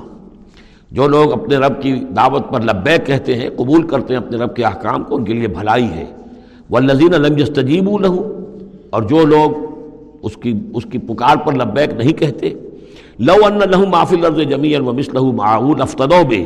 جو 0.91 1.07
لوگ 1.07 1.31
اپنے 1.31 1.57
رب 1.57 1.81
کی 1.81 1.93
دعوت 2.15 2.49
پر 2.51 2.61
لبیک 2.61 3.05
کہتے 3.05 3.35
ہیں، 3.35 3.49
قبول 3.57 3.87
کرتے 3.87 4.13
ہیں 4.13 4.21
اپنے 4.21 4.37
رب 4.37 4.55
کے 4.55 4.65
احکام 4.65 5.03
کو، 5.03 5.15
ان 5.15 5.25
کے 5.25 5.33
لیے 5.33 5.47
بھلائی 5.47 5.85
ہے. 5.85 6.05
والذین 6.69 7.13
لم 7.21 7.37
يستجيبوا 7.37 7.99
له، 7.99 8.15
اور 8.89 9.01
جو 9.11 9.25
لوگ 9.25 9.51
اس 10.23 10.37
کی 10.37 10.53
اس 10.73 10.85
کی 10.91 10.97
پکار 11.07 11.37
پر 11.45 11.53
لبیک 11.53 11.93
نہیں 11.97 12.13
کہتے، 12.21 12.53
لو 13.19 13.35
ان 13.45 13.59
لهم 13.59 13.89
ما 13.91 14.03
في 14.03 14.15
الارض 14.15 14.39
جميعا 14.51 14.79
ومثله 14.81 15.31
معه 15.39 15.75
لافتدوا 15.81 16.21
به. 16.23 16.43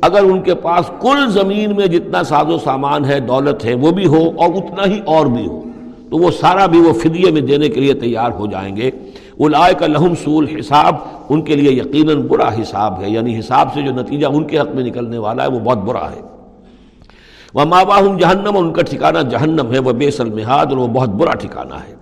اگر 0.00 0.22
ان 0.22 0.40
کے 0.40 0.54
پاس 0.54 0.90
کل 1.00 1.30
زمین 1.30 1.76
میں 1.76 1.86
جتنا 1.86 2.22
ساز 2.24 2.50
و 2.50 2.58
سامان 2.58 3.04
ہے، 3.04 3.20
دولت 3.20 3.64
ہے، 3.64 3.74
وہ 3.74 3.90
بھی 3.90 4.06
ہو 4.06 4.30
اور 4.36 4.48
اتنا 4.54 4.86
ہی 4.86 5.00
اور 5.04 5.26
بھی 5.26 5.46
ہو، 5.46 5.62
تو 6.10 6.16
وہ 6.16 6.30
سارا 6.30 6.66
بھی 6.66 6.80
وہ 6.80 6.92
فدیے 6.92 7.30
میں 7.30 7.40
دینے 7.40 7.68
کے 7.68 7.80
لیے 7.80 7.94
تیار 7.94 8.30
ہو 8.30 8.46
جائیں 8.46 8.76
گے۔ 8.76 8.90
الائے 9.40 9.74
کا 9.74 9.86
لہم 9.86 10.14
سول 10.24 10.58
حساب 10.58 10.94
ان 11.28 11.42
کے 11.42 11.56
لیے 11.56 11.72
یقیناً 11.72 12.22
برا 12.22 12.48
حساب 12.48 13.00
ہے 13.02 13.10
یعنی 13.10 13.38
حساب 13.38 13.74
سے 13.74 13.82
جو 13.82 13.92
نتیجہ 13.92 14.26
ان 14.26 14.44
کے 14.44 14.58
حق 14.58 14.74
میں 14.74 14.84
نکلنے 14.84 15.18
والا 15.18 15.44
ہے، 15.44 15.48
وہ 15.48 15.58
بہت 15.58 15.78
برا 15.78 16.10
ہے۔ 16.12 16.20
وہ 17.54 17.64
ماں 17.64 17.84
باہم 17.84 18.16
جہنم 18.16 18.56
اور 18.56 18.64
ان 18.64 18.72
کا 18.72 18.82
ٹھکانہ 18.82 19.18
جہنم 19.18 19.72
ہے، 19.72 19.78
وہ 19.78 19.92
بے 19.92 20.10
سلمحاد 20.10 20.66
اور 20.66 20.76
وہ 20.76 20.86
بہت 20.86 21.08
برا 21.08 21.30
ٹھکانہ 21.30 21.74
ہے۔ 21.74 21.94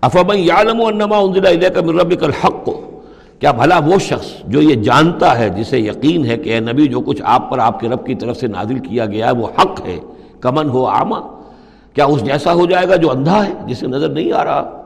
افب 0.00 0.32
یالم 0.34 0.80
و 0.80 0.86
انما 0.86 1.18
انزلہ 1.18 1.68
کا 1.68 1.80
مربک 1.80 2.24
الحق 2.24 2.64
کو 2.64 2.80
کیا 3.42 3.52
بھلا 3.52 3.78
وہ 3.78 3.98
شخص 3.98 4.26
جو 4.44 4.62
یہ 4.62 4.74
جانتا 4.74 5.38
ہے، 5.38 5.48
جسے 5.48 5.78
یقین 5.78 6.24
ہے 6.24 6.36
کہ 6.36 6.50
اے 6.50 6.60
نبی 6.60 6.86
جو 6.86 7.00
کچھ 7.00 7.22
آپ 7.24 7.50
پر 7.50 7.58
آپ 7.58 7.80
کے 7.80 7.88
رب 7.88 8.06
کی 8.06 8.14
طرف 8.14 8.36
سے 8.36 8.46
نازل 8.46 8.78
کیا 8.78 9.06
گیا 9.06 9.26
ہے، 9.26 9.32
وہ 9.32 9.46
حق 9.46 9.86
ہے۔ 9.86 9.98
کمن 10.40 10.68
ہو 10.68 10.84
آما 10.84 11.20
کیا 11.92 12.04
اس 12.04 12.24
جیسا 12.24 12.52
ہو 12.52 12.66
جائے 12.66 12.88
گا 12.88 12.96
جو 12.96 13.10
اندھا 13.10 13.46
ہے، 13.46 13.52
جسے 13.66 13.86
نظر 13.86 14.08
نہیں 14.08 14.32
آ 14.32 14.44
رہا؟ 14.44 14.82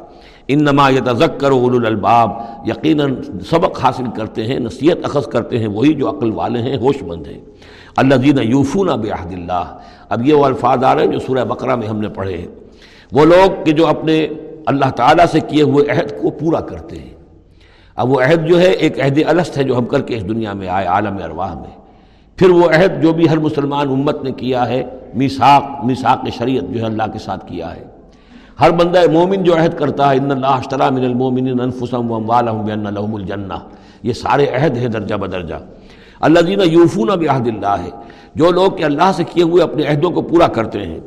ان 0.48 0.64
نما 0.64 0.90
یتذکر 0.90 1.50
اول 1.50 1.86
الباب 1.86 2.30
یقیناً 2.66 3.14
سبق 3.50 3.84
حاصل 3.84 4.04
کرتے 4.16 4.44
ہیں، 4.44 4.58
نصیحت 4.58 4.96
اخذ 5.04 5.26
کرتے 5.26 5.58
ہیں، 5.58 5.66
وہی 5.66 5.92
جو 5.92 6.08
عقل 6.08 6.30
والے 6.30 6.58
ہیں 6.58 6.76
ہوش 6.76 7.02
مند 7.02 7.26
ہیں۔ 7.26 7.40
اللہ 7.96 8.14
دین 8.14 8.38
یوفون 8.42 8.86
بحد 8.86 9.32
اللہ۔ 9.32 9.78
اب 10.08 10.26
یہ 10.26 10.34
وہ 10.34 10.44
الفاظ 10.44 10.84
آ 10.84 10.94
رہے 10.94 11.04
ہیں 11.04 11.12
جو 11.12 11.18
سورہ 11.18 11.44
بقرہ 11.44 11.76
میں 11.76 11.88
ہم 11.88 12.00
نے 12.00 12.08
پڑھے 12.08 12.36
ہیں۔ 12.36 12.46
وہ 13.12 13.24
لوگ 13.24 13.64
کہ 13.64 13.72
جو 13.72 13.86
اپنے 13.86 14.26
اللہ 14.66 14.90
تعالیٰ 14.90 15.26
سے 15.26 15.40
کیے 15.40 15.62
ہوئے 15.62 15.90
عہد 15.90 16.22
کو 16.22 16.30
پورا 16.30 16.60
کرتے 16.60 16.98
ہیں۔ 16.98 17.15
اب 17.96 18.10
وہ 18.10 18.20
عہد 18.20 18.48
جو 18.48 18.60
ہے 18.60 18.66
ایک 18.66 19.00
عہد 19.00 19.18
الست 19.26 19.58
ہے 19.58 19.62
جو 19.62 19.78
ہم 19.78 19.84
کر 19.84 20.02
کے 20.02 20.16
اس 20.16 20.28
دنیا 20.28 20.52
میں 20.52 20.68
آئے، 20.68 20.86
عالم 20.86 21.16
ارواح 21.24 21.54
میں۔ 21.54 21.86
پھر 22.36 22.50
وہ 22.50 22.68
عہد 22.68 23.02
جو 23.02 23.12
بھی 23.12 23.28
ہر 23.28 23.38
مسلمان 23.38 23.88
امت 23.88 24.24
نے 24.24 24.32
کیا 24.32 24.68
ہے 24.68 24.82
میساک 25.14 25.84
میساک 25.84 26.28
شریعت 26.38 26.74
جو 26.74 26.80
ہے 26.80 26.86
اللہ 26.86 27.02
کے 27.12 27.18
ساتھ 27.18 27.48
کیا 27.48 27.76
ہے۔ 27.76 27.84
ہر 28.60 28.70
بندہ 28.70 29.00
مومن 29.12 29.42
جو 29.42 29.56
عہد 29.56 29.78
کرتا 29.78 30.10
ہے، 30.10 30.16
ان 30.16 30.30
اللہ 30.30 30.46
اشترا 30.46 30.90
من 30.90 31.04
المومن 31.04 31.60
انفسم 31.60 32.10
و 32.10 32.62
بین 32.62 32.94
لہم 32.94 33.14
الجنہ۔ 33.14 33.54
یہ 34.02 34.12
سارے 34.12 34.46
عہد 34.46 34.76
ہیں 34.76 34.88
درجہ 34.88 35.14
بدرجہ۔ 35.14 35.54
اللہ 36.20 36.40
دینا 36.40 36.64
یوفون 36.64 37.10
اب 37.10 37.24
عہد 37.30 37.46
اللہ 37.46 37.82
ہے، 37.84 37.90
جو 38.34 38.50
لوگ 38.50 38.70
کہ 38.70 38.84
اللہ 38.84 39.12
سے 39.14 39.24
کیے 39.24 39.44
ہوئے 39.44 39.62
اپنے 39.62 39.82
عہدوں 39.84 40.10
کو 40.10 40.22
پورا 40.22 40.46
کرتے 40.46 40.86
ہیں۔ 40.86 41.00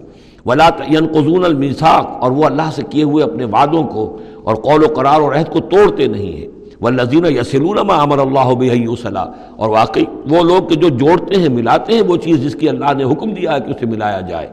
ولا 0.45 0.69
ینقضون 0.89 1.45
المساق 1.45 2.07
اور 2.19 2.31
وہ 2.31 2.45
اللہ 2.45 2.69
سے 2.75 2.81
کیے 2.89 3.03
ہوئے 3.03 3.23
اپنے 3.23 3.45
وعدوں 3.45 3.83
کو 3.83 4.17
اور 4.43 4.55
قول 4.55 4.83
و 4.83 4.87
قرار 4.95 5.21
اور 5.21 5.35
عہد 5.35 5.49
کو 5.49 5.59
توڑتے 5.59 6.07
نہیں 6.07 6.37
ہیں۔ 6.37 6.58
والذین 6.81 7.25
یسلون 7.25 7.77
ما 7.87 7.95
امر 7.95 8.17
اللہ 8.17 8.53
بہ 8.53 9.17
اور 9.57 9.69
واقعی 9.69 10.03
وہ 10.29 10.43
لوگ 10.43 10.67
کہ 10.67 10.75
جو 10.75 10.89
جوڑتے 10.89 11.35
ہیں، 11.35 11.49
ملاتے 11.49 11.93
ہیں 11.93 12.01
وہ 12.01 12.17
چیز 12.17 12.43
جس 12.43 12.55
کی 12.55 12.69
اللہ 12.69 12.93
نے 12.97 13.03
حکم 13.03 13.33
دیا 13.33 13.55
ہے 13.55 13.59
کہ 13.61 13.71
اسے 13.71 13.85
ملایا 13.85 14.21
جائے۔ 14.21 14.47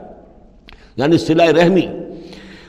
یعنی 0.96 1.18
صلہ 1.18 1.42
رحمی۔ 1.42 1.86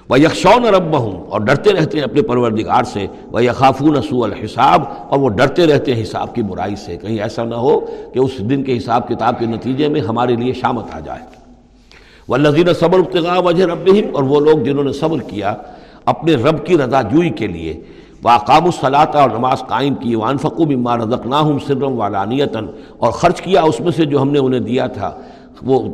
وہ 0.09 0.19
یکشون 0.19 0.65
رب 0.65 0.95
اور 1.29 1.41
ڈرتے 1.41 1.71
رہتے 1.71 1.97
ہیں 1.97 2.05
اپنے 2.05 2.21
پروردگار 2.21 2.83
سے۔ 2.83 3.07
وہ 3.25 3.43
یخافون 3.43 4.01
سوء 4.01 4.23
الحساب۔ 4.23 4.81
اور 5.09 5.19
وہ 5.19 5.29
ڈرتے 5.29 5.67
رہتے 5.67 5.95
ہیں 5.95 6.03
حساب 6.03 6.35
کی 6.35 6.41
برائی 6.41 6.75
سے۔ 6.75 6.97
کہیں 6.97 7.19
ایسا 7.19 7.43
نہ 7.43 7.55
ہو 7.55 7.79
کہ 8.13 8.19
اس 8.19 8.39
دن 8.49 8.63
کے 8.63 8.77
حساب 8.77 9.07
کتاب 9.07 9.39
کے 9.39 9.45
نتیجے 9.45 9.87
میں 9.87 10.01
ہمارے 10.01 10.35
لیے 10.35 10.53
شامت 10.53 10.85
آ 10.93 10.99
جائے۔ 10.99 11.19
وہ 12.27 12.37
لذین 12.37 12.73
صبر 12.73 13.17
وجہ 13.43 13.65
رب 13.65 13.89
اور 14.13 14.23
وہ 14.23 14.39
لوگ 14.39 14.57
جنہوں 14.57 14.83
نے 14.83 14.93
صبر 14.93 15.17
کیا 15.17 15.55
اپنے 16.05 16.35
رب 16.35 16.65
کی 16.65 16.77
رضا 16.77 17.01
جوئی 17.01 17.29
کے 17.29 17.47
لیے۔ 17.47 17.81
واقام 18.23 18.65
الصلاطہ 18.65 19.17
اور 19.17 19.29
نماز 19.29 19.59
قائم 19.59 19.95
کی 19.95 20.15
وان 20.15 20.37
فقوب 20.37 20.71
امار 20.75 20.99
رضقناہم 20.99 21.57
سرم 21.67 21.99
والانیتاً 21.99 22.67
اور 22.97 23.11
خرچ 23.11 23.41
کیا 23.41 23.61
اس 23.61 23.79
میں 23.79 23.91
سے 23.91 24.05
جو 24.05 24.21
ہم 24.21 24.31
نے 24.31 24.39
انہیں 24.39 24.59
دیا 24.59 24.87
تھا۔ 24.87 25.15
وہ 25.61 25.89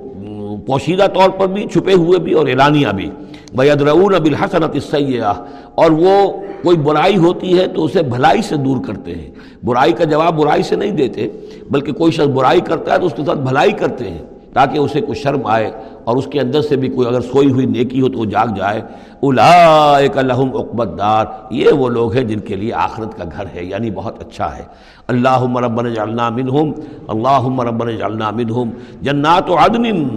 پوشیدہ 0.68 1.06
طور 1.14 1.30
پر 1.30 1.48
بھی، 1.48 1.66
چھپے 1.66 1.94
ہوئے 1.94 2.20
بھی 2.20 2.34
اور 2.34 2.48
اعلانیہ 2.48 2.88
بھی۔ 2.96 3.10
بیدرعون 3.56 4.14
بالحسنت 4.14 4.74
السیئہ 4.74 5.34
اور 5.76 5.92
وہ 5.92 6.32
کوئی 6.64 6.78
برائی 6.78 7.18
ہوتی 7.18 7.60
ہے 7.60 7.68
تو 7.68 7.86
اسے 7.86 8.04
بھلائی 8.04 8.42
سے 8.42 8.56
دور 8.56 8.78
کرتے 8.86 9.16
ہیں۔ 9.16 9.32
برائی 9.64 9.92
کا 9.92 10.04
جواب 10.04 10.38
برائی 10.38 10.64
سے 10.64 10.76
نہیں 10.76 10.92
دیتے، 10.92 11.28
بلکہ 11.72 11.92
کوئی 11.92 12.12
شخص 12.12 12.28
برائی 12.28 12.62
کرتا 12.62 12.94
ہے 12.94 13.00
تو 13.00 13.06
اس 13.06 13.14
کے 13.16 13.26
ساتھ 13.26 13.40
بھلائی 13.40 13.72
کرتے 13.72 14.12
ہیں۔ 14.12 14.33
تاکہ 14.54 14.78
اسے 14.78 15.02
کوئی 15.02 15.20
شرم 15.20 15.46
آئے 15.46 15.72
اور 16.04 16.18
اس 16.18 16.28
کے 16.28 16.40
اندر 16.40 16.62
سے 16.62 16.76
بھی 16.76 16.88
کوئی 16.88 17.08
اگر 17.08 17.22
سوئی 17.22 17.52
ہوئی 17.52 17.66
نیکی 17.66 18.02
ہو 18.02 18.10
تو 18.10 18.20
وہ 18.20 18.26
جاگ 18.26 18.48
جائے۔ 18.56 18.82
اولائک 19.20 20.18
لہم 20.18 20.56
عقبت 20.56 21.00
دار 21.00 21.26
یہ 21.52 21.70
وہ 21.70 21.90
لوگ 21.90 22.14
ہیں 22.14 22.24
جن 22.24 22.40
کے 22.40 22.56
لیے 22.56 22.74
آخرت 22.74 23.18
کا 23.18 23.24
گھر 23.38 23.46
ہے 23.56 23.64
یعنی 23.64 23.92
بہت 23.92 24.20
اچھا 24.20 24.58
ہے۔ 24.58 24.64
اللہم 25.08 25.58
ربنا 25.58 25.90
جعلنا 25.90 26.30
منہم، 26.30 26.72
اللہم 27.08 27.62
ربنا 27.62 27.92
جعلنا 27.92 28.30
منہم۔ 28.30 28.70
جنات 29.02 29.50
عدن، 29.50 30.10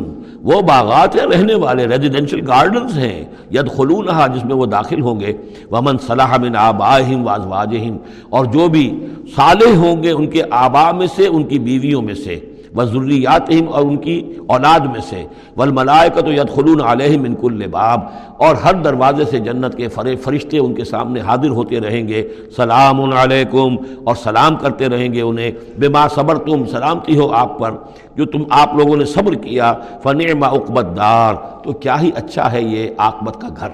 وہ 0.43 0.61
باغات 0.61 1.17
ہیں، 1.17 1.27
رہنے 1.27 1.55
والے 1.55 1.87
ریزیڈنشل 1.87 2.41
گارڈنز 2.47 2.99
ہیں۔ 2.99 3.25
یدخلونہا، 3.51 4.27
جس 4.27 4.45
میں 4.45 4.55
وہ 4.55 4.67
داخل 4.67 5.01
ہوں 5.01 5.21
گے۔ 5.21 5.33
ومن 5.71 5.99
صلاح 5.99 6.37
من 6.37 6.57
آبائہم 6.57 7.27
وازواجہم، 7.27 7.97
اور 8.31 8.45
جو 8.45 8.69
بھی 8.69 9.07
صالح 9.37 9.77
ہوں 9.77 10.03
گے 10.03 10.11
ان 10.11 10.27
کے 10.27 10.43
آبا 10.51 10.93
میں 10.93 11.07
سے، 11.17 11.27
ان 11.27 11.45
کی 11.45 11.59
بیویوں 11.59 12.03
میں 12.03 12.15
سے۔ 12.15 12.41
و 12.77 12.85
ضروریاتہم 12.85 13.69
اور 13.69 13.83
ان 13.83 13.97
کی 13.97 14.17
اولاد 14.47 14.87
میں 14.93 15.01
سے، 15.01 15.23
والملائکۃ 15.57 16.29
یدخلون 16.29 16.81
علیہم 16.81 17.23
من 17.23 17.35
کل 17.35 17.67
باب، 17.71 18.01
اور 18.37 18.55
ہر 18.55 18.75
دروازے 18.85 19.25
سے 19.31 19.39
جنت 19.39 19.77
کے 19.77 19.89
فرشتے 20.25 20.59
ان 20.59 20.75
کے 20.75 20.85
سامنے 20.85 21.21
حاضر 21.21 21.51
ہوتے 21.51 21.81
رہیں 21.81 22.07
گے۔ 22.09 22.23
سلام 22.57 23.01
علیکم، 23.15 23.77
اور 24.05 24.15
سلام 24.17 24.57
کرتے 24.57 24.89
رہیں 24.89 25.13
گے 25.13 25.21
انہیں۔ 25.21 25.51
بما 25.79 26.07
صبر 26.15 26.39
تم 26.39 26.67
سلامتی 26.67 27.19
ہو 27.19 27.31
آپ 27.35 27.59
پر، 27.59 27.71
جو 28.17 28.27
تم 28.27 28.43
آپ 28.51 28.75
لوگوں 28.75 28.97
نے 28.97 29.05
صبر 29.05 29.35
کیا۔ 29.35 29.73
فنعم 30.03 30.43
عقبت 30.45 30.97
دار 30.97 31.35
تو 31.65 31.73
کیا 31.73 32.01
ہی 32.03 32.11
اچھا 32.15 32.53
ہے 32.53 32.63
یہ 32.63 32.89
عاقبت 32.99 33.41
کا 33.41 33.49
گھر۔ 33.61 33.71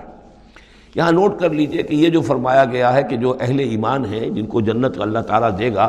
یہاں 0.97 1.13
نوٹ 1.13 1.39
کر 1.41 1.51
لیجیے 1.51 1.83
کہ 1.83 1.95
یہ 1.95 2.09
جو 2.09 2.21
فرمایا 2.21 2.65
گیا 2.65 2.93
ہے 2.95 3.03
کہ 3.03 3.17
جو 3.17 3.35
اہل 3.41 3.59
ایمان 3.59 4.05
ہیں، 4.05 4.29
جن 4.31 4.47
کو 4.47 4.61
جنت 4.61 5.01
اللہ 5.01 5.19
تعالیٰ 5.19 5.51
دے 5.59 5.73
گا 5.75 5.89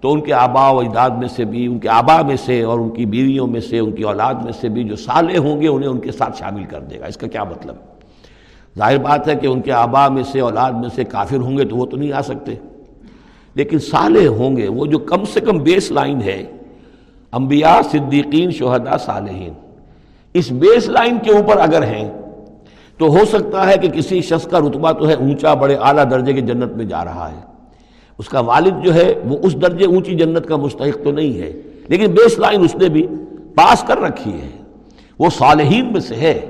تو 0.00 0.12
ان 0.12 0.20
کے 0.20 0.32
آبا 0.32 0.70
و 0.70 0.78
اجداد 0.78 1.10
میں 1.10 1.28
سے 1.28 1.44
بھی، 1.44 1.66
ان 1.66 1.78
کے 1.78 1.88
آبا 1.88 2.22
میں 2.22 2.36
سے 2.36 2.62
اور 2.62 2.78
ان 2.78 2.90
کی 2.90 3.06
بیویوں 3.06 3.46
میں 3.46 3.60
سے، 3.60 3.78
ان 3.78 3.92
کی 3.92 4.02
اولاد 4.02 4.34
میں 4.34 4.52
سے 4.52 4.68
بھی 4.68 4.84
جو 4.84 4.96
سالے 4.96 5.38
ہوں 5.38 5.60
گے، 5.60 5.68
انہیں 5.68 5.90
ان 5.90 5.98
کے 5.98 6.12
ساتھ 6.12 6.38
شامل 6.38 6.64
کر 6.64 6.80
دے 6.80 7.00
گا۔ 7.00 7.06
اس 7.06 7.16
کا 7.16 7.26
کیا 7.26 7.44
مطلب؟ 7.44 7.74
ظاہر 8.78 8.98
بات 8.98 9.28
ہے 9.28 9.34
کہ 9.34 9.46
ان 9.46 9.60
کے 9.60 9.72
آبا 9.72 10.08
میں 10.08 10.22
سے، 10.22 10.40
اولاد 10.40 10.72
میں 10.72 10.88
سے 10.94 11.04
کافر 11.04 11.36
ہوں 11.36 11.58
گے 11.58 11.64
تو 11.64 11.76
وہ 11.76 11.86
تو 11.86 11.96
نہیں 11.96 12.12
آ 12.12 12.22
سکتے۔ 12.22 12.54
لیکن 13.54 13.78
سالے 13.78 14.26
ہوں 14.26 14.56
گے، 14.56 14.68
وہ 14.68 14.86
جو 14.86 14.98
کم 14.98 15.24
سے 15.24 15.40
کم 15.40 15.58
بیس 15.58 15.90
لائن 15.90 16.22
ہے۔ 16.22 16.46
انبیاء، 17.32 17.80
صدیقین، 17.90 18.50
شہداء، 18.50 18.96
صالحین۔ 18.96 19.52
اس 20.34 20.52
بیس 20.52 20.88
لائن 20.88 21.18
کے 21.18 21.32
اوپر 21.32 21.56
اگر 21.56 21.82
ہیں، 21.82 22.10
تو 22.98 23.06
ہو 23.06 23.24
سکتا 23.24 23.66
ہے 23.66 23.76
کہ 23.76 23.88
کسی 23.88 24.20
شخص 24.20 24.46
کا 24.46 24.58
رتبہ 24.58 24.92
تو 24.92 25.08
ہے 25.08 25.14
اونچا، 25.14 25.54
بڑے 25.54 25.74
اعلیٰ 25.74 26.10
درجے 26.10 26.32
کی 26.32 26.40
جنت 26.40 26.72
میں 26.72 26.84
جا 26.84 27.04
رہا 27.04 27.30
ہے۔ 27.32 27.49
اس 28.20 28.28
کا 28.28 28.40
والد 28.40 28.84
جو 28.84 28.94
ہے 28.94 29.14
وہ 29.24 29.36
اس 29.42 29.62
درجے 29.62 29.86
اونچی 29.86 30.14
جنت 30.14 30.46
کا 30.46 30.56
مستحق 30.56 31.04
تو 31.04 31.10
نہیں 31.12 31.38
ہے، 31.38 31.52
لیکن 31.88 32.06
بیس 32.06 32.38
لائن 32.38 32.64
اس 32.64 32.74
نے 32.76 32.88
بھی 32.88 33.06
پاس 33.54 33.84
کر 33.86 33.98
رکھی 33.98 34.32
ہے۔ 34.32 34.48
وہ 35.18 35.30
صالحین 35.30 35.92
میں 35.92 36.00
سے 36.00 36.14
ہے۔ 36.14 36.40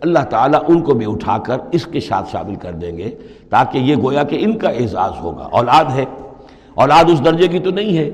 اللہ 0.00 0.24
تعالیٰ 0.30 0.60
ان 0.68 0.80
کو 0.80 0.94
بھی 0.94 1.06
اٹھا 1.10 1.38
کر 1.38 1.58
اس 1.72 1.86
کے 1.86 2.00
ساتھ 2.00 2.30
شامل 2.32 2.54
کر 2.54 2.72
دیں 2.72 2.98
گے 2.98 3.10
تاکہ 3.50 3.78
یہ 3.78 3.96
گویا 3.96 4.22
کہ 4.22 4.36
ان 4.40 4.58
کا 4.58 4.68
اعزاز 4.68 5.12
ہوگا۔ 5.20 5.48
اولاد 5.52 5.84
ہے۔ 5.94 6.04
اولاد 6.74 7.04
اس 7.08 7.24
درجے 7.24 7.48
کی 7.48 7.58
تو 7.58 7.70
نہیں 7.70 7.96
ہے، 7.96 8.10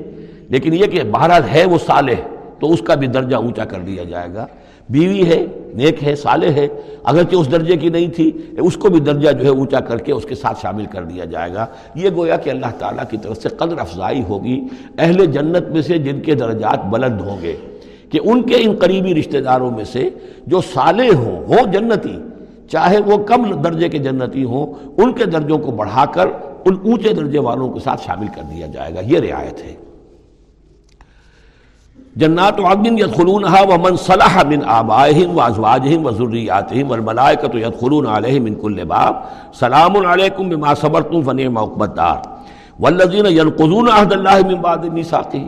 لیکن 0.49 0.75
یہ 0.75 0.87
کہ 0.87 1.03
بہرحال 1.11 1.42
ہے 1.53 1.64
وہ 1.64 1.79
صالح 1.87 2.20
تو 2.61 2.73
اس 2.73 2.83
کا 2.83 2.94
بھی 2.94 3.07
درجہ 3.07 3.37
اونچا 3.37 3.64
کر 3.64 3.81
دیا 3.81 4.05
جائے 4.05 4.29
گا۔ 4.35 4.46
بیوی 4.90 5.26
ہے، 5.31 5.44
نیک 5.74 6.03
ہے، 6.05 6.14
صالح 6.16 6.50
ہے، 6.50 6.66
اگرچہ 7.05 7.37
اس 7.37 7.50
درجے 7.53 7.76
کی 7.76 7.88
نہیں 7.88 8.09
تھی، 8.09 8.31
اس 8.59 8.76
کو 8.76 8.88
بھی 8.88 9.00
درجہ 9.00 9.31
جو 9.31 9.44
ہے 9.44 9.48
اونچا 9.48 9.81
کر 9.81 9.98
کے 9.98 10.12
اس 10.12 10.24
کے 10.24 10.35
ساتھ 10.35 10.61
شامل 10.62 10.85
کر 10.85 11.05
دیا 11.05 11.24
جائے 11.24 11.53
گا۔ 11.55 11.66
یہ 11.94 12.11
گویا 12.16 12.37
کہ 12.37 12.50
اللہ 12.50 12.72
تعالیٰ 12.79 13.05
کی 13.11 13.16
طرف 13.16 13.42
سے 13.42 13.48
قدر 13.48 13.79
افزائی 13.79 14.22
ہوگی 14.29 14.61
اہل 14.98 15.24
جنت 15.26 15.68
میں 15.68 15.83
سے 15.83 15.98
جن 15.98 16.20
کے 16.20 16.35
درجات 16.35 16.85
بلند 16.87 17.20
ہوں 17.20 17.42
گے، 17.42 17.57
کہ 18.11 18.20
ان 18.24 18.42
کے 18.42 18.57
ان 18.61 18.76
قریبی 18.76 19.14
رشتہ 19.14 19.38
داروں 19.38 19.70
میں 19.70 19.85
سے 19.85 20.09
جو 20.46 20.61
صالح 20.61 21.14
ہوں 21.14 21.44
ہوں 21.46 21.72
جنتی، 21.72 22.16
چاہے 22.68 22.98
وہ 23.07 23.16
کم 23.24 23.50
درجے 23.62 23.88
کے 23.88 23.98
جنتی 23.98 24.44
ہوں، 24.44 24.72
ان 24.96 25.12
کے 25.12 25.24
درجوں 25.24 25.59
کو 25.59 25.70
بڑھا 25.70 26.05
کر 26.05 26.26
ان 26.64 26.76
اونچے 26.85 27.12
درجے 27.12 27.38
والوں 27.38 27.72
کے 27.72 27.81
ساتھ 27.81 28.03
شامل 28.07 28.26
کر 28.26 28.42
دیا 28.50 28.66
جائے 28.66 28.94
گا۔ 28.94 29.00
یہ 29.05 29.18
رعایت 29.18 29.64
ہے۔ 29.64 29.74
جنات 32.16 32.61
عدن 32.61 32.99
یدخلونها 32.99 33.62
ومن 33.70 33.96
صلح 33.96 34.42
من 34.53 34.64
آبائهم 34.64 35.37
وازواجهم 35.37 36.07
وذرياتهم 36.07 36.90
والملائکۃ 36.90 37.55
يدخلون 37.64 38.07
علیہم 38.14 38.44
من 38.44 38.55
كل 38.62 38.85
باب 38.92 39.20
سلام 39.59 39.96
علیکم 40.12 40.49
بما 40.49 40.75
صبرتم 40.81 41.23
فنعم 41.29 41.59
عقبى 41.64 41.85
الدار 41.85 42.18
والذین 42.87 43.27
ينقضون 43.27 43.88
عهد 43.88 44.12
الله 44.18 44.49
من 44.51 44.59
بعد 44.66 44.88
ميثاقه 44.99 45.44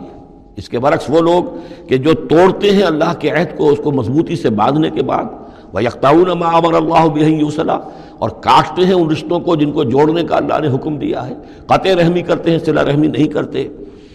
اس 0.61 0.69
کے 0.69 0.79
برعکس 0.79 1.09
وہ 1.09 1.21
لوگ 1.27 1.43
کہ 1.87 1.97
جو 2.07 2.13
توڑتے 2.31 2.71
ہیں 2.71 2.83
اللہ 2.93 3.13
کے 3.19 3.29
عہد 3.29 3.57
کو، 3.57 3.69
اس 3.69 3.79
کو 3.83 3.91
مضبوطی 3.99 4.35
سے 4.35 4.49
باندھنے 4.63 4.89
کے 4.97 5.03
بعد 5.03 5.25
وَيَقْتَعُونَ 5.73 6.33
مَا 6.41 6.57
أَمَرَ 6.57 6.75
اللَّهُ 6.81 7.09
بِهِ 7.13 7.39
يُوصَلَا 7.43 7.77
اور 8.17 8.29
کاٹتے 8.49 8.85
ہیں 8.85 8.93
ان 8.93 9.09
رشتوں 9.11 9.39
کو 9.47 9.55
جن 9.61 9.71
کو 9.77 9.83
جوڑنے 9.93 10.23
کا 10.31 10.35
اللہ 10.35 10.59
نے 10.65 10.75
حکم 10.75 10.97
دیا 11.05 11.27
ہے۔ 11.27 11.33
قطع 11.71 11.95
رحمی 12.01 12.21
کرتے 12.29 12.51
ہیں، 12.51 12.59
صلہ 12.65 12.91
رحمی 12.91 13.07
نہیں 13.07 13.27
کرتے۔ 13.37 13.67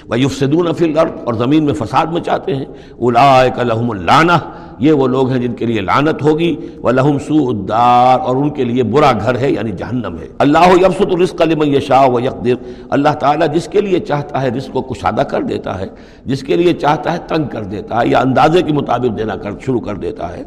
ویفسدون 0.09 0.73
فی 0.73 0.85
الارض 0.85 1.11
اور 1.25 1.35
زمین 1.35 1.65
میں 1.65 1.75
فساد 1.75 2.07
مچاتے 2.07 2.55
ہیں۔ 2.55 2.65
اولئک 2.99 3.59
لہم 3.59 3.91
اللعنہ، 3.91 4.33
یہ 4.79 4.93
وہ 4.93 5.09
لوگ 5.09 5.31
ہیں 5.31 5.39
جن 5.39 5.53
کے 5.53 5.67
لیے 5.67 5.81
لعنت 5.81 6.23
ہوگی۔ 6.23 6.57
ولہم 6.83 7.19
سوء 7.19 7.49
الدار، 7.49 8.21
اور 8.21 8.37
ان 8.37 8.51
کے 8.51 8.65
لیے 8.65 8.83
برا 8.83 9.13
گھر 9.13 9.39
ہے 9.39 9.51
یعنی 9.51 9.73
جہنم 9.73 10.19
ہے۔ 10.19 10.27
اللہ 10.39 10.73
یبسط 10.83 11.07
الرزق 11.11 11.43
لمن 11.43 11.69
یشاء 11.69 12.07
ویقدر۔ 12.07 12.55
اللہ 12.91 13.09
تعالیٰ 13.09 13.55
جس 13.55 13.69
کے 13.69 13.81
لیے 13.81 14.01
چاہتا 14.01 14.43
ہے 14.43 14.49
رزق 14.49 14.73
کو 14.73 14.83
کشادہ 14.83 15.21
کر 15.21 15.43
دیتا 15.43 15.81
ہے، 15.81 15.87
جس 16.25 16.43
کے 16.43 16.57
لیے 16.57 16.73
چاہتا 16.73 17.13
ہے 17.13 17.19
تنگ 17.29 17.45
کر 17.45 17.65
دیتا 17.65 18.01
ہے، 18.01 18.09
یا 18.09 18.21
اندازے 18.21 18.63
کے 18.63 18.73
مطابق 18.73 19.19
دینا 19.19 19.37
کر، 19.37 19.51
شروع 19.67 19.81
کر 19.81 19.95
دیتا 19.95 20.37
ہے۔ 20.37 20.43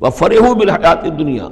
وہ 0.00 0.10
فرح 0.10 0.52
بالحیات 0.52 1.18
دنیا 1.18 1.48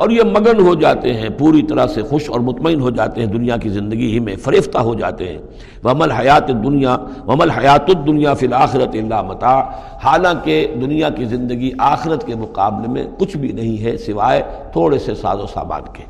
اور 0.00 0.10
یہ 0.10 0.22
مگن 0.22 0.60
ہو 0.60 0.74
جاتے 0.74 1.12
ہیں، 1.12 1.28
پوری 1.28 1.62
طرح 1.62 1.86
سے 1.86 2.02
خوش 2.02 2.30
اور 2.30 2.40
مطمئن 2.40 2.80
ہو 2.80 2.90
جاتے 2.90 3.20
ہیں، 3.20 3.28
دنیا 3.28 3.56
کی 3.56 3.68
زندگی 3.68 4.12
ہی 4.12 4.18
میں 4.20 4.36
فریفتہ 4.36 4.78
ہو 4.78 4.94
جاتے 4.94 5.28
ہیں۔ 5.28 5.38
ومل 5.84 6.10
حیات 6.10 6.48
دنیا 6.48 6.96
ومل 7.26 7.50
حیات 7.50 7.90
الدنیا 7.96 8.34
فی 8.34 8.46
الآخرت 8.46 8.94
اللہ 8.94 9.22
متاع۔ 9.22 9.60
حالانکہ 10.04 10.66
دنیا 10.80 11.08
کی 11.08 11.24
زندگی 11.24 11.70
آخرت 11.78 12.26
کے 12.26 12.34
مقابلے 12.34 12.88
میں 12.88 13.04
کچھ 13.18 13.36
بھی 13.36 13.52
نہیں 13.52 13.84
ہے، 13.84 13.96
سوائے 13.96 14.42
تھوڑے 14.72 14.98
سے 14.98 15.14
ساز 15.14 15.40
و 15.40 15.46
سامان 15.46 15.82
کے۔ 15.92 16.02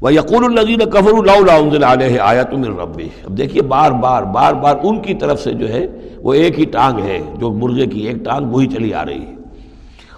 وہ 0.00 0.14
یقول 0.14 0.44
النزین 0.44 0.78
کفر 0.78 1.14
اللہ 1.18 1.86
علیہ 1.86 2.20
آیت 2.20 2.54
من 2.54 2.64
ربی 2.64 3.08
اب 3.24 3.38
دیکھیے، 3.38 3.62
بار 3.62 3.90
بار 3.90 4.22
بار 4.22 4.52
بار 4.52 4.76
ان 4.82 5.00
کی 5.02 5.14
طرف 5.14 5.42
سے 5.42 5.52
جو 5.52 5.68
ہے، 5.68 5.86
وہ 6.18 6.34
ایک 6.34 6.58
ہی 6.58 6.64
ٹانگ 6.64 6.98
ہے، 6.98 7.18
جو 7.38 7.50
مرغے 7.52 7.86
کی 7.86 8.00
ایک 8.00 8.16
ٹانگ 8.16 8.52
وہی 8.52 8.66
چلی 8.66 8.94
آ 8.94 9.04
رہی 9.04 9.20
ہے۔ 9.20 9.35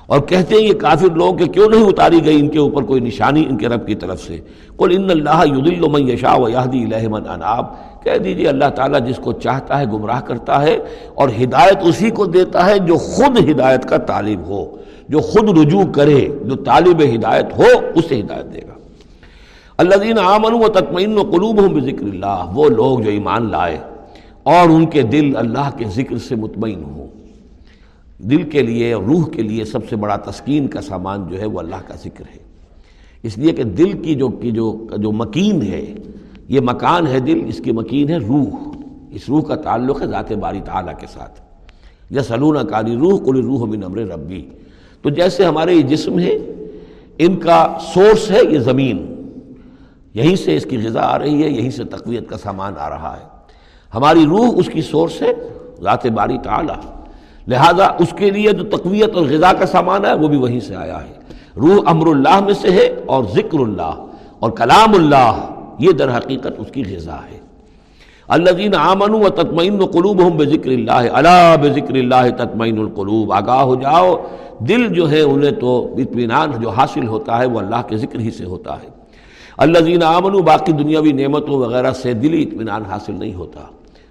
اور 0.09 0.21
کہتے 0.21 0.55
ہیں 0.55 0.62
یہ 0.62 0.73
کافر 0.73 1.14
لوگ 1.14 1.37
کہ 1.37 1.44
کیوں 1.44 1.68
نہیں 1.68 1.85
اتاری 1.85 2.25
گئی؟ 2.25 2.40
ان 2.40 2.49
کے 2.49 2.59
اوپر 2.59 2.83
کوئی 2.83 3.01
نشانی 3.01 3.44
ان 3.51 3.57
کے 3.57 3.68
رب 3.68 3.87
کی 3.87 3.94
طرف 3.94 4.23
سے۔ 4.23 4.40
قل 4.77 4.97
ان 4.97 5.11
اللہ 5.11 5.44
یدل 5.44 5.88
من 5.90 6.09
یشاء 6.09 6.37
و 6.38 6.49
یہدی 6.49 6.85
الیہ 6.85 7.09
من 7.09 7.23
اناب۔ 7.29 7.66
کہہ 8.05 8.18
دیجیے 8.18 8.49
اللہ 8.49 8.64
تعالیٰ 8.64 9.09
جس 9.09 9.16
کو 9.16 9.33
چاہتا 9.33 9.81
ہے 9.81 9.85
گمراہ 9.85 10.21
کرتا 10.21 10.62
ہے 10.62 10.79
اور 11.14 11.29
ہدایت 11.42 11.79
اسی 11.83 12.11
کو 12.11 12.27
دیتا 12.27 12.66
ہے 12.66 12.79
جو 12.79 12.94
خود 12.97 13.51
ہدایت 13.51 13.88
کا 13.88 13.97
طالب 13.97 14.40
ہو۔ 14.47 14.77
جو 15.09 15.18
خود 15.18 15.59
رجوع 15.59 15.85
کرے، 15.94 16.29
جو 16.44 16.55
طالب 16.55 17.03
ہدایت 17.14 17.59
ہو، 17.59 17.81
اسے 17.94 18.21
ہدایت 18.21 18.55
دے 18.55 18.59
گا۔ 18.59 18.79
اللہ 19.77 19.94
دین 19.94 20.18
آمن 20.18 20.55
و 20.55 20.68
تطمئن 20.68 21.18
و 21.18 21.23
قلوب 21.23 21.61
ہوں 21.61 21.68
بذکر 21.68 22.05
اللہ۔ 22.05 22.51
وہ 22.55 22.68
لوگ 22.68 22.99
جو 22.99 23.11
ایمان 23.11 23.51
لائے 23.51 23.79
اور 24.42 24.68
ان 24.68 24.87
کے 24.87 25.03
دل 25.03 25.37
اللہ 25.37 25.70
کے 25.76 25.85
ذکر 25.85 26.18
سے 26.18 26.37
مطمئن 26.37 26.82
ہوں۔ 26.82 27.07
دل 28.19 28.43
کے 28.43 28.62
لیے 28.62 28.95
روح 28.95 29.31
کے 29.31 29.43
لیے 29.43 29.64
سب 29.64 29.89
سے 29.89 29.97
بڑا 29.97 30.16
تسکین 30.16 30.66
کا 30.66 30.81
سامان 30.81 31.29
جو 31.29 31.41
ہے 31.41 31.47
وہ 31.47 31.59
اللہ 31.59 31.77
کا 31.87 31.95
ذکر 31.95 32.25
ہے۔ 32.35 32.39
اس 33.23 33.39
لیے 33.39 33.53
کہ 33.53 33.62
دل 33.62 34.03
کی 34.03 34.14
جو 34.14 34.29
کی 34.29 34.51
جو 34.51 34.87
جو 34.97 35.12
مکین 35.12 35.62
ہے، 35.62 35.95
یہ 36.49 36.61
مکان 36.61 37.07
ہے 37.07 37.21
دل، 37.21 37.41
اس 37.47 37.61
کی 37.64 37.73
مکین 37.73 38.09
ہے 38.09 38.16
روح۔ 38.16 38.47
اس 39.11 39.29
روح 39.29 39.43
کا 39.43 39.55
تعلق 39.55 40.01
ہے 40.01 40.07
ذات 40.07 40.33
باری 40.33 40.61
تعالیٰ 40.64 40.95
کے 40.99 41.07
ساتھ۔ 41.12 41.41
یا 42.11 42.23
سلون 42.23 42.66
کاری 42.69 42.97
روح 42.97 43.25
کل 43.25 43.41
روح 43.41 43.64
من 43.64 43.85
امر 43.85 43.99
ربی۔ 43.99 44.49
تو 45.03 45.11
جیسے 45.11 45.45
ہمارے 45.45 45.75
یہ 45.75 45.83
جسم 45.83 46.19
ہے 46.19 46.33
ان 47.19 47.37
کا 47.37 47.79
سورس 47.95 48.31
ہے 48.31 48.41
یہ 48.51 48.59
زمین۔ 48.59 49.14
یہیں 50.14 50.37
سے 50.37 50.57
اس 50.57 50.66
کی 50.71 50.79
غذا 50.79 51.01
آ 51.01 51.19
رہی 51.19 51.43
ہے، 51.43 51.49
یہیں 51.49 51.71
سے 51.71 51.85
تقویت 51.85 52.29
کا 52.29 52.37
سامان 52.39 52.73
آ 52.79 52.89
رہا 52.91 53.16
ہے۔ 53.21 53.25
ہماری 53.95 54.27
روح 54.27 54.51
اس 54.57 54.66
کی 54.73 54.83
سورس 54.83 55.23
ہے 55.23 55.33
ذات 55.83 56.07
باری 56.07 56.39
تعالیٰ۔ 56.39 56.97
لہذا 57.49 57.86
اس 57.86 58.14
کے 58.16 58.30
لیے 58.30 58.53
جو 58.53 58.64
تقویت 58.64 59.14
اور 59.14 59.24
غذا 59.24 59.53
کا 59.53 59.66
سامان 59.66 60.05
ہے 60.05 60.14
وہ 60.14 60.28
بھی 60.28 60.36
وہیں 60.36 60.61
سے 60.61 60.76
آیا 60.76 60.99
ہے۔ 61.05 61.12
روح 61.57 61.80
امر 61.86 62.07
اللہ 62.07 62.40
میں 62.40 62.55
سے 62.55 62.70
ہے 62.70 63.01
اور 63.07 63.24
ذکر 63.34 63.59
اللہ 63.59 64.07
اور 64.38 64.51
کلام 64.51 64.94
اللہ، 64.94 65.44
یہ 65.78 65.90
در 65.90 66.16
حقیقت 66.16 66.53
اس 66.59 66.66
کی 66.72 66.82
غذا 66.96 67.16
ہے۔ 67.16 67.38
الذین 68.28 68.74
آمنوا 68.74 69.20
و 69.20 69.28
تطمئن 69.28 69.86
قلوب 69.86 70.22
ہوں 70.22 70.30
بے 70.30 70.44
ذکر 70.44 70.70
اللہ 70.70 70.92
اللہ 70.92 71.57
بے 71.62 71.70
ذکر 71.70 71.94
اللہ 71.94 72.30
تطمئن 72.36 72.78
القلوب۔ 72.78 73.32
آگاہ 73.32 73.61
ہو 73.61 73.74
جاؤ، 73.74 74.16
دل 74.59 74.94
جو 74.94 75.11
ہے 75.11 75.20
انہیں 75.20 75.51
تو 75.51 75.94
اطمینان 75.99 76.51
جو 76.61 76.68
حاصل 76.68 77.07
ہوتا 77.07 77.38
ہے 77.38 77.46
وہ 77.46 77.59
اللہ 77.59 77.82
کے 77.88 77.96
ذکر 77.96 78.18
ہی 78.18 78.30
سے 78.30 78.44
ہوتا 78.44 78.74
ہے۔ 78.74 78.88
الذین 79.59 80.03
آمنوا، 80.03 80.40
باقی 80.40 80.72
دنیاوی 80.72 81.12
نعمتوں 81.12 81.55
وغیرہ 81.55 81.92
سے 81.92 82.12
دلی 82.12 82.42
اطمینان 82.42 82.82
حاصل 82.82 83.14
نہیں 83.18 83.34
ہوتا۔ 83.34 83.61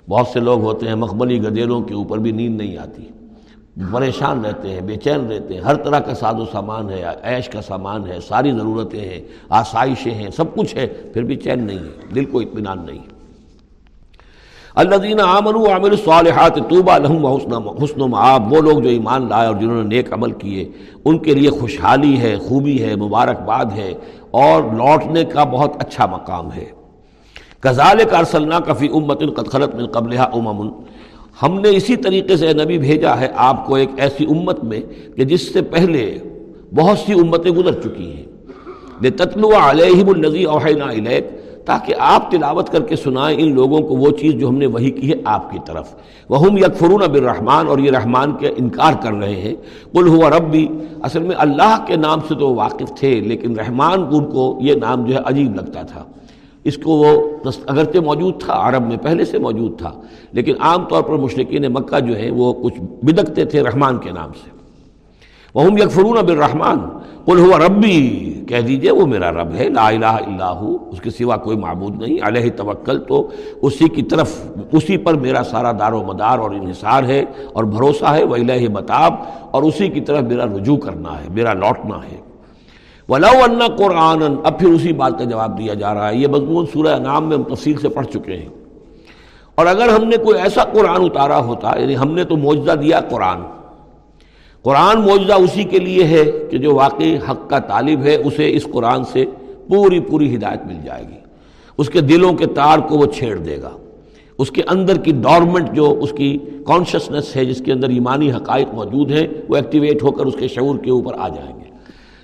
بہت 0.09 0.27
سے 0.27 0.39
لوگ 0.39 0.61
ہوتے 0.61 0.88
ہیں 0.88 0.95
مخملی 0.95 1.43
گدیروں 1.43 1.81
کے 1.81 1.93
اوپر 1.93 2.17
بھی 2.17 2.31
نیند 2.31 2.57
نہیں 2.57 2.77
آتی۔ 2.77 3.07
پریشان 3.91 4.45
رہتے 4.45 4.69
ہیں، 4.69 4.82
بے 4.82 4.95
چین 4.95 5.25
رہتے 5.28 5.53
ہیں، 5.53 5.61
ہر 5.61 5.75
طرح 5.75 5.99
کا 5.99 6.13
ساز 6.15 6.39
و 6.39 6.45
سامان 6.51 6.89
ہے، 6.89 7.03
عیش 7.23 7.49
کا 7.49 7.61
سامان 7.61 8.07
ہے، 8.07 8.19
ساری 8.28 8.51
ضرورتیں 8.51 8.99
ہیں، 8.99 9.19
آسائشیں 9.49 10.13
ہیں، 10.13 10.30
سب 10.36 10.55
کچھ 10.55 10.75
ہے، 10.75 10.88
پھر 11.13 11.23
بھی 11.23 11.36
چین 11.36 11.63
نہیں 11.63 11.78
ہے، 11.78 12.13
دل 12.15 12.25
کو 12.25 12.39
اطمینان 12.39 12.86
نہیں 12.86 12.99
اللہ 14.75 14.95
دین 14.95 15.19
عامر 15.19 15.55
عامر 15.69 15.95
صالحات 15.95 16.55
طوبہ 16.69 16.97
لہم 16.97 17.25
حسن 17.25 17.53
حسن 17.84 18.01
و 18.01 18.07
معاب 18.07 18.53
وہ 18.53 18.61
لوگ 18.61 18.80
جو 18.80 18.89
ایمان 18.89 19.28
لائے 19.30 19.47
اور 19.47 19.55
جنہوں 19.55 19.84
نے 19.84 19.88
نیک 19.95 20.13
عمل 20.13 20.32
کیے، 20.32 20.69
ان 21.05 21.17
کے 21.17 21.34
لیے 21.34 21.49
خوشحالی 21.49 22.19
ہے، 22.21 22.36
خوبی 22.38 22.82
ہے، 22.84 22.95
مبارکباد 22.95 23.65
ہے، 23.75 23.93
اور 24.32 24.63
لوٹنے 24.63 25.23
کا 25.23 25.43
بہت 25.43 25.82
اچھا 25.82 26.05
مقام 26.05 26.51
ہے۔ 26.53 26.65
کزال 27.59 28.03
کارسلنا 28.09 28.59
کفی 28.59 28.88
امت 28.93 29.23
خلط 29.51 29.75
من 29.75 29.86
قبل 29.88 30.17
امم 30.17 30.69
ہم 31.41 31.59
نے 31.59 31.69
اسی 31.69 31.95
طریقے 31.95 32.38
سے 32.38 32.53
نبی 32.53 32.77
بھیجا 32.77 33.19
ہے 33.19 33.27
آپ 33.35 33.65
کو 33.65 33.75
ایک 33.75 33.89
ایسی 33.97 34.25
امت 34.25 34.63
میں 34.63 34.81
کہ 35.15 35.23
جس 35.23 35.53
سے 35.53 35.61
پہلے 35.61 36.17
بہت 36.75 36.99
سی 36.99 37.13
امتیں 37.13 37.51
گزر 37.51 37.81
چکی 37.81 38.11
ہیں۔ 38.11 38.23
بے 39.01 39.09
تتلو 39.09 39.49
علیہم 39.61 40.09
النزی 40.09 40.43
اوحینا 40.43 40.85
الیک 40.85 41.27
تاکہ 41.65 41.93
آپ 41.99 42.31
تلاوت 42.31 42.69
کر 42.69 42.81
کے 42.81 42.95
سنائیں 42.95 43.41
ان 43.41 43.55
لوگوں 43.55 43.79
کو 43.79 43.95
وہ 43.95 44.11
چیز 44.11 44.33
جو 44.33 44.49
ہم 44.49 44.55
نے 44.55 44.65
وہی 44.65 44.91
کی 44.91 45.09
ہے 45.09 45.15
آپ 45.25 45.51
کی 45.51 45.57
طرف۔ 45.65 45.95
وہ 46.29 46.59
یکفرون 46.59 47.01
بالرحمن 47.11 47.67
اور 47.67 47.79
یہ 47.79 47.91
رحمان 47.91 48.31
کے 48.31 48.51
انکار 48.57 48.93
کر 49.03 49.11
رہے 49.11 49.35
ہیں۔ 49.35 49.55
قل 49.91 50.07
ہوا 50.07 50.29
ربی 50.29 50.67
اصل 51.03 51.19
میں 51.19 51.35
اللہ 51.39 51.83
کے 51.88 51.95
نام 51.95 52.19
سے 52.27 52.35
تو 52.35 52.55
واقف 52.55 52.99
تھے، 52.99 53.19
لیکن 53.19 53.59
رحمان 53.59 54.03
ان 54.11 54.25
کو 54.25 54.59
یہ 54.61 54.75
نام 54.75 55.05
جو 55.05 55.15
ہے 55.15 55.19
عجیب 55.25 55.55
لگتا 55.55 55.81
تھا۔ 55.81 56.03
اس 56.68 56.78
کو 56.78 56.91
وہ 56.91 57.36
اگرچہ 57.68 57.97
موجود 57.97 58.41
تھا، 58.41 58.70
عرب 58.70 58.88
میں 58.88 58.97
پہلے 58.97 59.26
سے 59.26 59.38
موجود 59.38 59.80
تھا، 59.80 59.91
لیکن 60.32 60.53
عام 60.59 60.84
طور 60.84 61.03
پر 61.03 61.13
مشرقین 61.13 61.74
مکہ 61.74 61.99
جو 61.99 62.15
ہیں، 62.18 62.32
وہ 62.32 62.53
کچھ 62.53 63.05
بدکتے 63.05 63.45
تھے 63.45 63.63
رحمان 63.63 63.97
کے 63.97 64.11
نام 64.11 64.34
سے۔ 64.34 64.57
وہ 65.53 65.63
یکفرون 65.63 66.26
بالرحمن۔ 66.26 66.80
قل 67.26 67.39
ہوا 67.39 67.68
ربی 67.68 68.34
کہہ 68.47 68.61
دیجیے، 68.61 68.91
وہ 68.91 69.05
میرا 69.05 69.32
رب 69.32 69.55
ہے، 69.55 69.70
لا 69.70 69.88
الہ 69.88 70.05
الا 70.05 70.51
ہو، 70.51 70.78
اس 70.91 71.01
کے 71.01 71.09
سوا 71.09 71.38
کوئی 71.38 71.57
معبود 71.57 72.01
نہیں۔ 72.01 72.18
علیہ 72.22 72.51
توکل 72.55 72.99
تو 72.99 73.28
اسی 73.61 73.89
کی 73.89 74.01
طرف، 74.01 74.45
اسی 74.72 74.97
پر 74.97 75.13
میرا 75.13 75.43
سارا 75.43 75.72
دار 75.72 75.91
و 75.91 76.03
مدار 76.03 76.39
اور 76.39 76.51
انحصار 76.51 77.03
ہے 77.03 77.26
اور 77.53 77.63
بھروسہ 77.63 78.05
ہے 78.05 78.24
وہ 78.24 78.36
الہ 78.36 78.70
متاب۔ 78.70 79.13
اور 79.51 79.63
اسی 79.63 79.88
کی 79.88 80.01
طرف 80.01 80.24
میرا 80.24 80.45
رجوع 80.45 80.78
کرنا 80.78 81.11
ہے، 81.11 81.28
میرا 81.30 81.53
لوٹنا 81.53 81.97
ہے۔ 81.97 82.26
ولا 83.10 83.68
قرآن 83.78 84.24
اب 84.43 84.60
پھر 84.60 84.68
اسی 84.68 84.93
بات 84.93 85.18
کا 85.18 85.24
جواب 85.24 85.58
دیا 85.58 85.74
جا 85.74 85.93
رہا 85.93 86.10
ہے۔ 86.10 86.16
یہ 86.16 86.28
مضمون 86.28 86.66
سورہ 86.74 86.99
نام 86.99 87.30
میں 87.30 87.38
ہم 87.38 87.43
تفصیل 87.43 87.78
سے 87.78 87.89
پڑھ 87.89 88.08
چکے 88.08 88.38
ہیں۔ 88.38 88.49
اور 89.55 89.66
اگر 89.66 89.89
ہم 89.89 90.03
نے 90.03 90.18
کوئی 90.18 90.39
ایسا 90.39 90.64
قرآن 90.64 91.01
اتارا 91.01 91.39
ہوتا 91.39 91.80
یعنی 91.80 91.97
ہم 91.97 92.12
نے 92.12 92.24
تو 92.24 92.38
معجزہ 92.38 92.72
دیا 92.72 92.99
قرآن۔ 92.99 93.38
قرآن 94.62 95.01
معجزہ 95.01 95.34
اسی 95.34 95.64
کے 95.64 95.80
لیے 95.80 96.03
ہے 96.03 96.26
کہ 96.51 96.58
جو 96.58 96.76
واقعی 96.76 97.18
حق 97.18 97.49
کا 97.49 97.60
طالب 97.60 98.01
ہے، 98.03 98.16
اسے 98.16 98.51
اس 98.51 98.64
قرآن 98.64 99.03
سے 99.03 99.26
پوری 99.68 99.99
پوری 99.99 100.36
ہدایت 100.36 100.66
مل 100.66 100.76
جائے 100.86 101.03
گی۔ 101.03 101.18
اس 101.78 101.89
کے 101.89 102.01
دلوں 102.01 102.34
کے 102.34 102.45
تار 102.45 102.80
کو 102.80 102.97
وہ 102.97 103.05
چھیڑ 103.05 103.38
دے 103.38 103.62
گا۔ 103.62 103.70
اس 104.38 104.51
کے 104.51 104.62
اندر 104.68 104.97
کی 104.97 105.12
ڈورمنٹ 105.12 105.72
جو 105.72 105.99
اس 106.01 106.12
کی 106.12 106.38
کانشسنس 106.66 107.36
ہے، 107.36 107.45
جس 107.45 107.62
کے 107.66 107.72
اندر 107.72 107.89
ایمانی 107.89 108.32
حقائق 108.32 108.74
موجود 108.74 109.12
ہیں، 109.12 109.28
وہ 109.49 109.55
ایکٹیویٹ 109.55 110.03
ہو 110.03 110.12
کر 110.12 110.26
اس 110.26 110.36
کے 110.39 110.47
شعور 110.47 110.78
کے 110.78 110.91
اوپر 110.91 111.14
آ 111.18 111.28
جائیں 111.28 111.55
گے۔ 111.55 111.66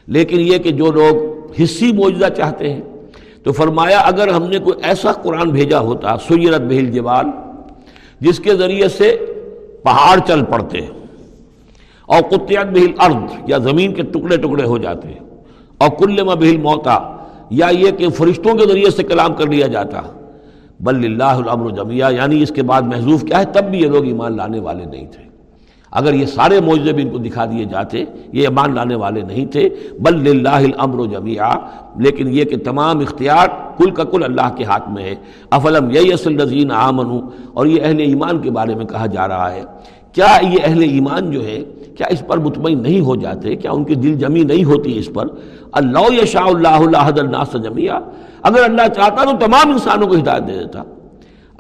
لیکن 0.08 0.40
یہ 0.42 0.58
کہ 0.58 0.72
جو 0.72 0.92
لوگ 0.92 1.62
حصی 1.62 1.92
معجزہ 1.94 2.30
چاہتے 2.38 2.74
ہیں، 2.74 2.82
تو 3.44 3.52
فرمایا 3.52 4.00
اگر 4.00 4.28
ہم 4.28 4.48
نے 4.50 4.60
کوئی 4.60 4.80
ایسا 4.88 5.12
قرآن 5.24 5.50
بھیجا 5.52 5.80
ہوتا، 5.80 6.16
سیرت 6.28 6.62
بہل 6.62 6.92
جبال، 6.92 7.26
جس 8.22 8.40
کے 8.40 8.56
ذریعے 8.56 8.88
سے 8.88 9.16
پہاڑ 9.84 10.18
چل 10.28 10.44
پڑتے 10.50 10.80
اور 12.10 12.22
قطیات 12.30 12.68
بہل 12.74 12.92
ارد 13.00 13.50
یا 13.50 13.58
زمین 13.64 13.94
کے 13.94 14.04
ٹکڑے 14.14 14.38
ٹکڑے 14.38 14.66
ہو 14.66 14.78
جاتے 14.78 15.14
اور 15.78 15.90
کلما 16.00 16.34
بہل 16.34 16.58
موتا 16.62 16.98
یا 17.52 17.68
یہ 17.72 17.92
کہ 17.98 18.10
فرشتوں 18.18 18.54
کے 18.58 18.66
ذریعے 18.68 18.90
سے 18.90 19.04
کلام 19.04 19.34
کر 19.36 19.48
لیا 19.48 19.68
جاتا، 19.68 20.02
بل 20.80 21.04
اللہ 21.06 21.36
الامر 21.44 21.70
جمعیہ 21.76 22.06
یعنی 22.16 22.42
اس 22.44 22.52
کے 22.56 22.64
بعد 22.64 22.82
محضوف 22.88 23.24
کیا 23.24 23.40
ہے، 23.40 23.46
تب 23.54 23.70
بھی 23.72 23.82
یہ 23.82 23.88
لوگ 23.88 24.06
ایمان 24.06 24.38
لانے 24.38 24.60
والے 24.60 24.86
نہیں 24.86 25.06
تھے۔ 25.12 25.24
اگر 25.94 26.14
یہ 26.14 26.26
سارے 26.26 26.60
معجزے 26.62 26.94
بھی 26.94 27.04
ان 27.04 27.10
کو 27.10 27.18
دکھا 27.18 27.46
دیے 27.46 27.66
جاتے، 27.66 28.04
یہ 28.34 28.42
ایمان 28.42 28.76
لانے 28.76 28.96
والے 28.96 29.22
نہیں 29.22 29.46
تھے، 29.46 29.70
بل 30.00 30.30
اللہ 30.30 30.50
الامر 30.50 31.00
و 31.00 31.06
جمیا 31.06 31.52
لیکن 32.00 32.28
یہ 32.28 32.44
کہ 32.44 32.58
تمام 32.58 33.00
اختیار 33.00 33.48
کل 33.78 33.92
کا 33.92 34.04
کل 34.04 34.24
اللہ 34.24 34.56
کے 34.56 34.64
ہاتھ 34.64 34.90
میں 34.90 35.04
ہے۔ 35.04 35.16
افلم 35.50 35.92
یہی 35.92 36.14
اصل 36.14 36.34
نظین 36.34 36.72
آمن 36.72 37.20
اور 37.54 37.66
یہ 37.66 37.82
اہل 37.84 38.00
ایمان 38.00 38.42
کے 38.42 38.52
بارے 38.52 38.76
میں 38.76 38.86
کہا 38.86 39.06
جا 39.06 39.28
رہا 39.28 39.52
ہے۔ 39.52 39.62
کیا 40.14 40.38
یہ 40.42 40.58
اہل 40.64 40.82
ایمان 40.82 41.32
جو 41.32 41.46
ہے 41.46 41.64
کیا 41.98 42.08
اس 42.10 42.28
پر 42.28 42.38
مطمئن 42.38 42.82
نہیں 42.82 43.00
ہو 43.00 43.16
جاتے؟ 43.16 43.56
کیا 43.56 43.72
ان 43.72 43.84
کی 43.84 43.96
دل 43.96 44.16
جمی 44.16 44.44
نہیں 44.44 44.64
ہوتی 44.64 44.98
اس 44.98 45.10
پر؟ 45.14 45.26
اللہ 45.72 46.26
شاہ 46.26 46.44
اللہ 46.44 46.68
اللہ 46.68 46.98
الناس 46.98 47.56
جمیا 47.64 48.00
اگر 48.42 48.64
اللہ 48.64 48.88
چاہتا 48.96 49.24
تو 49.24 49.38
تمام 49.46 49.72
انسانوں 49.72 50.08
کو 50.08 50.16
ہدایت 50.16 50.48
دے 50.48 50.54
دیتا۔ 50.54 50.84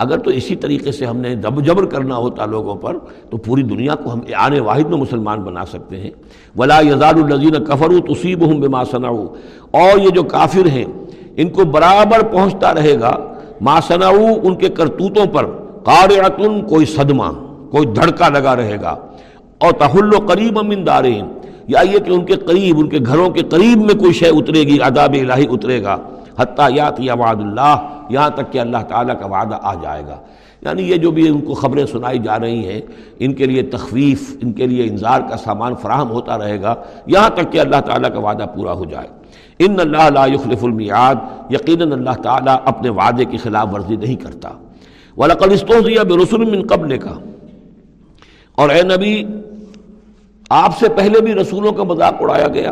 اگر 0.03 0.17
تو 0.17 0.31
اسی 0.31 0.55
طریقے 0.55 0.91
سے 0.91 1.05
ہم 1.05 1.17
نے 1.17 1.35
دب 1.35 1.65
جبر 1.65 1.85
کرنا 1.85 2.15
ہوتا 2.15 2.45
لوگوں 2.45 2.75
پر، 2.75 2.97
تو 3.29 3.37
پوری 3.37 3.63
دنیا 3.63 3.95
کو 3.95 4.13
ہم 4.13 4.19
آنے 4.35 4.59
واحد 4.59 4.89
میں 4.89 4.97
مسلمان 4.97 5.39
بنا 5.39 5.65
سکتے 5.65 5.99
ہیں۔ 5.99 6.11
ولا 6.57 6.79
یزار 6.79 7.15
النظین 7.15 7.63
کفر 7.63 8.13
تصیب 8.13 8.45
ہوں 8.45 8.59
بے 8.59 8.67
ماسنا 8.67 9.07
اور 9.71 9.99
یہ 9.99 10.09
جو 10.09 10.23
کافر 10.23 10.65
ہیں، 10.65 10.85
ان 11.37 11.49
کو 11.49 11.65
برابر 11.65 12.23
پہنچتا 12.23 12.73
رہے 12.73 12.99
گا۔ 12.99 13.17
ماسنا 13.61 14.07
ان 14.43 14.55
کے 14.55 14.69
کرتوتوں 14.69 15.25
پر۔ 15.25 15.45
قارعتن 15.83 16.61
کوئی 16.61 16.85
صدمہ، 16.85 17.23
کوئی 17.71 17.85
دھڑکا 17.85 18.29
لگا 18.29 18.55
رہے 18.55 18.77
گا۔ 18.81 18.95
اور 19.57 19.71
تحل 19.71 20.13
و 20.13 20.19
قریب 20.27 20.59
امن 20.59 20.87
دارین 20.87 21.25
یا 21.67 21.81
یہ 21.93 21.99
کہ 21.99 22.11
ان 22.11 22.25
کے 22.25 22.33
قریب، 22.33 22.75
ان 22.79 22.89
کے 22.89 22.97
گھروں 23.05 23.29
کے 23.29 23.41
قریب 23.41 23.77
میں 23.77 23.95
کوئی 23.95 24.13
شے 24.13 24.27
اترے 24.27 24.59
گی، 24.59 24.79
عذاب 24.79 25.13
الہی 25.13 25.47
اترے 25.49 25.83
گا۔ 25.83 25.97
حتیٰ 26.39 26.67
یات 26.75 26.99
یا 26.99 27.13
وعد 27.13 27.35
اللہ، 27.35 28.01
یہاں 28.09 28.29
تک 28.29 28.51
کہ 28.51 28.59
اللہ 28.59 28.77
تعالیٰ 28.87 29.19
کا 29.19 29.25
وعدہ 29.25 29.57
آ 29.61 29.73
جائے 29.73 30.03
گا۔ 30.07 30.17
یعنی 30.61 30.83
یہ 30.83 30.95
جو 30.95 31.11
بھی 31.11 31.27
ان 31.27 31.41
کو 31.41 31.53
خبریں 31.53 31.85
سنائی 31.85 32.19
جا 32.19 32.39
رہی 32.39 32.67
ہیں، 32.67 32.81
ان 33.19 33.33
کے 33.33 33.45
لیے 33.45 33.61
تخویف، 33.61 34.37
ان 34.41 34.51
کے 34.51 34.67
لیے 34.67 34.83
انظار 34.83 35.21
کا 35.29 35.37
سامان 35.37 35.75
فراہم 35.75 36.09
ہوتا 36.09 36.37
رہے 36.37 36.61
گا، 36.61 36.75
یہاں 37.05 37.29
تک 37.29 37.51
کہ 37.51 37.59
اللہ 37.59 37.81
تعالیٰ 37.81 38.13
کا 38.13 38.19
وعدہ 38.19 38.45
پورا 38.55 38.73
ہو 38.73 38.85
جائے۔ 38.85 39.07
ان 39.59 39.79
اللہ 39.79 40.09
لا 40.13 40.25
یخلف 40.25 40.63
المیعاد، 40.63 41.15
یقیناً 41.49 41.91
اللہ 41.91 42.21
تعالیٰ 42.21 42.55
اپنے 42.65 42.89
وعدے 42.89 43.25
کی 43.25 43.37
خلاف 43.37 43.67
ورزی 43.73 43.95
نہیں 43.95 44.15
کرتا۔ 44.15 44.49
ولاقلستوزیہ 45.17 45.99
بے 45.99 46.23
رسول 46.23 46.45
من 46.45 46.67
قبل 46.67 46.97
کا 46.97 47.13
اور 48.55 48.69
اے 48.69 48.81
نبی، 48.81 49.23
آپ 50.49 50.77
سے 50.77 50.89
پہلے 50.89 51.21
بھی 51.21 51.33
رسولوں 51.33 51.71
کا 51.71 51.83
مذاق 51.83 52.13
اڑایا 52.19 52.47
گیا۔ 52.47 52.71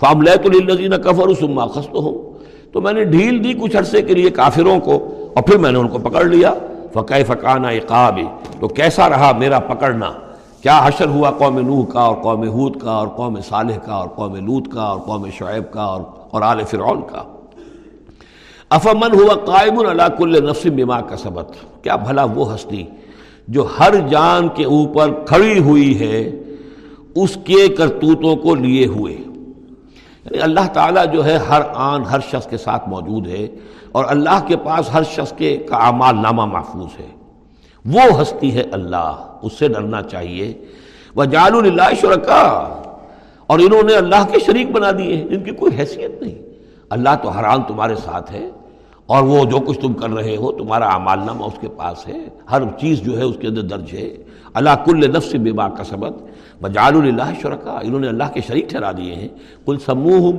فام 0.00 0.22
لیت 0.22 0.70
الزین 0.70 0.90
کفر 0.90 1.34
ثم 1.40 1.66
خست 1.66 1.94
ہوں 1.94 2.31
تو 2.72 2.80
میں 2.80 2.92
نے 2.92 3.04
ڈھیل 3.04 3.44
دی 3.44 3.52
کچھ 3.62 3.76
عرصے 3.76 4.02
کے 4.02 4.14
لیے 4.14 4.30
کافروں 4.30 4.80
کو 4.80 4.94
اور 5.34 5.42
پھر 5.42 5.58
میں 5.58 5.72
نے 5.72 5.78
ان 5.78 5.88
کو 5.88 5.98
پکڑ 5.98 6.24
لیا۔ 6.24 6.54
فقہ 6.92 7.14
فقانہ 7.26 7.66
اقاب 7.66 8.18
تو 8.60 8.68
کیسا 8.68 9.08
رہا 9.08 9.32
میرا 9.38 9.58
پکڑنا؟ 9.58 10.12
کیا 10.62 10.80
حشر 10.84 11.08
ہوا 11.08 11.30
قوم 11.30 11.58
نوح 11.58 11.84
کا 11.86 12.00
اور 12.00 12.16
قوم 12.16 12.42
حود 12.42 12.76
کا 12.76 12.90
اور 12.90 13.08
قوم 13.08 13.40
صالح 13.48 13.78
کا 13.78 13.92
اور 13.92 14.08
قوم 14.08 14.36
لوت 14.36 14.72
کا 14.72 14.82
اور 14.82 15.00
قوم 15.00 15.28
شعیب 15.38 15.72
کا 15.72 15.82
اور 15.82 16.00
اور 16.30 16.42
آل 16.42 16.64
فرعون 16.70 17.00
کا؟ 17.10 17.22
افمن 18.70 19.14
ہوا 19.14 19.34
قائم 19.34 19.78
اللہ 19.78 20.08
کل 20.18 20.50
نفس 20.50 20.66
بما 20.66 21.00
کا 21.00 21.16
سبت 21.16 21.52
کیا 21.82 21.96
بھلا 21.96 22.24
وہ 22.24 22.54
ہستی 22.54 22.84
جو 23.48 23.66
ہر 23.80 23.94
جان 24.08 24.48
کے 24.48 24.64
اوپر 24.64 25.12
کھڑی 25.26 25.58
ہوئی 25.58 26.00
ہے، 26.00 26.30
اس 27.14 27.38
کے 27.44 27.68
کرتوتوں 27.68 28.36
کو 28.36 28.54
لیے 28.54 28.86
ہوئے؟ 28.86 29.16
اللہ 30.40 30.66
تعالیٰ 30.72 31.12
جو 31.12 31.24
ہے 31.24 31.36
ہر 31.36 31.62
آن 31.74 32.04
ہر 32.04 32.20
شخص 32.30 32.46
کے 32.46 32.56
ساتھ 32.56 32.88
موجود 32.88 33.28
ہے 33.28 33.48
اور 33.92 34.04
اللہ 34.08 34.46
کے 34.46 34.56
پاس 34.56 34.94
ہر 34.94 35.02
شخص 35.02 35.32
کے 35.32 35.56
کا 35.56 35.76
اعمال 35.76 36.16
نامہ 36.16 36.44
محفوظ 36.44 37.00
ہے۔ 37.00 37.08
وہ 37.86 38.22
ہستی 38.22 38.54
ہے 38.54 38.62
اللہ، 38.72 39.38
اس 39.42 39.52
سے 39.52 39.68
ڈرنا 39.68 40.02
چاہیے۔ 40.02 40.64
وہ 41.14 41.24
جال 41.24 41.54
اللہ 41.54 41.94
شرکا 42.00 42.40
اور 43.46 43.58
انہوں 43.58 43.82
نے 43.82 43.94
اللہ 43.94 44.26
کے 44.32 44.38
شریک 44.46 44.70
بنا 44.70 44.90
دیے 44.90 45.16
ہیں 45.16 45.24
جن 45.24 45.44
کی 45.44 45.50
کوئی 45.50 45.72
حیثیت 45.78 46.22
نہیں۔ 46.22 46.34
اللہ 46.90 47.08
تو 47.22 47.38
ہر 47.38 47.44
آن 47.44 47.62
تمہارے 47.62 47.94
ساتھ 47.94 48.32
ہے 48.32 48.50
اور 49.06 49.22
وہ 49.22 49.44
جو 49.44 49.58
کچھ 49.58 49.80
تم 49.80 49.92
کر 49.92 50.10
رہے 50.10 50.36
ہو، 50.36 50.52
تمہارا 50.52 50.86
اعمال 50.86 51.18
نامہ 51.18 51.44
اس 51.44 51.58
کے 51.60 51.68
پاس 51.68 52.08
ہے۔ 52.08 52.28
ہر 52.50 52.62
چیز 52.80 53.00
جو 53.00 53.18
ہے 53.18 53.22
اس 53.22 53.36
کے 53.40 53.46
اندر 53.46 53.62
درج 53.62 53.92
ہے۔ 53.92 54.14
اللہ 54.54 54.70
کل 54.84 55.16
نفس 55.16 55.34
بے 55.34 55.52
با 55.52 55.68
کا 55.68 55.84
سبق 55.84 56.22
بجال 56.62 56.96
اللہ 56.96 57.40
شرکا 57.42 57.78
انہوں 57.82 58.00
نے 58.00 58.08
اللہ 58.08 58.24
کے 58.34 58.40
شریک 58.46 58.70
ٹھہرا 58.70 58.92
دیے 58.92 59.14
ہیں۔ 59.14 59.28
کل 59.66 59.76
سموہ 59.78 60.32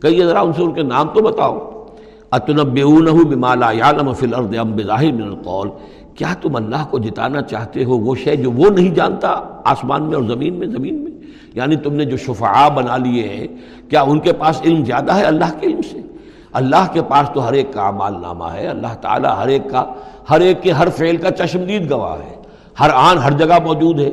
کئی 0.00 0.20
ذرا 0.22 0.40
ان 0.40 0.52
سے 0.52 0.62
ان 0.62 0.72
کے 0.72 0.82
نام 0.82 1.08
تو 1.08 1.22
بتاؤ۔ 1.22 1.86
اتنب 2.30 2.78
بمالا 3.30 3.70
یعلم 3.70 4.12
فی 4.12 4.26
الارض 4.26 4.58
ام 4.58 4.72
بظاہر 4.72 5.12
من 5.12 5.22
القول۔ 5.22 5.68
کیا 6.14 6.34
تم 6.42 6.56
اللہ 6.56 6.86
کو 6.90 6.98
جتانا 6.98 7.42
چاہتے 7.42 7.84
ہو 7.84 7.98
وہ 7.98 8.14
شے 8.14 8.36
جو 8.36 8.50
وہ 8.50 8.70
نہیں 8.70 8.94
جانتا 8.94 9.60
آسمان 9.64 10.02
میں 10.02 10.14
اور 10.14 10.22
زمین 10.22 10.54
میں 10.54 10.66
زمین 10.66 11.04
میں؟ 11.04 11.12
یعنی 11.54 11.76
تم 11.76 11.92
نے 11.92 12.04
جو 12.04 12.16
شفعاء 12.16 12.68
بنا 12.68 12.96
لیے 12.96 13.28
ہیں، 13.28 13.46
کیا 13.90 14.02
ان 14.02 14.20
کے 14.20 14.32
پاس 14.32 14.62
علم 14.64 14.84
زیادہ 14.84 15.14
ہے 15.14 15.22
اللہ 15.22 15.60
کے 15.60 15.66
علم 15.66 15.80
سے؟ 15.82 16.00
اللہ 16.52 16.86
کے 16.92 17.02
پاس 17.02 17.30
تو 17.34 17.48
ہر 17.48 17.52
ایک 17.52 17.72
کا 17.72 17.82
اعمال 17.82 18.14
نامہ 18.22 18.44
ہے، 18.44 18.66
اللہ 18.66 18.94
تعالیٰ 19.00 19.36
ہر 19.36 19.46
ایک 19.46 19.70
کا، 19.70 19.84
ہر 20.30 20.40
ایک 20.40 20.62
کے 20.62 20.70
ہر 20.70 20.88
فعل 20.88 21.16
کا 21.16 21.30
چشمدید 21.30 21.90
گواہ 21.90 22.18
ہے۔ 22.18 22.34
ہر 22.80 22.90
آن 22.94 23.18
ہر 23.18 23.30
جگہ 23.30 23.58
موجود 23.64 24.00
ہے۔ 24.00 24.10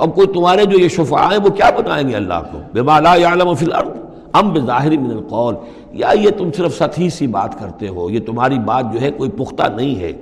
تو 0.00 0.06
اب 0.06 0.14
کوئی 0.14 0.26
تمہارے 0.26 0.64
جو 0.64 0.78
یہ 0.78 0.88
شفا 0.88 1.30
ہیں 1.30 1.38
وہ 1.44 1.50
کیا 1.50 1.70
بتائیں 1.70 2.08
گے 2.08 2.14
اللہ 2.14 2.42
کو؟ 2.52 2.58
بما 2.74 3.00
لا 3.00 3.14
یعلم 3.14 3.54
فی 3.54 3.66
الارض، 3.66 3.88
ام 4.32 4.52
بظاہر 4.52 4.98
من 4.98 5.10
القول۔ 5.10 5.54
یا 5.92 6.08
یہ 6.20 6.30
تم 6.30 6.50
صرف 6.56 6.76
سطحی 6.76 7.10
سی 7.10 7.26
بات 7.26 7.58
کرتے 7.60 7.88
ہو، 7.88 8.10
یہ 8.10 8.20
تمہاری 8.26 8.58
بات 8.58 8.84
جو 8.92 9.00
ہے 9.00 9.10
کوئی 9.10 9.30
پختہ 9.30 9.62
نہیں 9.76 10.00
ہے۔ 10.00 10.12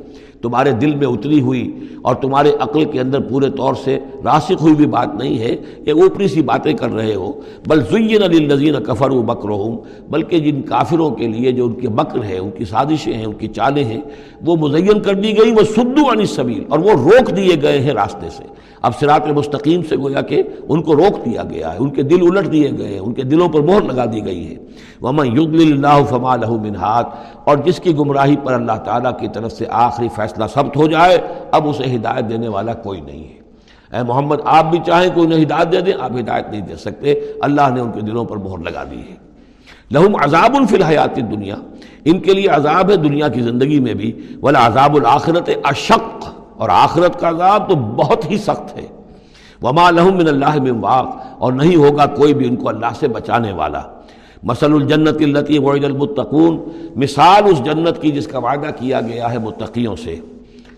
تمہارے 0.42 0.72
دل 0.72 0.94
میں 0.94 1.06
اتری 1.06 1.40
ہوئی 1.40 1.78
اور 2.02 2.14
تمہارے 2.14 2.52
عقل 2.60 2.84
کے 2.84 3.00
اندر 3.00 3.20
پورے 3.20 3.50
طور 3.50 3.74
سے 3.74 3.98
راسخ 4.24 4.60
ہوئی 4.60 4.74
بھی 4.74 4.86
بات 4.86 5.14
نہیں 5.14 5.38
ہے، 5.38 5.56
یہ 5.86 5.92
اوپری 5.92 6.28
سی 6.28 6.42
باتیں 6.42 6.72
کر 6.72 6.90
رہے 6.90 7.14
ہو۔ 7.14 7.32
بل 7.66 7.80
زین 7.90 8.22
للذین 8.22 8.74
کفر 8.86 9.10
و 9.10 9.22
بکر 9.22 9.48
بلکہ 10.10 10.38
جن 10.38 10.62
کافروں 10.62 11.10
کے 11.10 11.26
لیے 11.26 11.52
جو 11.52 11.64
ان 11.64 11.72
کے 11.72 11.88
بکر 11.88 12.24
ہے 12.24 12.38
ان 12.38 12.50
کی 12.50 12.64
سازشیں 12.64 13.12
ہیں، 13.12 13.26
ان 13.26 13.32
کی 13.32 13.48
چالیں 13.48 13.84
ہیں، 13.84 14.00
وہ 14.46 14.56
مزین 14.56 15.02
کر 15.02 15.14
دی 15.14 15.38
گئی، 15.38 15.52
وہ 15.52 15.62
سدو 15.76 16.12
عن 16.12 16.18
السبیل 16.18 16.64
اور 16.68 16.78
وہ 16.78 16.90
روک 16.90 17.36
دیے 17.36 17.56
گئے 17.62 17.80
ہیں 17.80 17.92
راستے 17.92 18.30
سے۔ 18.30 18.44
اب 18.82 18.92
سرات 19.00 19.28
مستقیم 19.28 19.82
سے 19.82 19.96
گویا 19.96 20.20
کہ 20.20 20.42
ان 20.68 20.82
کو 20.82 20.94
روک 20.94 21.24
دیا 21.24 21.42
گیا 21.50 21.72
ہے، 21.72 21.78
ان 21.78 21.90
کے 21.90 22.02
دل 22.02 22.22
الٹ 22.22 22.52
دیے 22.52 22.70
گئے 22.78 22.88
ہیں، 22.88 22.98
ان 22.98 23.12
کے 23.12 23.22
دلوں 23.22 23.48
پر 23.48 23.60
مہر 23.60 23.82
لگا 23.82 24.04
دی 24.04 24.24
گئی 24.24 24.46
ہے۔ 24.46 24.56
ومن 25.02 25.26
یضلل 25.26 25.72
اللہ 25.72 26.04
فما 26.04 26.36
له 26.36 26.56
من 26.62 26.76
ہاتھ 26.76 27.08
اور 27.44 27.56
جس 27.56 27.80
کی 27.80 27.96
گمراہی 27.96 28.36
پر 28.36 28.52
اللہ 28.52 28.72
تعالیٰ 28.72 29.18
کی 29.18 29.28
طرف 29.28 29.52
سے 29.52 29.64
آخری 29.70 30.08
فیصلہ 30.08 30.44
ثبت 30.54 30.76
ہو 30.76 30.86
جائے، 30.86 31.18
اب 31.52 31.68
اسے 31.68 31.96
ہدایت 31.96 32.28
دینے 32.28 32.48
والا 32.48 32.74
کوئی 32.74 33.00
نہیں 33.00 33.24
ہے۔ 33.24 33.38
اے 33.96 34.02
محمد، 34.02 34.36
آپ 34.44 34.64
بھی 34.64 34.78
چاہیں 34.86 35.10
کوئی 35.14 35.26
انہیں 35.26 35.42
ہدایت 35.42 35.72
دے 35.72 35.80
دیں، 35.80 35.92
آپ 36.00 36.10
ہدایت 36.20 36.48
نہیں 36.50 36.60
دے 36.60 36.76
سکتے۔ 36.76 37.14
اللہ 37.42 37.70
نے 37.74 37.80
ان 37.80 37.92
کے 37.92 38.00
دلوں 38.00 38.24
پر 38.24 38.36
مہر 38.36 38.58
لگا 38.58 38.84
دی 38.90 38.98
ہے۔ 38.98 39.28
لہم 39.90 40.16
عذاب 40.16 40.56
فی 40.68 40.76
الحیات 40.76 41.16
دنیا 41.16 41.54
ان 42.04 42.18
کے 42.18 42.34
لیے 42.34 42.48
عذاب 42.48 42.90
ہے 42.90 42.96
دنیا 42.96 43.28
کی 43.28 43.40
زندگی 43.40 43.80
میں 43.80 43.94
بھی۔ 43.94 44.36
ولا 44.42 44.66
عذاب 44.66 44.94
الآخرت 44.94 45.50
اشق 45.64 46.28
اور 46.56 46.68
آخرت 46.68 47.20
کا 47.20 47.28
عذاب 47.28 47.68
تو 47.68 47.74
بہت 47.74 48.30
ہی 48.30 48.38
سخت 48.38 48.76
ہے۔ 48.76 48.86
وما 49.62 49.90
لہم 49.90 50.16
من 50.16 50.28
اللہ 50.28 50.62
من 50.62 50.78
واق۔ 50.80 51.16
اور 51.38 51.52
نہیں 51.52 51.76
ہوگا 51.76 52.06
کوئی 52.06 52.34
بھی 52.34 52.48
ان 52.48 52.56
کو 52.56 52.68
اللہ 52.68 52.86
سے 53.00 53.08
بچانے 53.08 53.52
والا۔ 53.52 53.82
مثل 54.42 54.72
الجنت 54.72 55.20
التی 55.20 55.58
وعد 55.58 55.84
المتقون، 55.84 56.58
مثال 56.96 57.42
اس 57.50 57.64
جنت 57.64 58.02
کی 58.02 58.10
جس 58.10 58.26
کا 58.26 58.38
وعدہ 58.38 58.70
کیا 58.78 59.00
گیا 59.00 59.32
ہے 59.32 59.38
متقیوں 59.38 59.96
سے۔ 59.96 60.16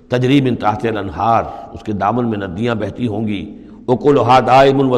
تجریب 0.08 0.46
ان 0.48 0.56
تحت 0.56 0.86
الانہار، 0.86 1.42
اس 1.72 1.82
کے 1.82 1.92
دامن 1.92 2.28
میں 2.28 2.38
ندیاں 2.38 2.74
بہتی 2.74 3.06
ہوں 3.06 3.28
گی۔ 3.28 3.56
اکلحا 3.88 4.40
دائم 4.46 4.92
و 4.92 4.94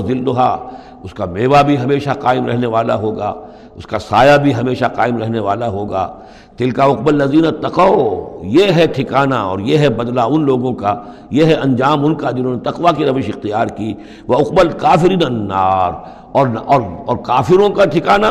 اس 1.02 1.14
کا 1.14 1.24
میوہ 1.24 1.62
بھی 1.62 1.78
ہمیشہ 1.78 2.10
قائم 2.10 2.46
رہنے 2.46 2.66
والا 2.66 2.96
ہوگا۔ 2.96 3.34
اس 3.74 3.86
کا 3.86 3.98
سایہ 3.98 4.36
بھی 4.36 4.54
ہمیشہ 4.54 4.84
قائم 4.84 5.18
رہنے 5.18 5.38
والا 5.38 5.68
ہوگا۔ 5.68 6.14
تل 6.56 6.70
کا 6.70 6.84
اقبال 6.84 7.18
نذیر 7.18 7.50
تقو 7.50 8.28
یہ 8.42 8.72
ہے 8.72 8.86
ٹھکانہ 8.86 9.34
اور 9.34 9.58
یہ 9.58 9.78
ہے 9.78 9.88
بدلہ 9.88 10.20
ان 10.20 10.44
لوگوں 10.44 10.74
کا، 10.74 11.02
یہ 11.30 11.44
ہے 11.44 11.54
انجام 11.54 12.04
ان 12.04 12.14
کا 12.14 12.30
جنہوں 12.30 12.52
نے 12.52 12.60
تقوی 12.60 12.90
کی 12.96 13.04
روش 13.04 13.28
اختیار 13.28 13.66
کی۔ 13.66 13.94
وہ 14.26 14.34
اقبال 14.34 14.68
کافرین 14.68 15.22
النار، 15.24 15.92
اور 16.32 16.48
اور 16.66 16.80
اور 17.06 17.16
کافروں 17.16 17.68
کا 17.68 17.84
ٹھکانہ 17.84 18.26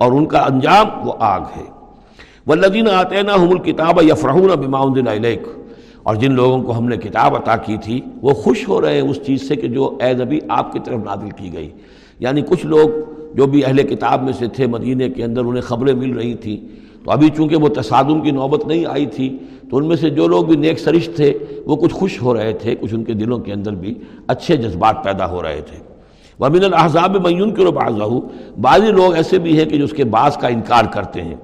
اور 0.00 0.12
ان 0.12 0.26
کا 0.26 0.38
انجام 0.38 1.08
وہ 1.08 1.12
آگ 1.18 1.40
ہے۔ 1.56 1.62
وہ 2.46 2.54
لدین 2.54 2.88
آتے 2.88 3.22
نا 3.22 3.34
حم 3.34 3.50
الکتاب 3.50 4.02
یفرحون 4.02 4.50
بماؤن 4.50 5.08
علیک 5.08 5.42
اور 6.02 6.14
جن 6.14 6.32
لوگوں 6.32 6.62
کو 6.62 6.78
ہم 6.78 6.88
نے 6.88 6.96
کتاب 6.96 7.36
عطا 7.36 7.56
کی 7.56 7.76
تھی، 7.84 8.00
وہ 8.22 8.30
خوش 8.30 8.68
ہو 8.68 8.80
رہے 8.80 9.00
ہیں 9.00 9.08
اس 9.08 9.26
چیز 9.26 9.48
سے 9.48 9.56
کہ 9.56 9.68
جو 9.68 9.98
اے 10.00 10.12
نبی 10.12 10.38
آپ 10.48 10.72
کی 10.72 10.78
طرف 10.84 10.98
نازل 11.04 11.30
کی 11.30 11.52
گئی۔ 11.52 11.70
یعنی 12.20 12.42
کچھ 12.42 12.66
لوگ 12.66 12.88
جو 13.34 13.46
بھی 13.46 13.64
اہل 13.64 13.82
کتاب 13.82 14.22
میں 14.22 14.32
سے 14.32 14.48
تھے 14.48 14.66
مدینہ 14.66 15.04
کے 15.16 15.24
اندر، 15.24 15.44
انہیں 15.44 15.62
خبریں 15.62 15.94
مل 15.94 16.12
رہی 16.12 16.34
تھیں۔ 16.34 16.56
تو 17.04 17.10
ابھی 17.10 17.28
چونکہ 17.36 17.56
وہ 17.56 17.68
تصادم 17.68 18.20
کی 18.20 18.30
نوبت 18.30 18.66
نہیں 18.66 18.84
آئی 18.86 19.06
تھی، 19.06 19.38
تو 19.70 19.76
ان 19.76 19.88
میں 19.88 19.96
سے 19.96 20.10
جو 20.10 20.28
لوگ 20.28 20.44
بھی 20.44 20.56
نیک 20.56 20.78
سرش 20.78 21.08
تھے، 21.16 21.38
وہ 21.66 21.76
کچھ 21.76 21.94
خوش 21.94 22.22
ہو 22.22 22.34
رہے 22.34 22.52
تھے۔ 22.52 22.74
کچھ 22.74 22.94
ان 22.94 23.04
کے 23.04 23.12
دلوں 23.12 23.38
کے 23.38 23.52
اندر 23.52 23.72
بھی 23.72 23.94
اچھے 24.26 24.56
جذبات 24.56 25.04
پیدا 25.04 25.30
ہو 25.30 25.42
رہے 25.42 25.60
تھے۔ 25.60 25.89
وبین 26.40 26.64
الحضاب 26.64 27.16
میون 27.26 27.54
کے 27.54 27.70
بعض 27.70 28.00
بعضی 28.60 28.90
لوگ 28.92 29.14
ایسے 29.16 29.38
بھی 29.38 29.58
ہیں 29.58 29.64
کہ 29.70 29.78
جو 29.78 29.84
اس 29.84 29.92
کے 29.96 30.04
بعض 30.14 30.36
کا 30.36 30.48
انکار 30.48 30.84
کرتے 30.92 31.22
ہیں. 31.22 31.34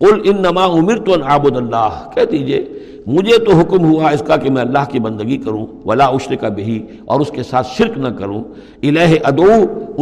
قل 0.00 0.20
ان 0.24 0.42
نما 0.42 0.64
عمر 0.78 0.98
تو 1.04 1.14
عابد 1.24 1.56
اللہ. 1.56 2.02
کہہ 2.14 2.24
دیجیے، 2.30 2.64
مجھے 3.06 3.38
تو 3.44 3.56
حکم 3.58 3.84
ہوا 3.84 4.10
اس 4.10 4.22
کا 4.26 4.36
کہ 4.36 4.50
میں 4.50 4.62
اللہ 4.62 4.84
کی 4.90 4.98
بندگی 5.00 5.36
کروں، 5.44 5.64
ولا 5.84 6.08
عشر 6.08 6.34
کا 6.36 6.48
بہی 6.56 6.78
اور 7.04 7.20
اس 7.20 7.30
کے 7.34 7.42
ساتھ 7.42 7.66
شرک 7.76 7.98
نہ 7.98 8.08
کروں. 8.18 8.42
الہ 8.82 9.10
ادو 9.24 9.50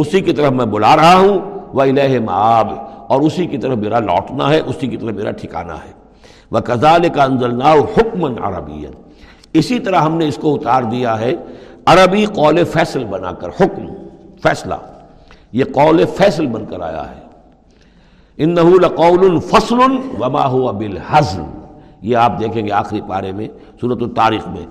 اسی 0.01 0.21
کی 0.21 0.33
طرف 0.33 0.51
میں 0.51 0.65
بلا 0.73 0.95
رہا 0.95 1.15
ہوں. 1.17 1.39
وہ 1.73 1.81
الہ 1.81 2.19
معاب 2.25 2.71
اور 3.07 3.21
اسی 3.21 3.45
کی 3.47 3.57
طرف 3.57 3.77
میرا 3.77 3.99
لوٹنا 3.99 4.49
ہے، 4.49 4.59
اسی 4.59 4.87
کی 4.87 4.97
طرف 4.97 5.15
میرا 5.15 5.31
ٹھکانہ 5.31 5.73
ہے. 5.85 5.91
وہ 6.51 6.59
کزال 6.65 7.07
کا 7.13 7.23
انزلنا 7.23 7.71
حکمن 7.95 8.33
عربی 8.43 8.85
اسی 9.53 9.79
طرح 9.79 10.01
ہم 10.01 10.17
نے 10.17 10.27
اس 10.27 10.37
کو 10.37 10.53
اتار 10.55 10.83
دیا 10.91 11.19
ہے، 11.19 11.33
عربی 11.85 12.25
قول 12.35 12.63
فیصل 12.63 13.03
بنا 13.09 13.31
کر، 13.31 13.49
حکم. 13.59 13.85
فیصلہ۔ 14.43 14.73
یہ 15.51 15.63
قول 15.63 16.05
فیصل 16.05 16.47
بن 16.47 16.65
کر 16.65 16.81
آیا 16.81 17.11
ہے۔ 17.11 17.21
ان 18.37 18.55
قول 18.95 19.39
فصل 19.39 19.79
وما 20.19 20.47
ہوا 20.47 20.71
بالحزل 20.71 21.41
یہ 22.01 22.17
آپ 22.17 22.39
دیکھیں 22.39 22.65
گے 22.65 22.71
آخری 22.71 23.01
پارے 23.07 23.31
میں 23.31 23.47
صورت 23.81 23.97
التاریخ 24.01 24.47
میں۔ 24.47 24.65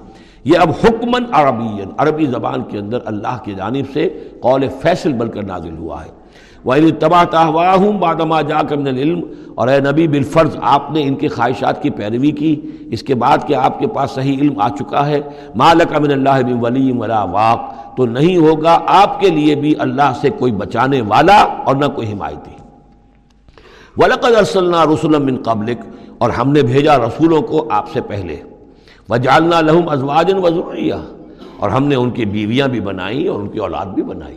یہ 0.45 0.59
اب 0.59 0.71
حکمن 0.71 1.25
عربی 1.33 1.83
عربی 1.99 2.27
زبان 2.27 2.63
کے 2.63 2.79
اندر 2.79 2.99
اللہ 3.05 3.39
کی 3.45 3.55
جانب 3.55 3.85
سے 3.93 4.29
قول 4.41 4.69
فیصل 4.81 5.13
بن 5.13 5.29
کر 5.29 5.43
نازل 5.43 5.77
ہوا 5.77 6.05
ہے۔ 6.05 6.11
وہ 6.65 6.75
تباہ 6.99 7.25
تاہوا 7.25 7.75
ہوں 7.75 7.93
بادما 7.93 8.41
جا 8.41 8.63
کر 8.69 8.77
علم 8.77 9.21
اور 9.55 9.69
اے 9.69 9.81
نبی 9.81 10.09
بالفرض 10.09 10.57
آپ 10.61 10.91
نے 10.91 11.03
ان 11.03 11.15
کے 11.15 11.29
خواہشات 11.29 11.83
کی 11.83 11.91
پیروی 11.91 12.31
کی 12.31 12.61
اس 12.91 13.03
کے 13.03 13.15
بعد 13.15 13.39
کہ 13.47 13.55
آپ 13.55 13.79
کے 13.79 13.87
پاس 13.87 14.11
صحیح 14.11 14.39
علم 14.39 14.61
آ 14.61 14.69
چکا 14.69 15.07
ہے 15.07 15.21
مالک 15.57 15.95
امن 15.95 16.11
اللہ 16.11 16.43
بن 16.47 16.61
ولی 16.61 16.93
ولا 16.93 17.25
واق 17.25 17.61
تو 17.97 18.07
نہیں 18.07 18.37
ہوگا 18.37 18.79
آپ 18.87 19.21
کے 19.21 19.31
لیے 19.31 19.55
بھی 19.55 19.75
اللہ 19.79 20.13
سے 20.21 20.31
کوئی 20.31 20.53
بچانے 20.53 21.01
والا 21.01 21.37
اور 21.37 21.77
نہ 21.77 21.87
کوئی 21.87 22.13
حمایتی 22.13 22.51
ولقد 23.97 24.37
ارسلنا 24.37 24.85
رسول 24.85 25.19
من 25.19 25.37
قبلک 25.43 25.79
اور 26.19 26.31
ہم 26.31 26.53
نے 26.53 26.63
بھیجا 26.63 26.97
رسولوں 26.99 27.43
کو 27.43 27.69
آپ 27.71 27.93
سے 27.93 28.01
پہلے۔ 28.01 28.37
وجالنا 29.09 29.61
لہم 29.61 29.89
ازواجن 29.89 30.37
وضروریہ 30.37 30.95
اور 31.57 31.71
ہم 31.71 31.85
نے 31.85 31.95
ان 31.95 32.11
کی 32.11 32.25
بیویاں 32.25 32.69
بھی 32.69 32.81
بنائی 32.81 33.27
اور 33.27 33.41
ان 33.41 33.49
کی 33.49 33.59
اولاد 33.59 33.87
بھی 33.87 34.03
بنائی۔ 34.03 34.37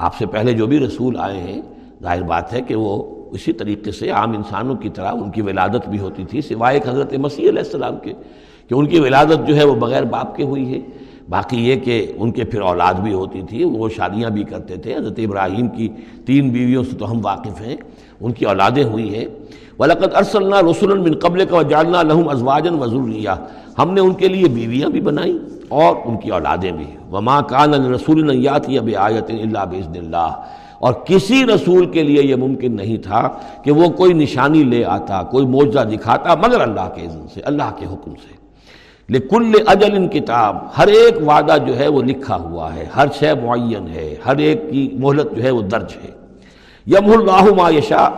آپ 0.00 0.14
سے 0.14 0.26
پہلے 0.26 0.52
جو 0.52 0.66
بھی 0.66 0.78
رسول 0.78 1.16
آئے 1.18 1.40
ہیں، 1.40 1.60
ظاہر 2.02 2.22
بات 2.22 2.52
ہے 2.52 2.60
کہ 2.60 2.74
وہ 2.74 2.90
اسی 3.30 3.52
طریقے 3.52 3.92
سے 3.92 4.10
عام 4.10 4.32
انسانوں 4.32 4.74
کی 4.74 4.88
طرح 4.88 5.12
ان 5.12 5.30
کی 5.30 5.42
ولادت 5.42 5.88
بھی 5.88 5.98
ہوتی 5.98 6.24
تھی، 6.24 6.40
سوائے 6.40 6.80
حضرت 6.86 7.14
مسیح 7.14 7.48
علیہ 7.48 7.62
السلام 7.62 7.96
کے، 8.02 8.12
کہ 8.68 8.74
ان 8.74 8.86
کی 8.86 9.00
ولادت 9.00 9.48
جو 9.48 9.56
ہے 9.56 9.64
وہ 9.64 9.74
بغیر 9.74 10.02
باپ 10.02 10.36
کے 10.36 10.42
ہوئی 10.42 10.74
ہے۔ 10.74 10.80
باقی 11.28 11.68
یہ 11.68 11.76
کہ 11.76 12.12
ان 12.16 12.30
کے 12.30 12.44
پھر 12.44 12.60
اولاد 12.60 12.94
بھی 12.94 13.12
ہوتی 13.12 13.42
تھی، 13.48 13.64
وہ 13.64 13.88
شادیاں 13.88 14.30
بھی 14.30 14.42
کرتے 14.42 14.76
تھے۔ 14.76 14.96
حضرت 14.96 15.18
ابراہیم 15.18 15.68
کی 15.68 15.88
تین 16.26 16.48
بیویوں 16.48 16.84
سے 16.84 16.96
تو 16.96 17.10
ہم 17.10 17.20
واقف 17.24 17.60
ہیں، 17.60 17.76
ان 18.20 18.32
کی 18.32 18.44
اولادیں 18.44 18.84
ہوئی 18.84 19.14
ہیں۔ 19.14 19.26
ولقت 19.78 20.16
ارسلنا 20.16 20.60
رسول 20.60 20.98
من 20.98 21.18
قبل 21.18 21.44
کا 21.44 21.62
جالنا 21.62 22.02
لہم 22.02 22.28
ازواجن 22.28 22.74
وضول 22.74 23.26
ہم 23.78 23.94
نے 23.94 24.00
ان 24.00 24.12
کے 24.12 24.28
لیے 24.28 24.48
بیویاں 24.48 24.88
بھی 24.88 25.00
بنائیں 25.00 25.38
اور 25.70 25.96
ان 26.04 26.16
کی 26.16 26.30
اولادیں 26.30 26.72
بھی 26.72 26.86
وما 27.12 27.40
کان 27.40 27.74
رسول 27.74 28.36
نیاتی 28.36 28.78
اب 28.78 28.88
آیت 28.98 29.30
اللہ 29.30 29.64
بزن 29.70 29.96
اللہ 29.96 30.30
اور 30.78 30.92
کسی 30.92 31.46
رسول 31.46 31.86
کے 31.86 32.02
لیے 32.02 32.22
یہ 32.22 32.36
ممکن 32.36 32.76
نہیں 32.76 32.96
تھا 32.96 33.28
کہ 33.64 33.72
وہ 33.72 33.88
کوئی 33.88 34.12
نشانی 34.12 34.62
لے 34.62 34.84
آتا، 34.84 35.22
کوئی 35.22 35.46
معجزہ 35.46 35.80
دکھاتا 35.80 36.34
مگر 36.34 36.60
اللہ 36.60 36.88
کے 36.94 37.06
عزن 37.06 37.26
سے، 37.34 37.40
اللہ 37.44 37.70
کے 37.78 37.86
حکم 37.86 38.14
سے۔ 38.14 38.34
لکل 39.08 39.52
اجل 39.66 39.96
ان 39.96 40.08
کتاب 40.08 40.56
ہر 40.78 40.86
ایک 40.86 41.28
وعدہ 41.28 41.56
جو 41.66 41.78
ہے 41.78 41.88
وہ 41.88 42.02
لکھا 42.02 42.36
ہوا 42.36 42.74
ہے، 42.74 42.84
ہر 42.96 43.06
شے 43.18 43.34
معین 43.34 43.88
ہے، 43.88 44.14
ہر 44.26 44.36
ایک 44.36 44.70
کی 44.70 44.88
مہلت 44.98 45.36
جو 45.36 45.42
ہے 45.42 45.50
وہ 45.50 45.62
درج 45.62 45.96
ہے۔ 46.04 46.10
یم 46.86 47.10
اللہ 47.10 47.54
ما 47.56 47.70
یشا 47.70 48.08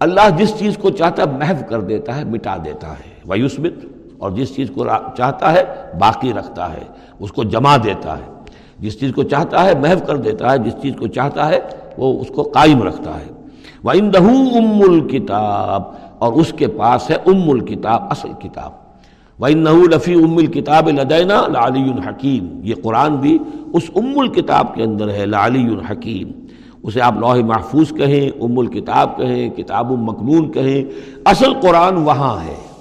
اللہ 0.00 0.28
جس 0.36 0.54
چیز 0.58 0.76
کو 0.76 0.90
چاہتا 0.90 1.22
ہے 1.22 1.38
محو 1.38 1.64
کر 1.68 1.80
دیتا 1.80 2.16
ہے، 2.16 2.24
مٹا 2.24 2.56
دیتا 2.64 2.88
ہے۔ 2.88 3.10
ویوسمت 3.24 3.84
اور 4.22 4.30
جس 4.30 4.56
چیز 4.56 4.70
کو 4.74 4.84
چاہتا 5.16 5.52
ہے، 5.52 5.62
باقی 5.98 6.32
رکھتا 6.32 6.72
ہے، 6.72 6.84
اس 7.20 7.32
کو 7.32 7.44
جمع 7.44 7.76
دیتا 7.84 8.18
ہے۔ 8.18 8.32
جس 8.78 9.00
چیز 9.00 9.12
کو 9.14 9.22
چاہتا 9.22 9.64
ہے، 9.64 9.74
محو 9.74 10.06
کر 10.06 10.16
دیتا 10.16 10.52
ہے، 10.52 10.58
جس 10.58 10.72
چیز 10.82 10.94
کو 10.98 11.06
چاہتا 11.06 11.48
ہے، 11.48 11.60
وہ 11.98 12.20
اس 12.20 12.28
کو 12.28 12.42
قائم 12.42 12.82
رکھتا 12.82 13.20
ہے۔ 13.20 13.24
وہ 13.84 13.90
اندہ 13.90 14.18
ام 14.18 14.82
الکتاب 14.90 15.82
اور 16.18 16.32
اس 16.32 16.52
کے 16.52 16.66
پاس 16.66 17.10
ہے 17.10 17.16
ام 17.26 17.50
الکتاب 17.50 18.02
اصل 18.10 18.28
کتاب۔ 18.40 18.72
وَإِنَّهُ 19.42 19.88
لَفِي 19.88 20.14
أُمِّ 20.14 20.46
الْكِتَابِ 20.46 20.92
لَدَيْنَا 20.92 21.46
لَعَلِيٌّ 21.48 22.00
حَكِيمٌ۔ 22.06 22.48
یہ 22.62 22.74
قرآن 22.82 23.16
بھی 23.16 23.38
اس 23.72 23.82
ام 23.96 24.18
الکتاب 24.18 24.74
کے 24.74 24.82
اندر 24.82 25.10
ہے 25.10 25.26
لعلی 25.26 25.76
حکیم 25.90 26.30
اسے 26.82 27.00
آپ 27.00 27.14
لوح 27.18 27.36
محفوظ 27.36 27.92
کہیں 27.92 28.42
ام 28.42 28.58
الکتاب 28.58 29.16
کہیں، 29.16 29.50
کتاب 29.50 29.90
المقنون 29.90 30.52
کہیں۔ 30.52 30.84
اصل 31.24 31.52
قرآن 31.62 31.96
وہاں 31.96 32.36
ہے۔ 32.44 32.71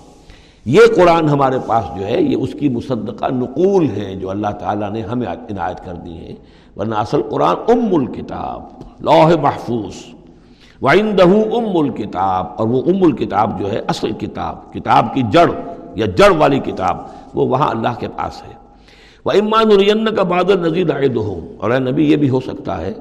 یہ 0.66 0.82
قرآن 0.96 1.30
ہمارے 1.30 1.58
پاس 1.66 1.86
جو 2.00 2.06
ہے، 2.06 2.22
یہ 2.22 2.38
اس 2.38 2.54
کی 2.54 2.70
مصدقہ 2.70 3.26
نقول 3.32 3.86
ہیں 3.86 4.16
جو 4.16 4.30
اللہ 4.30 4.48
تعالیٰ 4.48 4.92
نے 4.92 5.02
ہمیں 5.02 5.28
عنایت 5.28 5.84
کر 5.86 5.94
دی 5.94 6.18
ہیں 6.18 6.36
ورنہ 6.78 6.96
اصل 6.96 7.22
قرآن 7.22 7.56
ام 7.68 7.96
الکتاب، 7.96 8.62
لوح 9.00 9.36
محفوظ۔ 9.42 9.96
وائندہ 10.82 11.24
ام 11.24 11.78
الکتاب، 11.78 12.46
اور 12.58 12.68
وہ 12.68 12.82
ام 12.86 13.04
الکتاب 13.04 13.60
جو 13.60 13.72
ہے 13.72 13.82
اصل 13.88 14.12
کتاب 14.12 14.74
کتاب 14.74 15.14
کی 15.14 15.22
جڑ 15.32 15.50
یا 15.96 16.06
جڑ 16.06 16.32
والی 16.38 16.60
کتاب، 16.60 16.98
وہ 17.34 17.48
وہاں 17.48 17.70
اللہ 17.70 18.00
کے 18.00 18.08
پاس 18.08 18.42
ہے۔ 18.44 18.54
وہ 19.26 19.32
امان 19.32 19.72
الین 19.72 20.16
کا 20.16 20.24
بادل 20.24 20.60
نذیر 20.60 20.92
عائد 20.92 21.18
ہوں 21.18 21.42
اور 21.58 21.72
اے 21.72 21.80
نبی، 21.80 22.12
یہ 22.12 22.16
بھی 22.16 22.30
ہو 22.30 22.40
سکتا 22.40 22.82
ہے 22.82 22.94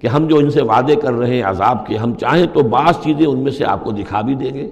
کہ 0.00 0.06
ہم 0.06 0.26
جو 0.26 0.36
ان 0.36 0.50
سے 0.50 0.62
وعدے 0.62 0.96
کر 0.96 1.12
رہے 1.12 1.36
ہیں، 1.36 1.42
عذاب 1.42 1.86
کے، 1.86 1.96
ہم 1.96 2.14
چاہیں 2.14 2.46
تو 2.52 2.60
بعض 2.62 2.94
چیزیں 3.02 3.26
ان 3.26 3.38
میں 3.38 3.52
سے 3.52 3.64
آپ 3.64 3.84
کو 3.84 3.90
دکھا 3.90 4.20
بھی 4.20 4.34
دیں 4.34 4.54
گے۔ 4.54 4.68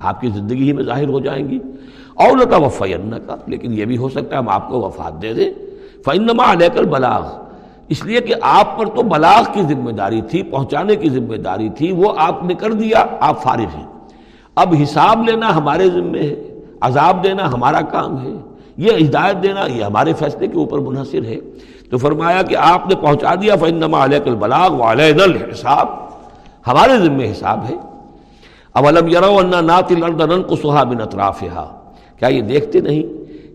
آپ 0.00 0.20
کی 0.20 0.28
زندگی 0.28 0.62
ہی 0.62 0.72
میں 0.72 0.84
ظاہر 0.84 1.08
ہو 1.08 1.20
جائیں 1.20 1.48
گی۔ 1.48 1.58
اولتا 2.14 2.56
وفین 2.56 3.14
کا 3.26 3.36
لیکن 3.46 3.72
یہ 3.72 3.84
بھی 3.84 3.96
ہو 3.96 4.08
سکتا 4.08 4.32
ہے 4.32 4.36
ہم 4.36 4.48
آپ 4.48 4.68
کو 4.68 4.80
وفات 4.80 5.22
دے 5.22 5.32
دیں۔ 5.32 5.50
فنما 6.04 6.52
علیہ 6.52 6.68
کر 6.68 6.84
بلاغ 6.84 7.22
اس 7.88 8.04
لیے 8.04 8.20
کہ 8.20 8.34
آپ 8.42 8.78
پر 8.78 8.86
تو 8.86 9.02
بلاغ 9.02 9.42
کی 9.52 9.62
ذمہ 9.62 9.90
داری 9.90 10.20
تھی، 10.20 10.42
پہنچانے 10.42 10.96
کی 10.96 11.08
ذمہ 11.08 11.36
داری 11.36 11.68
تھی، 11.68 11.92
وہ 11.92 12.12
آپ 12.18 12.44
نے 12.44 12.54
کر 12.54 12.72
دیا، 12.72 13.04
آپ 13.20 13.42
فارغ 13.42 13.76
ہیں۔ 13.76 13.86
اب 14.54 14.74
حساب 14.82 15.28
لینا 15.28 15.56
ہمارے 15.56 15.90
ذمے 15.90 16.20
ہے، 16.20 16.60
عذاب 16.80 17.24
دینا 17.24 17.52
ہمارا 17.52 17.80
کام 17.80 18.26
ہے۔ 18.26 18.32
یہ 18.76 18.90
ہدایت 19.06 19.42
دینا، 19.42 19.66
یہ 19.66 19.84
ہمارے 19.84 20.12
فیصلے 20.12 20.46
کے 20.46 20.56
اوپر 20.56 20.78
منحصر 20.78 21.24
ہے۔ 21.24 21.36
تو 21.90 21.98
فرمایا 21.98 22.42
کہ 22.42 22.56
آپ 22.56 22.88
نے 22.88 22.94
پہنچا 22.94 23.34
دیا 23.34 23.56
فنما 23.56 24.04
علیہ 24.04 24.18
کل 24.18 24.34
بلاغ 24.34 24.82
ہمارے 26.66 26.98
ذمے 26.98 27.30
حساب 27.30 27.64
ہے۔ 27.68 27.76
اولم 28.78 29.08
یرو 29.08 29.40
نات 29.60 29.92
الردن 29.92 30.42
کو 30.42 30.56
بن 30.90 31.00
اطراف 31.00 31.40
کیا 32.18 32.28
یہ 32.28 32.40
دیکھتے 32.40 32.80
نہیں 32.80 33.02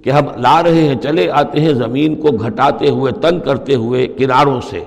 کہ 0.03 0.09
ہم 0.09 0.25
لا 0.37 0.63
رہے 0.63 0.81
ہیں، 0.87 0.95
چلے 0.95 1.29
آتے 1.31 1.61
ہیں، 1.61 1.73
زمین 1.73 2.15
کو 2.15 2.27
گھٹاتے 2.45 2.89
ہوئے، 2.89 3.11
تنگ 3.11 3.39
کرتے 3.39 3.75
ہوئے 3.75 4.07
کناروں 4.07 4.59
سے۔ 4.69 4.83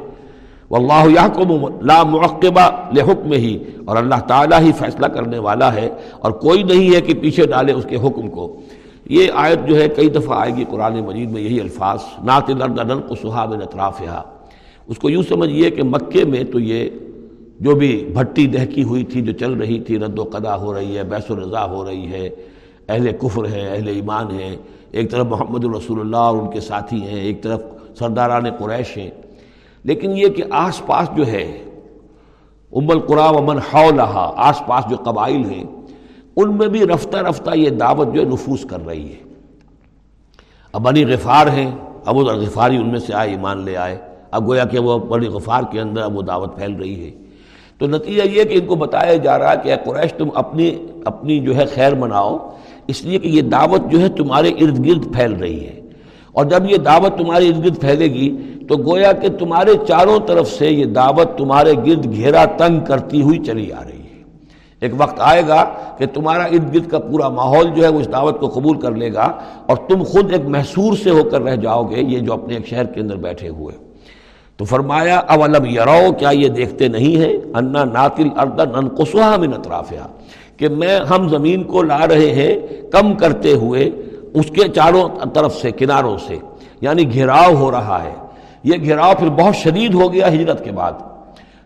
واللہ 0.70 1.04
یحکم 1.10 1.50
لا 1.80 2.02
معقبہ 2.02 2.66
لحکم 2.92 3.32
ہی 3.32 3.56
اور 3.84 3.96
اللہ 3.96 4.20
تعالیٰ 4.26 4.60
ہی 4.60 4.72
فیصلہ 4.78 5.06
کرنے 5.06 5.38
والا 5.38 5.74
ہے۔ 5.74 5.88
اور 6.20 6.32
کوئی 6.44 6.62
نہیں 6.62 6.94
ہے 6.94 7.00
کہ 7.00 7.14
پیچھے 7.14 7.46
ڈالے 7.46 7.72
اس 7.72 7.86
کے 7.88 7.96
حکم 7.96 8.28
کو۔ 8.28 8.44
یہ 9.10 9.30
آیت 9.34 9.66
جو 9.68 9.80
ہے 9.80 9.88
کئی 9.88 10.08
دفعہ 10.08 10.38
آئے 10.40 10.54
گی 10.56 10.64
قرآن 10.70 11.00
مجید 11.04 11.30
میں 11.30 11.42
یہی 11.42 11.60
الفاظ 11.60 12.00
نات 12.24 12.50
الردن 12.50 13.00
کو 13.00 13.14
صحاب 13.14 13.52
اطراف 13.52 14.02
اس 14.88 14.98
کو 14.98 15.10
یوں 15.10 15.22
سمجھیے 15.22 15.70
کہ 15.70 15.82
مکے 15.82 16.24
میں 16.24 16.42
تو 16.44 16.60
یہ 16.60 16.88
جو 17.60 17.74
بھی 17.74 18.10
بھٹی 18.14 18.46
دہکی 18.46 18.82
ہوئی 18.82 19.04
تھی، 19.04 19.20
جو 19.20 19.32
چل 19.32 19.52
رہی 19.52 19.80
تھی، 19.80 19.98
رد 19.98 20.18
و 20.18 20.22
قدا 20.22 20.56
ہو 20.56 20.74
رہی 20.74 20.98
ہے 20.98 21.04
بیس 21.04 21.30
و 21.30 21.36
رضا 21.36 21.64
ہو 21.64 21.86
رہی 21.86 22.12
ہے، 22.12 22.28
اہل 22.88 23.12
کفر 23.20 23.44
ہیں، 23.44 23.76
اہل 23.76 23.88
ایمان 23.88 24.30
ہیں، 24.30 24.56
ایک 24.90 25.10
طرف 25.10 25.26
محمد 25.26 25.64
الرسول 25.64 26.00
اللہ 26.00 26.16
اور 26.16 26.36
ان 26.36 26.50
کے 26.50 26.60
ساتھی 26.60 27.02
ہیں، 27.02 27.20
ایک 27.20 27.42
طرف 27.42 27.62
سرداران 27.98 28.44
قریش 28.58 28.96
ہیں۔ 28.96 29.10
لیکن 29.84 30.10
یہ 30.16 30.28
کہ 30.28 30.42
آس 30.50 30.86
پاس 30.86 31.16
جو 31.16 31.26
ہے، 31.26 31.64
ام 32.72 32.90
القرا 32.90 33.30
ومن 33.30 33.58
حولہا، 33.58 34.32
آس 34.36 34.62
پاس 34.66 34.90
جو 34.90 34.96
قبائل 34.96 35.44
ہیں، 35.50 35.64
ان 36.36 36.56
میں 36.56 36.68
بھی 36.68 36.86
رفتہ 36.86 37.16
رفتہ 37.16 37.50
یہ 37.54 37.70
دعوت 37.70 38.14
جو 38.14 38.20
ہے 38.20 38.26
نفوذ 38.26 38.64
کر 38.64 38.86
رہی 38.86 39.08
ہے۔ 39.08 39.16
اب 40.72 40.82
بنی 40.82 41.04
غفار 41.04 41.46
ہیں 41.46 41.70
ابو 42.04 42.20
غفاری 42.20 42.76
ان 42.76 42.90
میں 42.90 42.98
سے 42.98 43.14
آئے، 43.14 43.30
ایمان 43.30 43.60
لے 43.60 43.76
آئے۔ 43.76 43.98
اب 44.30 44.48
گویا 44.48 44.64
کہ 44.64 44.78
وہ 44.78 44.98
بنی 44.98 45.26
غفار 45.26 45.62
کے 45.70 45.80
اندر 45.80 46.02
اب 46.02 46.16
وہ 46.16 46.22
دعوت 46.22 46.56
پھیل 46.56 46.74
رہی 46.74 47.04
ہے۔ 47.04 47.25
تو 47.78 47.86
نتیجہ 47.86 48.22
یہ 48.22 48.44
کہ 48.44 48.54
ان 48.54 48.66
کو 48.66 48.74
بتایا 48.74 49.14
جا 49.14 49.38
رہا 49.38 49.52
ہے 49.52 49.56
کہ 49.62 49.68
اے 49.68 49.76
قریش 49.84 50.12
تم 50.12 50.28
اپنی 50.34 50.76
اپنی 51.04 51.40
جو 51.40 51.56
ہے 51.56 51.64
خیر 51.66 51.94
مناؤ، 51.94 52.50
اس 52.86 53.04
لیے 53.04 53.18
کہ 53.18 53.28
یہ 53.28 53.42
دعوت 53.42 53.80
جو 53.90 54.00
ہے 54.00 54.08
تمہارے 54.08 54.48
ارد 54.48 54.86
گرد 54.86 55.14
پھیل 55.14 55.32
رہی 55.32 55.66
ہے۔ 55.66 55.80
اور 56.32 56.44
جب 56.44 56.70
یہ 56.70 56.76
دعوت 56.76 57.18
تمہارے 57.18 57.48
ارد 57.48 57.64
گرد 57.64 57.80
پھیلے 57.80 58.04
گی، 58.04 58.36
تو 58.68 58.76
گویا 58.76 59.12
کہ 59.12 59.28
تمہارے 59.28 59.72
چاروں 59.88 60.18
طرف 60.26 60.50
سے 60.50 60.70
یہ 60.70 60.84
دعوت 60.84 61.38
تمہارے 61.38 61.72
گرد 61.72 62.12
گھیرا 62.12 62.44
تنگ 62.44 62.80
کرتی 62.80 63.22
ہوئی 63.22 63.38
چلی 63.38 63.72
آ 63.72 63.82
رہی 63.84 64.00
ہے۔ 64.00 64.22
ایک 64.80 64.92
وقت 64.98 65.14
آئے 65.18 65.42
گا 65.48 65.64
کہ 65.98 66.06
تمہارا 66.06 66.42
ارد 66.42 66.74
گرد 66.74 66.90
کا 66.90 66.98
پورا 66.98 67.28
ماحول 67.28 67.70
جو 67.76 67.84
ہے 67.84 67.88
وہ 67.88 68.00
اس 68.00 68.12
دعوت 68.12 68.40
کو 68.40 68.48
قبول 68.48 68.80
کر 68.80 68.90
لے 68.90 69.14
گا 69.14 69.32
اور 69.66 69.76
تم 69.76 70.02
خود 70.02 70.32
ایک 70.32 70.46
محسور 70.46 70.96
سے 70.96 71.10
ہو 71.10 71.24
کر 71.24 71.42
رہ 71.42 71.56
جاؤ 71.56 71.84
گے، 71.84 72.00
یہ 72.00 72.18
جو 72.18 72.32
اپنے 72.32 72.54
ایک 72.54 72.66
شہر 72.66 72.84
کے 72.84 73.00
اندر 73.00 73.16
بیٹھے 73.16 73.48
ہوئے۔ 73.48 73.85
تو 74.56 74.64
فرمایا، 74.64 75.18
اولم 75.18 75.64
یرو 75.64 76.12
کیا 76.12 76.30
یہ 76.30 76.48
دیکھتے 76.48 76.88
نہیں 76.88 77.16
ہیں؟ 77.16 77.36
انا 77.54 77.84
ناتل 77.84 78.28
اردن 78.36 78.74
انقصہ 78.74 79.36
من 79.38 79.54
اطرافیہ 79.54 80.06
کہ 80.56 80.68
میں 80.68 81.00
ہم 81.00 81.28
زمین 81.28 81.62
کو 81.62 81.82
لا 81.82 82.06
رہے 82.06 82.32
ہیں، 82.32 82.54
کم 82.90 83.14
کرتے 83.14 83.52
ہوئے، 83.52 83.90
اس 84.34 84.46
کے 84.46 84.68
چاروں 84.68 85.08
طرف 85.34 85.56
سے، 85.56 85.70
کناروں 85.70 86.16
سے۔ 86.26 86.36
یعنی 86.80 87.12
گھیراؤ 87.12 87.54
ہو 87.54 87.70
رہا 87.70 88.04
ہے۔ 88.04 88.14
یہ 88.64 88.72
گھیراؤ 88.80 89.12
پھر 89.18 89.28
بہت 89.28 89.56
شدید 89.56 89.94
ہو 89.94 90.12
گیا 90.12 90.28
ہجرت 90.28 90.64
کے 90.64 90.72
بعد۔ 90.72 90.92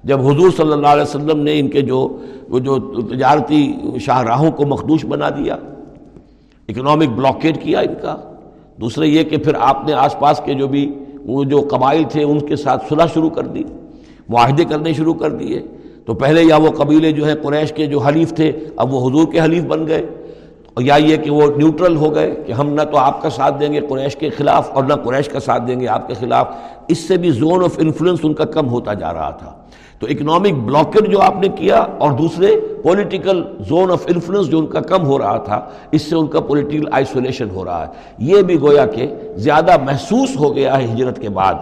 جب 0.04 0.20
حضور 0.20 0.50
صلی 0.56 0.72
اللہ 0.72 0.86
علیہ 0.86 1.02
وسلم 1.02 1.40
نے 1.40 1.58
ان 1.58 1.68
کے 1.68 1.80
جو، 1.80 2.18
وہ 2.48 2.58
جو 2.58 2.78
تجارتی 3.02 3.72
شاہراہوں 4.00 4.50
کو 4.50 4.66
مخدوش 4.66 5.04
بنا 5.04 5.28
دیا 5.28 5.56
اکنامک 6.68 7.08
بلاکیٹ 7.08 7.62
کیا 7.62 7.80
ان 7.80 7.94
کا۔ 8.02 8.16
دوسرے 8.80 9.06
یہ 9.06 9.22
کہ 9.22 9.36
پھر 9.36 9.52
آپ 9.60 9.86
نے 9.86 9.92
آس 9.92 10.18
پاس 10.18 10.40
کے 10.44 10.54
جو 10.54 10.68
بھی 10.68 10.99
وہ 11.26 11.44
جو 11.44 11.60
قبائل 11.70 12.02
تھے 12.10 12.22
ان 12.22 12.40
کے 12.40 12.56
ساتھ 12.56 12.84
صلح 12.88 13.04
شروع 13.14 13.30
کر 13.30 13.42
دی، 13.42 13.62
معاہدے 14.28 14.64
کرنے 14.64 14.92
شروع 14.92 15.14
کر 15.14 15.30
دیے۔ 15.30 15.62
تو 16.06 16.14
پہلے 16.14 16.42
یا 16.42 16.56
وہ 16.56 16.68
قبیلے 16.70 17.12
جو 17.12 17.26
ہیں 17.26 17.34
قریش 17.42 17.72
کے 17.72 17.86
جو 17.86 17.98
حلیف 17.98 18.34
تھے، 18.34 18.52
اب 18.76 18.94
وہ 18.94 19.10
حضور 19.10 19.32
کے 19.32 19.40
حلیف 19.40 19.64
بن 19.64 19.86
گئے۔ 19.86 20.06
اور 20.74 20.84
یا 20.84 20.96
یہ 20.96 21.16
کہ 21.16 21.30
وہ 21.30 21.42
نیوٹرل 21.56 21.96
ہو 21.96 22.14
گئے 22.14 22.34
کہ 22.46 22.52
ہم 22.52 22.68
نہ 22.68 22.82
تو 22.82 22.98
آپ 22.98 23.22
کا 23.22 23.30
ساتھ 23.30 23.60
دیں 23.60 23.72
گے 23.72 23.80
قریش 23.80 24.16
کے 24.16 24.30
خلاف 24.30 24.70
اور 24.70 24.84
نہ 24.84 24.94
قریش 24.94 25.28
کا 25.28 25.40
ساتھ 25.40 25.62
دیں 25.66 25.80
گے 25.80 25.88
آپ 25.88 26.08
کے 26.08 26.14
خلاف۔ 26.14 26.48
اس 26.88 26.98
سے 26.98 27.16
بھی 27.16 27.30
زون 27.30 27.64
آف 27.64 27.78
انفلوئنس 27.78 28.20
ان 28.22 28.34
کا 28.34 28.44
کم 28.44 28.68
ہوتا 28.68 28.94
جا 28.94 29.12
رہا 29.12 29.30
تھا۔ 29.30 29.52
تو 30.00 30.06
اکنامک 30.10 30.52
بلاکر 30.52 31.04
جو 31.04 31.20
آپ 31.20 31.34
نے 31.36 31.48
کیا 31.48 31.76
اور 31.76 32.12
دوسرے 32.12 32.60
پولیٹیکل 32.82 33.42
زون 33.68 33.90
آف 33.90 34.06
انفلوئنس 34.06 34.48
جو 34.48 34.58
ان 34.58 34.66
کا 34.66 34.80
کم 34.80 35.06
ہو 35.06 35.18
رہا 35.18 35.36
تھا، 35.36 35.68
اس 35.92 36.02
سے 36.02 36.16
ان 36.16 36.26
کا 36.26 36.40
پولیٹیکل 36.40 36.88
آئسولیشن 36.92 37.50
ہو 37.50 37.64
رہا 37.64 37.86
ہے۔ 37.86 37.92
یہ 38.18 38.42
بھی 38.42 38.60
گویا 38.60 38.86
کہ 38.86 39.06
زیادہ 39.36 39.76
محسوس 39.82 40.36
ہو 40.40 40.56
گیا 40.56 40.78
ہے 40.78 40.84
ہجرت 40.84 41.20
کے 41.20 41.28
بعد۔ 41.28 41.54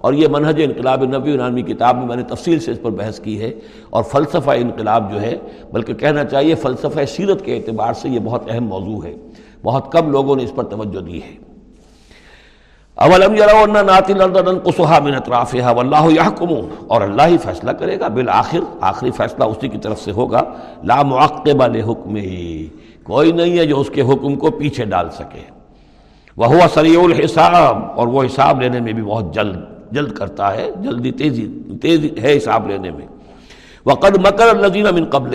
اور 0.00 0.12
یہ 0.12 0.28
منہج 0.30 0.60
انقلاب 0.64 1.04
نبی 1.04 1.36
نامی 1.36 1.62
کتاب 1.62 1.96
میں 1.96 2.06
میں 2.06 2.16
نے 2.16 2.22
تفصیل 2.22 2.60
سے 2.60 2.70
اس 2.70 2.82
پر 2.82 2.90
بحث 2.90 3.20
کی 3.20 3.40
ہے۔ 3.40 3.50
اور 3.90 4.02
فلسفہ 4.02 4.50
انقلاب 4.50 5.12
جو 5.12 5.20
ہے، 5.20 5.36
بلکہ 5.72 5.94
کہنا 5.94 6.24
چاہیے 6.24 6.54
فلسفہ 6.54 7.04
سیرت 7.08 7.44
کے 7.44 7.56
اعتبار 7.56 7.92
سے 7.92 8.08
یہ 8.08 8.18
بہت 8.24 8.42
اہم 8.50 8.64
موضوع 8.64 9.04
ہے۔ 9.04 9.16
بہت 9.64 9.92
کم 9.92 10.10
لوگوں 10.10 10.36
نے 10.36 10.44
اس 10.44 10.54
پر 10.54 10.64
توجہ 10.64 11.00
دی 11.00 11.18
ہے۔ 11.18 11.49
اولم 13.04 13.32
من 13.32 13.88
اطرافها 15.14 15.72
واللہ 15.72 16.08
یحکم 16.14 16.50
اور 16.86 17.00
اللہ 17.02 17.28
ہی 17.28 17.36
فیصلہ 17.44 17.70
کرے 17.78 17.98
گا 18.00 18.08
بالآخر، 18.16 18.62
آخری 18.88 19.10
فیصلہ 19.16 19.44
اسی 19.52 19.68
کی 19.68 19.78
طرف 19.84 20.00
سے 20.00 20.10
ہوگا، 20.18 20.42
لا 20.90 21.02
معقب 21.12 21.62
لحکم 21.76 22.16
ہی 22.16 22.68
کوئی 23.04 23.32
نہیں 23.32 23.58
ہے 23.58 23.64
جو 23.66 23.80
اس 23.80 23.90
کے 23.94 24.02
حکم 24.10 24.34
کو 24.42 24.50
پیچھے 24.58 24.84
ڈال 24.92 25.10
سکے۔ 25.18 25.44
وہ 26.36 26.66
سریع 26.74 26.98
الحساب، 27.02 27.78
اور 27.96 28.06
وہ 28.08 28.24
حساب 28.24 28.60
لینے 28.62 28.80
میں 28.80 28.92
بھی 28.92 29.02
بہت 29.02 29.34
جلد 29.34 29.56
جلد 29.92 30.12
کرتا 30.18 30.52
ہے، 30.56 30.70
جلدی 30.82 31.10
تیزی 31.20 31.46
تیزی 31.82 32.10
ہے 32.22 32.36
حساب 32.36 32.68
لینے 32.70 32.90
میں۔ 32.90 33.06
وقد 33.86 34.18
مکر 34.26 34.48
الزین 34.48 34.94
من 34.94 35.04
قبل 35.10 35.32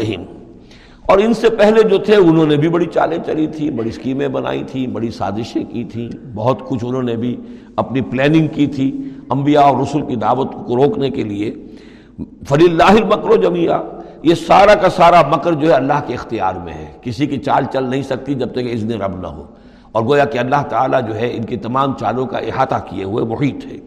اور 1.06 1.18
ان 1.18 1.34
سے 1.34 1.50
پہلے 1.50 1.84
جو 1.90 1.98
تھے، 1.98 2.16
انہوں 2.16 2.46
نے 2.46 2.56
بھی 2.56 2.70
بڑی 2.70 2.86
چالیں 2.86 3.18
چلی 3.26 3.48
تھی 3.48 3.72
بڑی 3.72 3.90
اسکیمیں 3.90 4.28
بنائی 4.28 4.64
تھیں، 4.72 4.88
بڑی 4.88 5.10
سازشیں 5.10 5.64
کی 5.64 5.84
تھیں، 5.84 6.10
بہت 6.36 6.70
کچھ 6.70 6.86
انہوں 6.86 7.04
نے 7.04 7.16
بھی 7.16 7.36
اپنی 7.76 8.02
پلاننگ 8.02 8.48
کی 8.48 8.68
تھی 8.68 9.10
انبیاء 9.30 9.62
اور 9.62 9.82
رسول 9.82 10.02
کی 10.02 10.16
دعوت 10.16 10.52
کو 10.52 10.76
روکنے 10.76 11.10
کے 11.10 11.24
لیے۔ 11.24 11.56
فلی 12.50 12.66
اللہ 12.66 13.06
مکر 13.06 13.30
و 13.30 13.36
جمعہ 13.36 13.82
یہ 14.24 14.36
سارا 14.36 14.76
کا 14.76 14.90
سارا 14.90 15.22
مکر 15.22 15.54
جو 15.54 15.68
ہے 15.68 15.74
اللہ 15.74 15.94
کے 16.08 16.14
اختیار 16.14 16.54
میں 16.64 16.74
ہے۔ 16.74 16.86
کسی 17.02 17.28
کی 17.28 17.38
چال 17.38 17.64
چل 17.74 17.90
نہیں 17.90 18.02
سکتی 18.02 18.34
جب 18.34 18.52
تک 18.52 18.58
اذن 18.58 19.02
رب 19.02 19.22
نہ 19.22 19.28
ہو۔ 19.28 19.44
اور 19.92 20.04
گویا 20.04 20.26
کہ 20.26 20.38
اللہ 20.38 20.64
تعالیٰ 20.70 21.08
جو 21.08 21.16
ہے 21.16 21.30
ان 21.34 21.44
کی 21.44 21.58
تمام 21.58 21.94
چالوں 22.00 22.26
کا 22.26 22.38
احاطہ 22.38 22.76
کیے 22.90 23.04
ہوئے 23.04 23.26
محیط 23.26 23.66
ہے۔ 23.66 23.78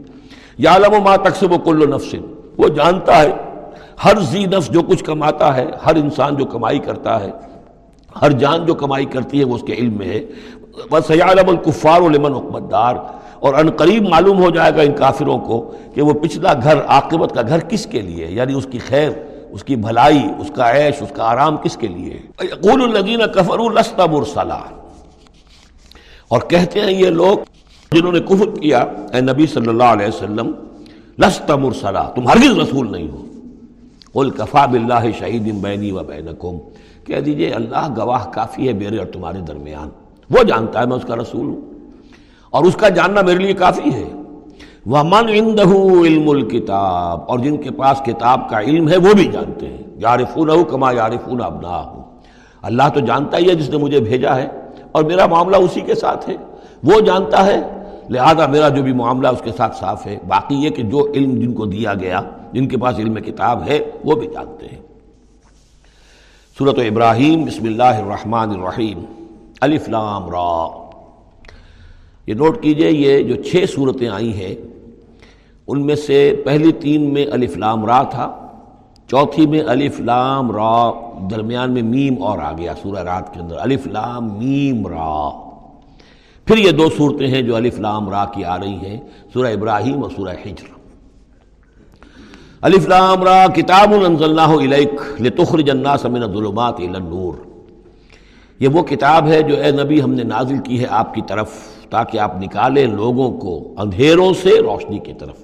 یا 0.59 0.77
علم 0.77 0.95
و 0.95 1.01
ماں 1.05 1.17
تقسیم 1.17 1.53
و 1.53 1.59
کل 1.59 1.91
نفس۔ 1.91 2.15
وہ 2.59 2.69
جانتا 2.69 3.23
ہے 3.23 3.31
ہر 4.05 4.21
زی 4.21 4.45
نفس 4.45 4.71
جو 4.71 4.83
کچھ 4.83 5.05
کماتا 5.05 5.57
ہے، 5.57 5.67
ہر 5.87 5.95
انسان 5.95 6.37
جو 6.37 6.45
کمائی 6.45 6.79
کرتا 6.79 7.21
ہے، 7.21 7.31
ہر 8.23 8.31
جان 8.31 8.67
جو 8.67 8.75
کمائی 8.75 9.05
کرتی 9.05 9.39
ہے، 9.39 9.45
وہ 9.45 9.55
اس 9.55 9.63
کے 9.67 9.73
علم 9.73 9.97
میں 9.97 10.07
ہے۔ 10.07 10.21
بس 10.91 11.11
عالم 11.11 11.49
الکفار 11.49 12.01
لمن 12.01 12.35
حکمت 12.35 12.71
دار۔ 12.71 12.95
اور 13.41 13.55
ان 13.55 13.71
قریب 13.71 14.09
معلوم 14.09 14.43
ہو 14.43 14.51
جائے 14.51 14.77
گا 14.77 14.83
ان 14.83 14.93
کافروں 14.93 15.39
کو 15.39 15.73
کہ 15.95 16.03
وہ 16.03 16.13
پچھلا 16.13 16.53
گھر، 16.63 16.77
عاقبت 16.87 17.35
کا 17.35 17.43
گھر 17.49 17.59
کس 17.59 17.87
کے 17.87 18.01
لیے 18.01 18.27
یعنی 18.27 18.53
اس 18.53 18.67
کی 18.71 18.79
خیر، 18.79 19.11
اس 19.51 19.65
کی 19.65 19.77
بھلائی، 19.77 20.23
اس 20.39 20.51
کا 20.55 20.77
عیش، 20.77 21.03
اس 21.03 21.09
کا 21.15 21.25
آرام 21.31 21.57
کس 21.57 21.77
کے 21.77 21.87
لیے 21.87 22.19
قول 22.37 22.83
الدین 22.83 23.21
کفر 23.35 23.59
السطہ 23.59 24.03
مرسلہ 24.03 24.53
اور 26.29 26.41
کہتے 26.41 26.81
ہیں 26.81 26.93
یہ 26.93 27.11
لوگ 27.11 27.39
جنہوں 27.93 28.13
نے 28.13 28.21
کفر 28.21 28.61
کیا، 28.61 28.79
اے 29.13 29.21
نبی 29.21 29.47
صلی 29.47 29.69
اللہ 29.69 29.85
علیہ 29.85 30.07
وسلم، 30.07 30.53
لست 31.19 31.51
مرسلہ 31.51 31.99
تم 32.15 32.29
ہرگز 32.29 32.59
رسول 32.59 32.93
نہیں 32.93 33.09
ہو۔ 33.09 33.28
الکفا 34.15 34.67
بلّہ 34.67 35.11
شہید 35.19 35.55
بینی 35.55 35.91
و 35.91 35.99
بین 36.07 36.29
کہہ 37.05 37.21
دیجیے، 37.21 37.51
اللہ 37.51 37.95
گواہ 37.97 38.25
کافی 38.31 38.69
ہے 38.69 38.73
میرے 38.73 38.99
اور 38.99 39.07
تمہارے 39.07 39.39
درمیان۔ 39.41 39.89
وہ 40.31 40.43
جانتا 40.43 40.81
ہے 40.81 40.87
میں 40.87 40.97
اس 40.97 41.03
کا 41.03 41.17
رسول 41.17 41.47
ہوں۔ 41.47 41.61
اور 42.51 42.65
اس 42.65 42.75
کا 42.75 42.89
جاننا 42.89 43.21
میرے 43.21 43.37
لیے 43.37 43.53
کافی 43.53 43.95
ہے۔ 43.95 44.05
وہ 44.87 45.03
من 45.03 45.27
اندہ 45.29 45.63
علم 46.07 46.31
الکتاب 46.31 47.21
اور 47.27 47.39
جن 47.39 47.57
کے 47.57 47.71
پاس 47.71 48.03
کتاب 48.05 48.49
کا 48.49 48.61
علم 48.61 48.89
ہے، 48.89 48.97
وہ 48.97 49.15
بھی 49.15 49.25
جانتے 49.25 49.67
ہیں۔ 49.67 49.79
یارفون 49.97 50.51
کما 50.71 50.93
یارفون 50.93 51.43
ابنا 51.43 51.85
ہوں 51.87 52.03
اللہ 52.63 52.83
تو 52.95 53.01
جانتا 53.01 53.39
ہی 53.39 53.49
ہے 53.51 53.55
جس 53.55 53.71
نے 53.71 53.77
مجھے 53.77 54.01
بھیجا 54.01 54.37
ہے۔ 54.37 54.49
اور 54.93 55.05
میرا 55.05 55.27
معاملہ 55.27 55.57
اسی 55.57 55.81
کے 55.81 55.95
ساتھ 55.95 56.31
ہے۔ 56.31 56.37
وہ 56.83 57.01
جانتا 57.01 57.47
ہے، 57.47 57.61
لہذا 58.11 58.47
میرا 58.47 58.69
جو 58.69 58.83
بھی 58.83 58.93
معاملہ 58.93 59.29
اس 59.29 59.43
کے 59.45 59.53
ساتھ 59.53 59.77
صاف 59.77 60.07
ہے۔ 60.07 60.19
باقی 60.29 60.55
یہ 60.55 60.71
کہ 60.71 60.83
جو 60.83 61.13
علم 61.13 61.41
جن 61.41 61.53
کو 61.53 61.67
دیا 61.67 61.95
گیا 61.95 62.21
جن 62.53 62.69
کے 62.69 62.77
پاس 62.77 62.99
علم 62.99 63.15
کتاب 63.15 63.63
ہے، 63.69 63.79
وہ 64.05 64.15
بھی 64.15 64.27
جانتے 64.27 64.67
ہیں۔ 64.67 64.83
صورت 66.59 66.79
ابراہیم، 66.79 67.45
بسم 67.45 67.65
اللہ 67.65 67.83
الرحمن 67.83 68.51
الرحیم۔ 68.51 69.05
الفلام 69.61 70.31
را۔ 70.31 70.89
یہ 72.27 72.35
نوٹ 72.35 72.63
کیجیے، 72.63 72.91
یہ 72.91 73.23
جو 73.23 73.43
چھ 73.43 73.65
صورتیں 73.75 74.09
آئی 74.09 74.33
ہیں، 74.33 74.55
ان 75.67 75.87
میں 75.87 75.95
سے 75.95 76.43
پہلی 76.45 76.73
تین 76.73 77.13
میں 77.13 77.27
الفلام 77.33 77.85
را 77.85 78.03
تھا، 78.03 78.47
چوتھی 79.07 79.47
میں 79.47 79.61
الف 79.61 80.01
لام 80.01 80.51
را، 80.51 80.93
درمیان 81.31 81.73
میں 81.73 81.83
میم 81.83 82.23
اور 82.23 82.39
آ 82.39 82.53
گیا 82.53 82.75
سورہ 82.83 82.99
رات 82.99 83.35
کے 83.35 83.41
اندر۔ 83.41 83.57
الف 83.59 83.87
لام 83.87 84.39
میم 84.39 84.87
را۔ 84.87 85.31
پھر 86.45 86.57
یہ 86.57 86.71
دو 86.71 86.89
صورتیں 86.97 87.29
ہیں 87.29 87.43
جو 87.43 87.57
الف 87.57 87.81
لام 87.81 88.11
را 88.11 88.25
کی 88.25 88.45
آ 88.45 88.59
رہی 88.59 88.75
ہیں، 88.75 89.01
سورہ 89.33 89.53
ابراہیم 89.53 90.03
اور 90.03 90.11
سورہ 90.17 90.35
حجر۔ 90.45 90.78
الف 92.63 92.89
لام 92.89 93.23
را، 93.23 93.47
کتاب 93.55 93.95
انزلناہ 94.07 94.49
الیک 94.49 95.21
لتخرج 95.21 95.71
الناس 95.71 96.05
من 96.05 96.23
الظلمات 96.23 96.75
الى 96.79 96.95
النور۔ 96.95 97.35
یہ 98.61 98.69
وہ 98.69 98.83
کتاب 98.83 99.29
ہے 99.29 99.43
جو 99.43 99.57
اے 99.57 99.71
نبی 99.71 100.03
ہم 100.03 100.15
نے 100.15 100.23
نازل 100.23 100.59
کی 100.59 100.81
ہے 100.81 100.87
آپ 100.91 101.15
کی 101.15 101.21
طرف 101.27 101.51
تاکہ 101.91 102.19
آپ 102.19 102.43
نکالیں 102.43 102.87
لوگوں 102.87 103.31
کو 103.33 103.75
اندھیروں 103.79 104.33
سے 104.43 104.59
روشنی 104.59 104.99
کی 104.99 105.13
طرف۔ 105.19 105.35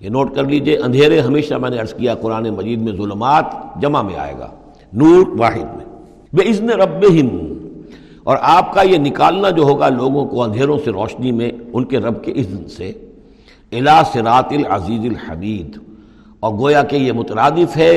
یہ 0.00 0.08
نوٹ 0.08 0.34
کر 0.34 0.44
لیجیے، 0.44 0.76
اندھیرے 0.76 1.20
ہمیشہ 1.20 1.54
میں 1.54 1.70
نے 1.70 1.78
عرض 1.78 1.94
کیا، 1.94 2.14
قرآن 2.14 2.48
مجید 2.48 2.82
میں 2.82 2.92
ظلمات 2.92 3.44
جمع 3.82 4.02
میں 4.02 4.16
آئے 4.16 4.34
گا، 4.38 4.50
نور 4.92 5.26
واحد 5.38 5.76
میں۔ 5.76 5.84
بے 6.32 6.50
عزن 6.50 6.70
رب 6.70 7.04
اور 8.24 8.36
آپ 8.40 8.74
کا 8.74 8.82
یہ 8.82 8.98
نکالنا 8.98 9.50
جو 9.50 9.62
ہوگا 9.62 9.88
لوگوں 9.88 10.26
کو 10.26 10.42
اندھیروں 10.42 10.78
سے 10.84 10.90
روشنی 10.90 11.32
میں، 11.32 11.50
ان 11.72 11.84
کے 11.84 11.98
رب 11.98 12.24
کے 12.24 12.32
عزن 12.32 12.68
سے 12.68 12.92
الا 13.72 14.02
سرات 14.12 14.52
العزیز 14.52 15.04
الحمید۔ 15.04 15.87
اور 16.40 16.54
گویا 16.54 16.82
کہ 16.82 16.96
یہ 16.96 17.12
مترادف 17.12 17.76
ہے 17.76 17.96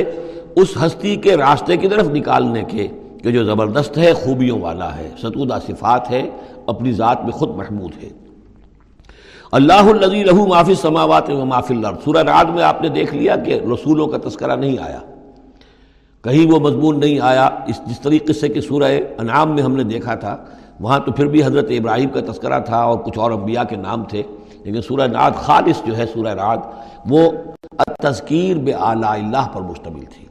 اس 0.56 0.68
ہستی 0.86 1.16
کے 1.16 1.36
راستے 1.36 1.76
کی 1.76 1.88
طرف 1.88 2.08
نکالنے 2.08 2.62
کے 2.68 2.88
کہ 3.22 3.30
جو 3.30 3.44
زبردست 3.44 3.98
ہے، 3.98 4.12
خوبیوں 4.12 4.60
والا 4.60 4.96
ہے، 4.96 5.10
ستودہ 5.18 5.58
صفات 5.66 6.10
ہے، 6.10 6.30
اپنی 6.66 6.92
ذات 6.92 7.22
میں 7.22 7.32
خود 7.32 7.48
محمود 7.48 8.04
ہے۔ 8.04 8.08
اللہ 9.52 9.72
الزی 9.72 10.24
لہو 10.24 10.46
معافی 10.46 10.74
سماوات 10.74 11.30
و 11.30 11.44
معافی 11.44 11.74
اللہ 11.74 11.88
سورہ 12.04 12.18
رات 12.18 12.46
میں 12.54 12.62
آپ 12.62 12.82
نے 12.82 12.88
دیکھ 12.88 13.14
لیا 13.14 13.36
کہ 13.36 13.60
رسولوں 13.72 14.06
کا 14.06 14.28
تذکرہ 14.28 14.56
نہیں 14.56 14.76
آیا۔ 14.78 14.98
کہیں 16.22 16.52
وہ 16.52 16.60
مضمون 16.60 17.00
نہیں 17.00 17.18
آیا۔ 17.20 17.50
اس 17.66 17.80
جس 17.86 18.00
طریقے 18.00 18.32
سے 18.32 18.48
کہ 18.48 18.60
سورہ 18.60 18.92
انعام 19.18 19.54
میں 19.54 19.62
ہم 19.62 19.76
نے 19.76 19.84
دیکھا 19.84 20.14
تھا، 20.14 20.36
وہاں 20.80 20.98
تو 20.98 21.12
پھر 21.12 21.26
بھی 21.26 21.44
حضرت 21.44 21.66
ابراہیم 21.70 22.08
کا 22.08 22.32
تذکرہ 22.32 22.60
تھا 22.60 22.78
اور 22.78 22.98
کچھ 22.98 23.18
اور 23.18 23.30
انبیاء 23.30 23.62
کے 23.62 23.76
نام 23.76 24.04
تھے۔ 24.04 24.22
لیکن 24.64 24.82
سورہ 24.82 25.06
نعت 25.06 25.36
خالص 25.36 25.84
جو 25.86 25.96
ہے، 25.96 26.06
سورہ 26.06 26.28
رات 26.28 26.58
وہ 27.08 27.30
تذکیر 28.02 28.56
بے 28.64 28.72
اعلیٰ 28.72 29.12
اللہ 29.12 29.48
پر 29.52 29.62
مشتمل 29.62 30.04
تھی۔ 30.14 30.26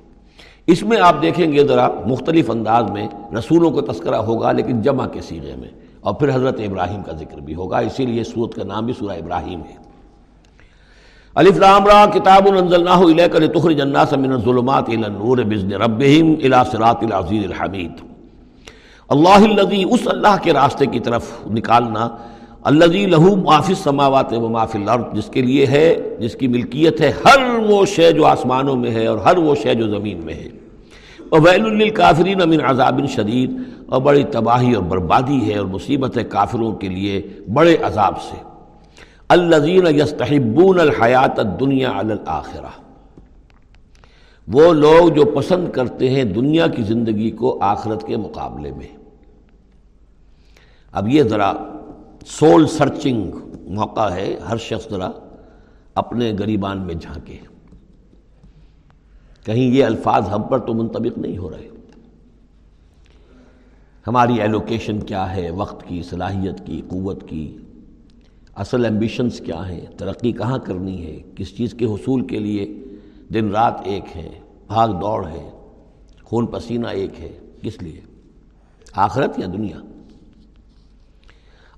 اس 0.67 0.81
میں 0.83 0.99
آپ 1.01 1.21
دیکھیں 1.21 1.51
گے 1.53 1.63
ذرا 1.67 1.87
مختلف 2.07 2.49
انداز 2.51 2.89
میں 2.91 3.07
رسولوں 3.37 3.71
کا 3.71 3.91
تذکرہ 3.91 4.15
ہوگا 4.27 4.51
لیکن 4.51 4.81
جمع 4.81 5.05
کے 5.13 5.21
سیغے 5.21 5.55
میں، 5.59 5.69
اور 6.01 6.13
پھر 6.13 6.35
حضرت 6.35 6.59
ابراہیم 6.65 7.01
کا 7.03 7.13
ذکر 7.19 7.39
بھی 7.45 7.55
ہوگا۔ 7.55 7.77
اسی 7.87 8.05
لیے 8.05 8.23
سورت 8.23 8.55
کا 8.55 8.63
نام 8.67 8.85
بھی 8.85 8.93
سورہ 8.99 9.17
ابراہیم 9.17 9.61
ہے۔ 9.69 9.75
الف 11.35 11.57
لام 11.57 11.85
را، 11.87 12.05
کتاب 12.13 12.47
انزلناہ 12.51 13.01
الیک 13.01 13.35
لتخرج 13.35 13.81
الناس 13.81 14.13
من 14.13 14.31
الظلمات 14.31 14.89
الى 14.89 15.03
النور 15.03 15.37
باذن 15.37 15.71
ربهم 15.73 16.33
الى 16.41 16.59
صراط 16.71 17.03
العزیز 17.03 17.43
الحمید۔ 17.45 18.01
اللہ 19.09 19.45
الذی 19.45 19.83
اس 19.83 20.07
اللہ 20.07 20.35
کے 20.43 20.53
راستے 20.53 20.85
کی 20.85 20.99
طرف 20.99 21.31
نکالنا 21.51 22.07
الذی 22.69 23.05
لہو 23.05 23.35
ما 23.35 23.59
فی 23.61 23.73
السماوات 23.73 24.33
و 24.33 24.49
ما 24.49 24.65
فی 24.65 24.77
الارض، 24.77 25.15
جس 25.17 25.29
کے 25.33 25.41
لیے 25.41 25.65
ہے، 25.67 25.95
جس 26.19 26.35
کی 26.39 26.47
ملکیت 26.47 27.01
ہے، 27.01 27.11
ہر 27.25 27.39
وہ 27.69 27.85
شے 27.85 28.11
جو 28.11 28.25
آسمانوں 28.25 28.75
میں 28.75 28.91
ہے 28.91 29.05
اور 29.07 29.17
ہر 29.17 29.37
وہ 29.37 29.55
شے 29.61 29.73
جو 29.75 29.87
زمین 29.89 30.25
میں 30.25 30.33
ہے۔ 30.33 30.49
ویل 31.43 31.63
للکافرین 31.77 32.41
من 32.49 32.61
عذاب 32.69 32.99
شدید، 33.15 33.51
اور 33.87 34.01
بڑی 34.01 34.23
تباہی 34.31 34.73
اور 34.73 34.83
بربادی 34.83 35.39
ہے 35.47 35.57
اور 35.57 35.65
مصیبت 35.67 36.17
ہے 36.17 36.23
کافروں 36.23 36.71
کے 36.81 36.87
لیے 36.89 37.21
بڑے 37.53 37.75
عذاب 37.83 38.21
سے۔ 38.21 38.37
الزین 39.29 39.87
یستحبون 39.99 40.79
الحیات 40.79 41.39
الدنیا 41.39 41.99
علی 41.99 42.11
الآخرہ 42.11 42.79
وہ 44.47 44.71
لوگ 44.73 45.09
جو 45.15 45.25
پسند 45.25 45.69
کرتے 45.73 46.09
ہیں 46.09 46.23
دنیا 46.23 46.67
کی 46.67 46.83
زندگی 46.83 47.29
کو 47.41 47.57
آخرت 47.63 48.07
کے 48.07 48.17
مقابلے 48.17 48.71
میں۔ 48.71 48.87
اب 50.93 51.07
یہ 51.09 51.23
ذرا 51.23 51.51
سول 52.25 52.67
سرچنگ 52.67 53.31
موقع 53.67 54.09
ہے 54.09 54.39
ہر 54.49 54.57
شخص 54.57 54.89
ذرا 54.89 55.11
اپنے 55.95 56.33
گریبان 56.39 56.81
میں 56.81 56.95
جھانکے۔ 56.95 57.37
کہیں 59.45 59.71
یہ 59.73 59.85
الفاظ 59.85 60.29
ہم 60.29 60.43
پر 60.43 60.59
تو 60.59 60.73
منطبق 60.73 61.17
نہیں 61.17 61.37
ہو 61.37 61.49
رہے۔ 61.49 61.67
ہماری 64.07 64.41
ایلوکیشن 64.41 64.99
کیا 64.99 65.35
ہے؟ 65.35 65.51
وقت 65.51 65.87
کی، 65.87 66.03
صلاحیت 66.03 66.65
کی، 66.65 66.81
قوت 66.87 67.29
کی۔ 67.29 67.57
اصل 68.55 68.85
ایمبیشنز 68.85 69.39
کیا 69.39 69.69
ہیں؟ 69.69 69.85
ترقی 69.97 70.31
کہاں 70.31 70.59
کرنی 70.59 71.05
ہے؟ 71.05 71.19
کس 71.35 71.57
چیز 71.57 71.73
کے 71.73 71.85
حصول 71.85 72.27
کے 72.27 72.39
لیے؟ 72.39 72.83
دن 73.33 73.51
رات 73.51 73.81
ایک 73.83 74.17
ہے، 74.17 74.29
بھاگ 74.67 74.89
دوڑ 74.89 75.27
ہے، 75.27 75.49
خون 76.23 76.45
پسینہ 76.45 76.87
ایک 76.87 77.21
ہے، 77.21 77.39
کس 77.61 77.81
لیے؟ 77.81 78.01
آخرت 78.93 79.39
یا 79.39 79.47
دنیا؟ 79.53 79.81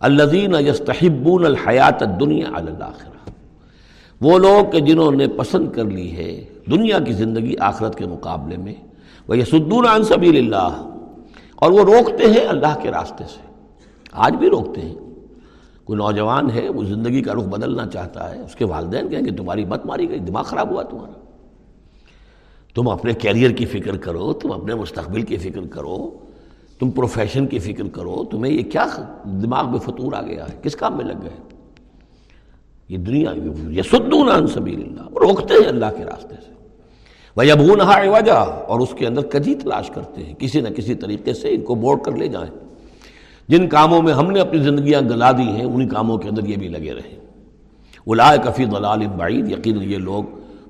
الزین 0.03 0.55
یستحبون 0.67 1.45
الحیات 1.45 2.19
دنیا 2.19 2.47
الآخرہ 2.53 3.29
وہ 4.21 4.37
لوگ 4.37 4.71
کہ 4.71 4.79
جنہوں 4.79 5.11
نے 5.11 5.27
پسند 5.27 5.71
کر 5.71 5.85
لی 5.85 6.17
ہے 6.17 6.45
دنیا 6.71 6.99
کی 6.99 7.13
زندگی 7.13 7.55
آخرت 7.59 7.95
کے 7.95 8.05
مقابلے 8.05 8.57
میں 8.57 8.73
وہ 9.27 9.37
یہ 9.37 9.45
سدون 9.45 9.85
عن 9.87 10.03
سبیل 10.03 10.37
اللہ 10.37 10.89
اور 11.55 11.71
وہ 11.71 11.79
روکتے 11.79 12.27
ہیں 12.27 12.47
اللہ 12.47 12.79
کے 12.81 12.91
راستے 12.91 13.23
سے۔ 13.23 13.53
آج 14.11 14.35
بھی 14.35 14.49
روکتے 14.49 14.81
ہیں۔ 14.81 14.95
کوئی 15.83 15.97
نوجوان 15.97 16.51
ہے، 16.51 16.69
وہ 16.69 16.83
زندگی 16.83 17.21
کا 17.21 17.33
رخ 17.33 17.43
بدلنا 17.43 17.87
چاہتا 17.87 18.35
ہے، 18.35 18.39
اس 18.39 18.55
کے 18.55 18.65
والدین 18.65 19.09
کہیں 19.09 19.21
کہ 19.21 19.35
تمہاری 19.35 19.65
مت 19.65 19.85
ماری 19.85 20.09
گئی، 20.09 20.19
دماغ 20.19 20.43
خراب 20.43 20.71
ہوا 20.71 20.83
تمہارا۔ 20.83 21.19
تم 22.75 22.87
اپنے 22.87 23.13
کیریئر 23.13 23.51
کی 23.51 23.65
فکر 23.65 23.97
کرو، 23.97 24.33
تم 24.33 24.51
اپنے 24.51 24.75
مستقبل 24.75 25.21
کی 25.21 25.37
فکر 25.37 25.67
کرو۔ 25.67 26.11
تم 26.83 26.91
پروفیشن 26.91 27.47
کی 27.47 27.59
فکر 27.59 27.83
کرو، 27.87 28.23
تمہیں 28.23 28.53
یہ 28.53 28.63
کیا 28.63 28.85
دماغ 29.23 29.71
میں 29.71 29.79
فطور 29.79 30.13
آ 30.13 30.21
گیا 30.21 30.45
ہے؟ 30.49 30.57
کس 30.61 30.75
کام 30.75 30.97
میں 30.97 31.05
لگ 31.05 31.13
گئے؟ 31.23 31.57
یہ 32.89 32.97
دنیا، 32.97 33.33
یہ 33.69 33.81
سدون 33.81 34.29
عن 34.29 34.47
سبیل 34.47 34.81
اللہ 34.81 35.01
روکتے 35.01 35.53
ہیں 35.53 35.67
اللہ 35.67 35.85
کے 35.97 36.05
راستے 36.05 36.35
سے۔ 36.45 36.53
وہ 37.37 37.41
ابون 37.51 37.81
وجہ 38.09 38.65
اور 38.67 38.79
اس 38.79 38.93
کے 38.97 39.07
اندر 39.07 39.21
کجی 39.21 39.55
تلاش 39.55 39.89
کرتے 39.89 40.23
ہیں۔ 40.23 40.33
کسی 40.33 40.61
نہ 40.61 40.69
کسی 40.69 40.95
طریقے 40.95 41.33
سے 41.33 41.49
ان 41.49 41.61
کو 41.61 41.75
بوڑھ 41.75 42.03
کر 42.03 42.11
لے 42.11 42.27
جائیں۔ 42.27 42.51
جن 43.47 43.67
کاموں 43.67 44.01
میں 44.01 44.13
ہم 44.13 44.31
نے 44.31 44.39
اپنی 44.39 44.63
زندگیاں 44.63 45.01
گلا 45.01 45.31
دی 45.31 45.43
ہیں، 45.43 45.65
انہی 45.65 45.87
کاموں 45.87 46.17
کے 46.17 46.29
اندر 46.29 46.45
یہ 46.45 46.55
بھی 46.55 46.67
لگے 46.67 46.93
رہیں۔ 46.93 47.15
اولائے 48.05 48.37
کفی 48.43 48.65
دلال 48.65 49.07
بعید 49.07 49.51
یقین 49.51 49.77
یہ 49.81 49.97
لوگ 49.97 50.23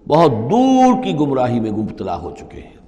بہت 0.07 0.31
دور 0.31 1.03
کی 1.03 1.15
گمراہی 1.15 1.59
میں 1.59 1.71
مبتلا 1.71 2.17
ہو 2.17 2.31
چکے 2.39 2.59
ہیں۔ 2.59 2.82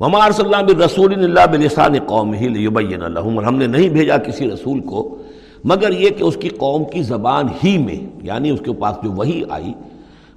ممار 0.00 0.30
صلی 0.30 0.54
اللہ 0.54 0.84
رسول 0.84 1.12
اللہ 1.12 1.46
بلسان 1.52 1.92
قوم 2.06 2.32
ہی 2.32 2.48
لیبین 2.48 3.02
الحم 3.02 3.38
اور 3.38 3.46
ہم 3.46 3.56
نے 3.56 3.66
نہیں 3.66 3.88
بھیجا 3.88 4.16
کسی 4.16 4.50
رسول 4.50 4.80
کو، 4.80 5.18
مگر 5.64 5.92
یہ 5.92 6.10
کہ 6.10 6.22
اس 6.22 6.36
کی 6.36 6.48
قوم 6.48 6.84
کی 6.84 7.02
زبان 7.02 7.46
ہی 7.64 7.78
میں 7.78 8.06
یعنی 8.22 8.50
اس 8.50 8.60
کے 8.64 8.72
پاس 8.72 8.96
جو 9.02 9.10
وہی 9.12 9.42
آئی، 9.50 9.72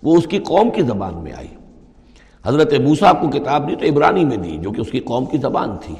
وہ 0.03 0.17
اس 0.17 0.27
کی 0.27 0.39
قوم 0.39 0.69
کی 0.69 0.81
زبان 0.81 1.13
میں 1.17 1.31
آئی۔ 1.37 1.47
حضرت 2.45 2.73
موسیٰ 2.73 3.11
کو 3.21 3.27
کتاب 3.27 3.69
دی 3.69 3.75
تو 3.75 3.85
عبرانی 3.85 4.25
میں 4.25 4.37
دی، 4.37 4.57
جو 4.57 4.71
کہ 4.71 4.81
اس 4.81 4.91
کی 4.91 4.99
قوم 4.99 5.25
کی 5.25 5.37
زبان 5.37 5.69
تھی۔ 5.85 5.95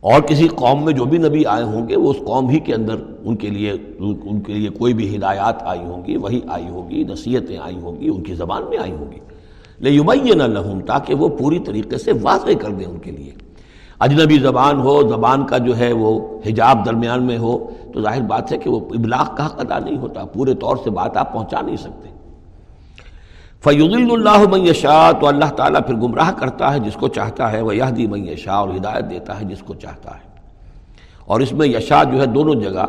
اور 0.00 0.20
کسی 0.20 0.48
قوم 0.48 0.84
میں 0.84 0.92
جو 0.92 1.04
بھی 1.04 1.18
نبی 1.18 1.44
آئے 1.44 1.62
ہوں 1.62 1.88
گے، 1.88 1.96
وہ 1.96 2.10
اس 2.10 2.16
قوم 2.26 2.48
ہی 2.48 2.58
کے 2.58 2.74
اندر 2.74 2.94
ان 3.24 3.36
کے 3.36 3.50
لیے، 3.50 3.72
ان 3.98 4.40
کے 4.40 4.52
لیے 4.52 4.68
کوئی 4.68 4.94
بھی 4.94 5.16
ہدایات 5.16 5.62
آئی 5.62 5.80
ہوں 5.80 6.06
گی 6.06 6.16
وہی 6.16 6.40
آئی 6.48 6.68
ہوگی، 6.68 7.04
نصیحتیں 7.04 7.58
آئی 7.58 7.76
ہوں 7.76 8.00
گی، 8.00 8.08
ان 8.08 8.22
کی 8.22 8.34
زبان 8.34 8.62
میں 8.68 8.78
آئی 8.78 8.92
ہوں 8.92 9.12
گی۔ 9.12 9.18
لے 9.80 10.34
نہ 10.34 10.42
لہم، 10.42 10.80
تاکہ 10.80 11.14
وہ 11.14 11.28
پوری 11.28 11.58
طریقے 11.58 11.98
سے 11.98 12.12
واضح 12.22 12.50
کر 12.60 12.70
دیں 12.70 12.86
ان 12.86 12.98
کے 12.98 13.10
لیے۔ 13.10 13.32
اجنبی 13.98 14.38
زبان 14.38 14.80
ہو، 14.80 15.08
زبان 15.08 15.46
کا 15.46 15.58
جو 15.58 15.78
ہے 15.78 15.92
وہ 15.92 16.38
حجاب 16.46 16.86
درمیان 16.86 17.22
میں 17.22 17.38
ہو، 17.38 17.70
تو 17.94 18.00
ظاہر 18.00 18.22
بات 18.22 18.52
ہے 18.52 18.58
کہ 18.58 18.70
وہ 18.70 18.80
ابلاغ 18.80 19.34
کا 19.36 19.46
حق 19.46 19.60
ادا 19.60 19.78
نہیں 19.78 19.98
ہوتا، 19.98 20.24
پورے 20.24 20.54
طور 20.54 20.76
سے 20.84 20.90
بات 20.90 21.16
آپ 21.16 21.32
پہنچا 21.32 21.60
نہیں 21.60 21.76
سکتے۔ 21.76 22.08
فیضل 23.64 24.10
اللہ 24.10 24.48
من 24.50 24.72
شاہ 24.72 25.12
تو 25.12 25.26
اللہ 25.26 25.44
تعالیٰ 25.44 25.80
پھر 25.86 25.94
گمراہ 25.94 26.32
کرتا 26.32 26.74
ہے 26.74 26.78
جس 26.78 26.94
کو 26.94 27.08
چاہتا 27.08 27.52
ہے 27.52 27.60
وہ 27.60 27.76
یہدی 27.76 28.06
من 28.06 28.36
شاہ 28.36 28.54
اور 28.54 28.68
ہدایت 28.68 29.10
دیتا 29.10 29.40
ہے 29.40 29.44
جس 29.44 29.58
کو 29.58 29.74
چاہتا 29.74 30.10
ہے۔ 30.10 30.26
اور 31.26 31.40
اس 31.40 31.52
میں 31.52 31.66
یشا 31.66 32.04
جو 32.04 32.20
ہے 32.20 32.26
دونوں 32.26 32.54
جگہ 32.54 32.86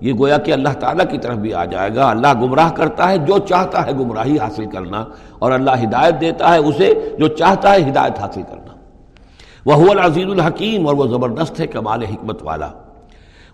یہ 0.00 0.12
گویا 0.14 0.38
کہ 0.38 0.52
اللہ 0.52 0.68
تعالیٰ 0.80 1.10
کی 1.10 1.18
طرف 1.18 1.36
بھی 1.36 1.54
آ 1.54 1.64
جائے 1.64 1.94
گا۔ 1.94 2.10
اللہ 2.10 2.32
گمراہ 2.34 2.70
کرتا 2.72 3.08
ہے، 3.08 3.18
جو 3.18 3.38
چاہتا 3.38 3.86
ہے 3.86 3.92
گمراہی 3.92 4.38
حاصل 4.38 4.70
کرنا، 4.70 5.04
اور 5.38 5.52
اللہ 5.52 5.70
ہدایت 5.82 6.20
دیتا 6.20 6.52
ہے 6.52 6.58
اسے 6.58 7.16
جو 7.18 7.28
چاہتا 7.28 7.74
ہے 7.74 7.90
ہدایت 7.90 8.18
حاصل 8.18 8.42
کرنا۔ 8.42 8.74
وہ 9.66 9.90
العزیز 9.90 10.26
الحکیم، 10.26 10.86
اور 10.86 10.94
وہ 10.94 11.06
زبردست 11.06 11.60
ہے 11.60 11.66
کمال 11.66 12.02
حکمت 12.02 12.42
والا۔ 12.42 12.70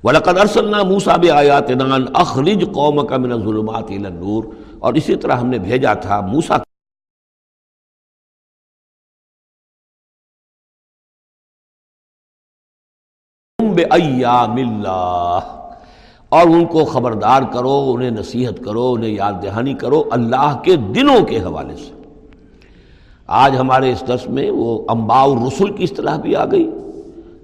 وَلَقَدْ 0.05 0.41
أَرْسَلْنَا 0.41 0.83
مُوسَى 0.83 1.19
بِآيَاتِنَا 1.21 1.97
أَنْ 1.97 2.21
أَخْرِجْ 2.21 2.65
قَوْمَكَ 2.75 3.15
مِنَ 3.15 3.33
الظُّلُمَاتِ 3.33 3.95
إِلَى 3.95 4.07
النُّورِ۔ 4.07 4.47
اور 4.79 4.95
اسی 4.95 5.17
طرح 5.17 5.33
ہم 5.33 5.47
نے 5.47 5.59
بھیجا 5.59 5.95
تھا 5.95 6.21
موسیٰ 6.21 6.59
ایام 13.91 14.57
اللہ 14.57 15.66
اور 16.37 16.47
ان 16.47 16.65
کو 16.65 16.85
خبردار 16.85 17.43
کرو، 17.53 17.75
انہیں 17.95 18.11
نصیحت 18.11 18.65
کرو، 18.65 18.93
انہیں 18.93 19.11
یاد 19.11 19.43
دہانی 19.43 19.75
کرو 19.75 20.03
اللہ 20.11 20.57
کے 20.65 20.77
دنوں 20.95 21.25
کے 21.25 21.39
حوالے 21.39 21.77
سے۔ 21.77 21.93
آج 23.29 23.57
ہمارے 23.57 23.93
اس 23.93 24.03
درس 24.09 24.27
میں 24.29 24.51
وہ 24.51 24.79
امباء 24.89 25.23
الرسل 25.23 25.73
کی 25.73 25.85
اصطلاح 25.85 26.17
بھی 26.17 26.35
آ 26.37 26.45
گئی، 26.45 26.71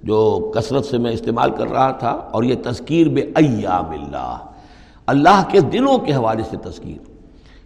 جو 0.03 0.51
کثرت 0.55 0.85
سے 0.85 0.99
میں 0.99 1.13
استعمال 1.13 1.51
کر 1.51 1.69
رہا 1.69 1.91
تھا، 1.91 2.11
اور 2.11 2.43
یہ 2.45 2.55
تذکیر 2.65 3.09
بے 3.09 3.23
ایام 3.35 3.91
اللہ 3.91 4.37
اللہ 5.07 5.43
کے 5.51 5.61
دنوں 5.73 5.99
کے 5.99 6.13
حوالے 6.15 6.43
سے 6.51 6.57
تذکیر۔ 6.63 7.11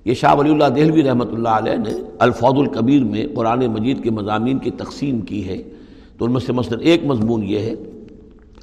یہ 0.05 0.15
شاہ 0.15 0.35
ولی 0.35 0.51
اللہ 0.51 0.69
دہلوی 0.77 1.03
رحمۃ 1.03 1.33
اللہ 1.33 1.55
علیہ 1.61 1.77
نے 1.77 1.91
الفوظ 2.19 2.59
القبیر 2.59 3.05
میں 3.05 3.27
قرآن 3.35 3.67
مجید 3.67 4.03
کے 4.05 4.11
مضامین 4.11 4.59
کی 4.59 4.71
تقسیم 4.71 5.21
کی 5.21 5.49
ہے۔ 5.49 5.63
تو 6.19 6.25
ان 6.25 6.33
میں 6.33 6.41
سے 6.41 6.53
مثلاً 6.53 6.81
ایک 6.81 7.05
مضمون 7.05 7.43
یہ 7.45 7.59
ہے 7.59 7.75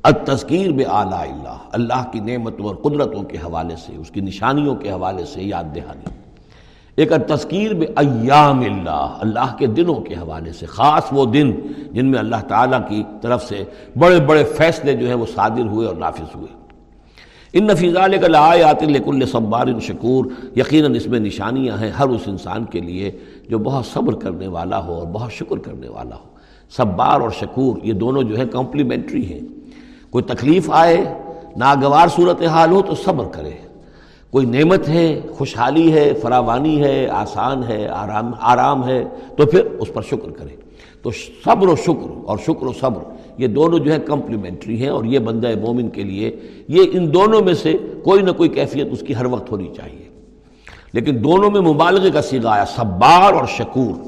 التذکیر 0.04 0.72
بے 0.72 0.84
اعلیٰ 0.84 1.22
اللہ 1.22 1.58
اللہ 1.72 2.12
کی 2.12 2.20
نعمتوں 2.20 2.66
اور 2.66 2.76
قدرتوں 2.76 3.24
کے 3.24 3.38
حوالے 3.38 3.76
سے، 3.76 3.96
اس 3.96 4.12
کی 4.12 4.22
نشانیوں 4.22 4.76
کے 4.76 4.92
حوالے 4.92 5.26
سے 5.26 5.44
یاد 5.44 5.64
دہانی۔ 5.76 6.10
ایک 6.96 7.12
تذکیر 7.28 7.74
بے 7.74 7.86
ایام 7.96 8.60
اللہ 8.60 9.18
اللہ 9.20 9.56
کے 9.58 9.68
دنوں 9.68 9.96
کے 9.96 10.16
حوالے 10.16 10.52
سے، 10.52 10.66
خاص 10.66 11.04
وہ 11.12 11.26
دن 11.26 11.54
جن 11.92 12.06
میں 12.06 12.20
اللہ 12.20 12.36
تعالیٰ 12.48 12.80
کی 12.90 13.04
طرف 13.22 13.44
سے 13.44 13.64
بڑے 14.00 14.20
بڑے 14.20 14.44
فیصلے 14.44 14.94
جو 14.94 15.08
ہیں 15.08 15.16
وہ 15.16 15.26
صادر 15.36 15.62
ہوئے 15.62 15.88
اور 15.88 15.96
نافذ 15.96 16.36
ہوئے۔ 16.36 16.64
ان 17.54 17.64
نفیزہ 17.64 18.00
لے 18.00 18.18
کر 18.18 18.34
آیات 18.34 18.84
لکل 18.84 19.26
صبار 19.32 19.80
شکور، 19.82 20.26
یقیناً 20.56 20.96
اس 20.96 21.08
میں 21.08 21.20
نشانیاں 21.20 21.82
ہیں 21.82 21.90
ہر 21.90 22.08
اس 22.08 22.22
انسان 22.26 22.64
کے 22.64 22.80
لیے 22.80 23.12
جو 23.50 23.60
بہت 23.60 23.86
صبر 23.86 24.14
کرنے 24.14 24.48
والا 24.48 24.86
ہو 24.86 24.94
اور 24.94 25.08
بہت 25.08 25.34
شکر 25.34 25.58
کرنے 25.58 25.88
والا 25.88 26.16
ہو۔ 26.16 26.30
صبار 26.78 27.22
اور 27.22 27.30
شکور، 27.30 27.78
یہ 27.84 27.94
دونوں 27.94 28.24
جو 28.24 28.38
ہے 28.38 28.46
کمپلیمنٹری 28.46 29.34
ہیں۔ 29.34 29.63
کوئی 30.14 30.24
تکلیف 30.24 30.70
آئے، 30.72 31.14
ناگوار 31.58 32.08
صورت 32.08 32.42
حال 32.42 32.72
ہو 32.72 32.82
تو 32.82 32.96
صبر 32.96 33.26
کرے۔ 33.32 33.52
کوئی 34.32 34.46
نعمت 34.46 34.90
ہے، 34.90 35.22
خوشحالی 35.32 35.94
ہے، 35.94 36.14
فراوانی 36.14 36.84
ہے، 36.84 37.08
آسان 37.12 37.64
ہے، 37.64 37.88
آرام 37.88 38.32
آرام 38.40 38.88
ہے، 38.88 39.04
تو 39.38 39.46
پھر 39.46 39.66
اس 39.66 39.94
پر 39.94 40.02
شکر 40.02 40.32
کرے۔ 40.32 40.56
تو 41.02 41.12
صبر 41.46 41.68
و 41.68 41.76
شکر 41.76 42.10
اور 42.26 42.38
شکر 42.38 42.66
و 42.66 42.74
صبر، 42.80 43.02
یہ 43.38 43.48
دونوں 43.48 43.80
جو 43.80 43.94
ہے 43.94 44.00
کمپلیمنٹری 44.00 44.82
ہیں 44.82 44.90
اور 44.90 45.04
یہ 45.04 45.20
بندہ 45.20 45.52
مومن 45.62 45.90
کے 45.90 46.04
لیے، 46.04 46.40
یہ 46.68 46.84
ان 46.94 47.14
دونوں 47.14 47.42
میں 47.42 47.54
سے 47.54 47.74
کوئی 48.04 48.22
نہ 48.22 48.32
کوئی 48.32 48.50
کیفیت 48.50 48.88
اس 48.92 49.04
کی 49.08 49.16
ہر 49.16 49.26
وقت 49.26 49.52
ہونی 49.52 49.70
چاہیے۔ 49.78 50.10
لیکن 50.94 51.24
دونوں 51.24 51.52
میں 51.52 51.62
مبالغے 51.62 52.12
کا 52.12 52.22
سیگا 52.22 52.50
آیا، 52.50 52.66
صبار 52.66 53.34
اور 53.34 53.46
شکور۔ 53.46 54.08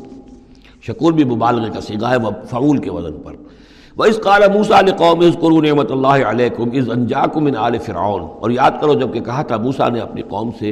شکور 0.82 1.14
بھی 1.14 1.24
مبالغے 1.24 1.70
کا 1.74 1.82
سیگا 1.82 2.12
ہے، 2.12 2.16
وہ 2.16 2.30
فعول 2.50 2.78
کے 2.78 2.92
وزن 2.92 3.14
پر۔ 3.14 3.45
وَإِذْ 3.98 4.20
قَالَ 4.22 4.46
مُوسَىٰ 4.48 4.56
موسا 4.56 4.78
اذْكُرُوا 4.78 5.10
قوم 5.10 5.32
قرو 5.40 5.62
نعمت 5.62 5.92
اللہ 5.92 6.08
علیکم 6.08 6.70
از 6.74 6.90
آلِ 6.90 7.80
فِرْعَوْنَ 7.80 7.80
فرعون 7.80 8.22
اور 8.42 8.50
یاد 8.50 8.72
کرو 8.82 8.94
جبکہ 8.94 9.20
کہا 9.20 9.42
تھا 9.42 9.58
موسا 9.58 9.90
نے 9.90 10.00
اپنی 10.00 10.22
قوم 10.22 10.50
سے، 10.60 10.72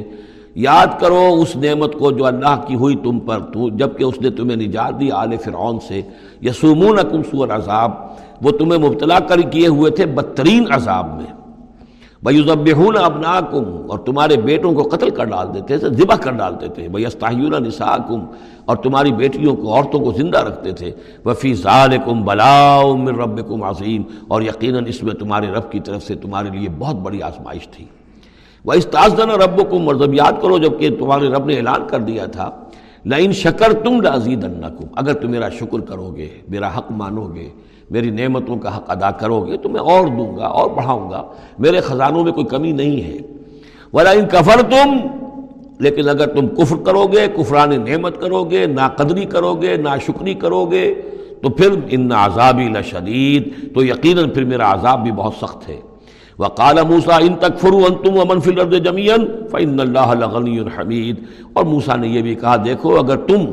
یاد 0.56 0.88
کرو 1.00 1.36
اس 1.42 1.56
نعمت 1.56 1.94
کو 1.94 2.12
جو 2.12 2.26
اللہ 2.26 2.62
کی 2.68 2.76
ہوئی 2.76 2.96
تم 2.96 3.20
پر 3.20 3.40
تو، 3.40 3.70
جبکہ 3.70 4.04
اس 4.04 4.22
نے 4.22 4.30
تمہیں 4.30 4.58
نجات 4.58 5.00
دی 5.00 5.12
آل 5.12 5.38
فرعون 5.38 5.80
سے۔ 5.80 6.02
یسومون 6.42 6.98
کم 7.12 7.24
سور 7.24 7.48
عذاب 7.50 7.92
وہ 8.42 8.52
تمہیں 8.52 8.90
مبتلا 8.90 9.20
کر 9.20 9.42
کیے 9.42 9.68
ہوئے 9.68 9.92
تھے 9.92 10.06
بدترین 10.06 10.66
عذاب 10.72 11.18
میں۔ 11.18 11.43
بھون 12.24 12.98
ابناکم 12.98 13.64
اور 13.92 14.00
تمہارے 14.00 14.36
بیٹوں 14.42 14.74
کو 14.74 14.84
قتل 14.90 15.10
کر 15.10 15.26
ڈال 15.26 15.48
دیتے 15.54 15.78
تھے، 15.78 15.90
ذبح 15.90 16.16
کر 16.24 16.32
ڈالتے 16.34 16.68
تھے 16.76 16.88
بھائی 16.90 17.06
استاحیون 17.06 17.64
نساکم 17.64 18.20
اور 18.66 18.78
تمہاری 18.84 19.12
بیٹیوں 19.14 19.56
کو، 19.56 19.74
عورتوں 19.74 20.00
کو 20.00 20.12
زندہ 20.18 20.40
رکھتے 20.48 20.72
تھے 20.72 20.92
وفی 21.26 21.54
ذالکم 21.54 22.24
بلاؤ 22.26 22.96
من 22.98 23.20
ربکم 23.22 23.64
عظیم 23.64 24.04
اور 24.28 24.42
یقیناً 24.42 24.86
اس 24.88 25.02
میں 25.04 25.14
تمہارے 25.14 25.48
رب 25.56 25.72
کی 25.72 25.80
طرف 25.80 26.04
سے 26.04 26.16
تمہارے 26.16 26.50
لیے 26.50 26.70
بہت 26.80 26.96
بڑی 27.04 27.22
آزمائش 27.22 27.68
تھی۔ 27.68 27.86
وہ 28.66 28.74
استاذن 28.74 29.30
رب 29.42 29.60
اور 29.74 29.96
جب 29.96 30.14
یاد 30.14 30.42
کرو 30.42 30.58
جبکہ 30.58 30.96
تمہارے 31.00 31.30
رب 31.30 31.46
نے 31.46 31.56
اعلان 31.58 31.88
کر 31.88 32.00
دیا 32.08 32.26
تھا 32.32 32.50
لائن 33.06 33.32
شکر 33.34 33.74
تم 33.84 34.02
رازید 34.02 34.44
اگر 34.96 35.14
تم 35.14 35.32
میرا 35.32 35.50
شکر 35.60 35.80
کرو 35.88 36.10
گے، 36.16 36.28
میرا 36.50 36.68
حق 36.78 36.92
مانو 36.92 37.28
گے 37.36 37.50
میری 37.90 38.10
نعمتوں 38.10 38.56
کا 38.58 38.78
حق 38.78 38.92
ادا 38.92 39.12
کرو 39.12 39.46
گے 39.48 39.58
تو 39.58 39.70
میں 39.70 39.82
اور 39.82 40.08
دوں 40.08 40.38
گا 40.38 40.46
اور 40.46 40.70
بڑھاؤں 40.70 41.12
گا۔ 41.12 41.24
میرے 41.60 41.82
خزانوں 41.82 42.24
میں 42.24 42.32
کوئی 42.32 42.46
کمی 42.46 42.72
نہیں 42.72 43.04
ہے۔ 43.04 43.18
ولا 43.94 44.12
ان 44.12 44.26
کفر 44.26 44.62
تم 44.62 45.08
لیکن 45.80 46.10
اگر 46.10 46.28
تم 46.28 46.48
کفر 46.48 46.76
کرو 46.76 47.08
گے، 47.08 47.28
کفران 47.36 47.70
نعمت 47.90 48.22
کرو 48.22 48.44
گے 48.44 48.66
نا 48.68 48.88
قدری 48.88 49.26
کرو 49.26 49.56
گے 49.56 49.78
نا 49.78 49.98
شکری 49.98 50.34
کرو 50.34 50.66
گے، 50.66 50.94
تو 51.42 51.50
پھر 51.50 51.70
ان 51.90 52.12
عذابی 52.12 52.64
لشدید، 52.64 53.74
تو 53.74 53.84
یقیناً 53.84 54.30
پھر 54.30 54.44
میرا 54.44 54.74
عذاب 54.74 55.04
بھی 55.04 55.12
بہت 55.12 55.34
سخت 55.42 55.70
ہے۔ 55.70 55.80
وہ 56.40 56.46
کالا 56.46 56.84
موسا 56.84 57.16
ان 57.16 57.36
تک 57.36 57.60
فرو 57.60 57.78
ان 57.78 57.94
تم 57.94 58.20
امن 58.20 58.40
فل 58.40 58.80
جمین 58.80 59.26
فن 59.52 59.80
اللہ 59.80 60.26
غنی 60.26 60.60
الحمید 60.60 61.16
اور 61.54 61.66
موسا 61.66 61.96
نے 61.96 62.08
یہ 62.08 62.22
بھی 62.22 62.36
کہا، 62.36 62.56
دیکھو، 62.66 63.00
اگر 63.00 63.16
تم 63.16 63.46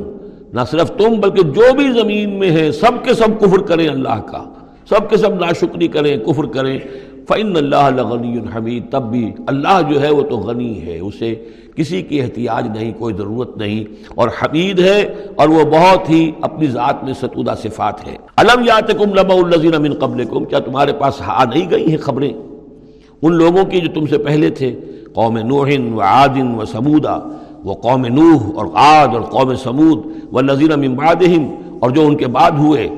نہ 0.53 0.61
صرف 0.71 0.91
تم 0.91 1.21
بلکہ 1.21 1.43
جو 1.43 1.75
بھی 1.75 2.01
زمین 2.01 2.31
میں 2.31 2.51
ہیں 2.51 2.71
سب 2.71 3.05
کے 3.05 3.15
سب 3.15 3.41
کفر 3.41 3.59
کریں 3.59 3.89
اللہ 3.89 4.21
کا۔ 4.21 4.45
سب 4.89 5.11
کے 5.11 5.17
سب 5.17 5.35
ناشکری 5.35 5.89
کریں، 5.89 6.17
کفر 6.17 6.45
کریں۔ 6.45 6.79
فعن 7.29 7.57
اللہ 7.57 8.03
غنی 8.03 8.39
الحمید 8.39 8.93
تب 8.93 9.03
بھی 9.03 9.33
اللہ 9.47 9.81
جو 9.91 10.03
ہے 10.03 10.11
وہ 10.11 10.23
تو 10.23 10.37
غنی 10.37 10.83
ہے، 10.83 10.99
اسے 10.99 11.35
کسی 11.77 12.03
کی 12.03 12.23
احتیاج 12.23 12.79
نہیں، 12.79 12.93
کوئی 12.99 13.15
ضرورت 13.15 13.57
نہیں۔ 13.57 14.05
اور 14.15 14.29
حمید 14.29 14.79
ہے 14.79 15.15
اور 15.37 15.49
وہ 15.49 15.65
بہت 15.65 16.11
ہی 16.11 16.31
اپنی 16.41 16.67
ذات 16.67 17.05
میں 17.05 17.13
ستودہ 17.13 17.55
صفات 17.63 18.07
ہے۔ 18.09 18.17
علم 18.37 18.65
یات 18.65 18.89
کم 18.89 19.15
لبا 19.15 19.35
الزین 19.35 19.75
امن 19.75 19.95
قبل 19.95 20.25
کیا 20.25 20.59
تمہارے 20.59 20.93
پاس 20.93 21.15
آ 21.27 21.45
نہیں 21.45 21.71
گئی 21.71 21.91
ہیں 21.91 21.99
خبریں؟ 21.99 22.33
ان 23.23 23.35
لوگوں 23.35 23.65
کی 23.65 23.81
جو 23.81 23.89
تم 23.95 24.07
سے 24.07 24.19
پہلے 24.19 24.51
تھے، 24.51 24.81
قوم 25.13 25.39
نوحن 25.39 25.93
و 25.93 26.01
عادن 26.01 26.55
و 26.55 26.65
سمودہ 26.65 27.21
وہ 27.65 27.75
قوم 27.75 28.07
نوح 28.07 28.43
اور 28.55 28.67
عاد 28.75 29.09
اور 29.09 29.21
قوم 29.21 29.55
سمود 29.55 30.07
و 30.33 30.41
نذیر 30.41 30.77
بعدہم 30.77 31.55
اور 31.81 31.91
جو 31.91 32.07
ان 32.07 32.17
کے 32.17 32.27
بعد 32.27 32.51
ہوئے، 32.51 32.89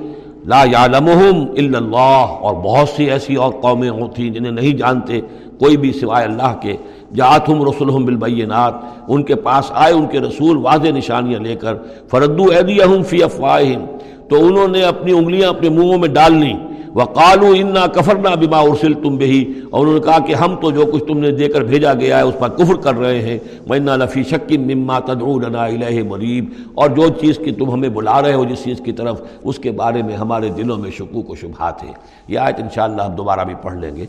لا 0.47 0.63
یعلمہم 0.73 1.45
الا 1.57 1.79
اللہ 1.79 2.27
اور 2.43 2.55
بہت 2.55 2.89
سی 2.89 3.11
ایسی 3.11 3.35
اور 3.35 3.53
قومیں 3.53 3.91
تھیں 4.15 4.31
جنہیں 4.31 4.53
نہیں 4.53 4.77
جانتے 4.77 5.21
کوئی 5.59 5.77
بھی 5.77 5.93
سوائے 5.93 6.25
اللہ 6.25 6.55
کے۔ 6.61 6.77
جاتہم 7.15 7.69
رسولہم 7.69 8.05
بالبینات، 8.05 8.75
ان 9.09 9.23
کے 9.23 9.35
پاس 9.35 9.73
آئے 9.75 9.93
ان 9.93 10.07
کے 10.07 10.21
رسول 10.21 10.57
واضح 10.57 10.89
نشانیاں 10.89 11.41
لے 11.41 11.55
کر، 11.55 11.75
فردو 12.11 12.45
ایدیہم 12.45 13.03
فی 13.03 13.23
افواہم 13.23 13.85
تو 14.29 14.47
انہوں 14.47 14.69
نے 14.69 14.83
اپنی 14.83 15.13
انگلیاں 15.13 15.49
اپنے 15.49 15.69
منہوں 15.69 15.99
میں 15.99 16.09
ڈال 16.09 16.33
لیں۔ 16.33 16.55
وقالو 16.95 17.53
انا 17.57 17.87
کفرنا 17.87 18.35
بما 18.35 18.59
ارسل 18.59 18.93
تم 18.93 19.17
بہی 19.17 19.53
اور 19.71 19.81
انہوں 19.81 19.95
نے 19.95 20.01
کہا 20.01 20.19
کہ 20.19 20.35
ہم 20.35 20.57
تو 20.57 20.71
جو 20.71 20.87
کچھ 20.93 21.05
تم 21.05 21.19
نے 21.19 21.31
دے 21.31 21.49
کر 21.49 21.61
بھیجا 21.61 21.95
گیا 21.95 22.17
ہے، 22.17 22.23
اس 22.23 22.35
پر 22.39 22.49
کفر 22.49 22.75
کر 22.75 22.95
رہے 22.95 23.23
ہیں۔ 23.23 23.39
مینا 23.67 23.97
لفی 23.97 24.23
شکن 24.23 24.75
مما 24.75 24.99
تدعوننا 24.99 25.65
الیہ 25.65 26.03
مریب 26.03 26.45
اور 26.75 26.91
جو 26.91 27.09
چیز 27.09 27.39
کی 27.39 27.53
تم 27.53 27.71
ہمیں 27.71 27.89
بلا 27.89 28.23
رہے 28.23 28.35
ہو، 28.35 28.45
جس 28.45 28.65
چیز 28.65 28.81
کی 28.85 28.93
طرف 28.93 29.23
اس 29.45 29.59
کے 29.59 29.71
بارے 29.71 30.03
میں 30.03 30.17
ہمارے 30.17 30.49
دلوں 30.49 30.79
میں 30.79 30.91
شکوک 30.91 31.31
و 31.31 31.35
شبہات 31.35 31.85
ہیں۔ 31.85 31.93
یہ 32.29 32.39
آیت 32.39 32.61
انشاءاللہ 32.61 33.03
ہم 33.03 33.13
دوبارہ 33.13 33.45
بھی 33.45 33.55
پڑھ 33.63 33.75
لیں 33.75 33.97
گے۔ 33.97 34.07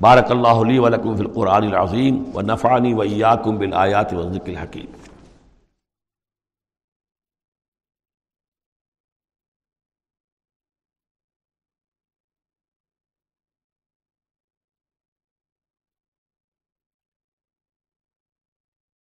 بارک 0.00 0.30
اللہ 0.30 0.48
علی 0.48 0.78
ولکم 0.78 1.16
فی 1.16 1.24
القرآن 1.24 1.64
العظیم۔ 1.64 2.22
و 2.34 2.40
نفعنی 2.40 2.94
و 2.94 3.00
ایاکم 3.00 3.56
بالآیات 3.56 4.14
و 4.14 4.22
ذکر 4.22 4.50
الحکیم۔ 4.50 5.03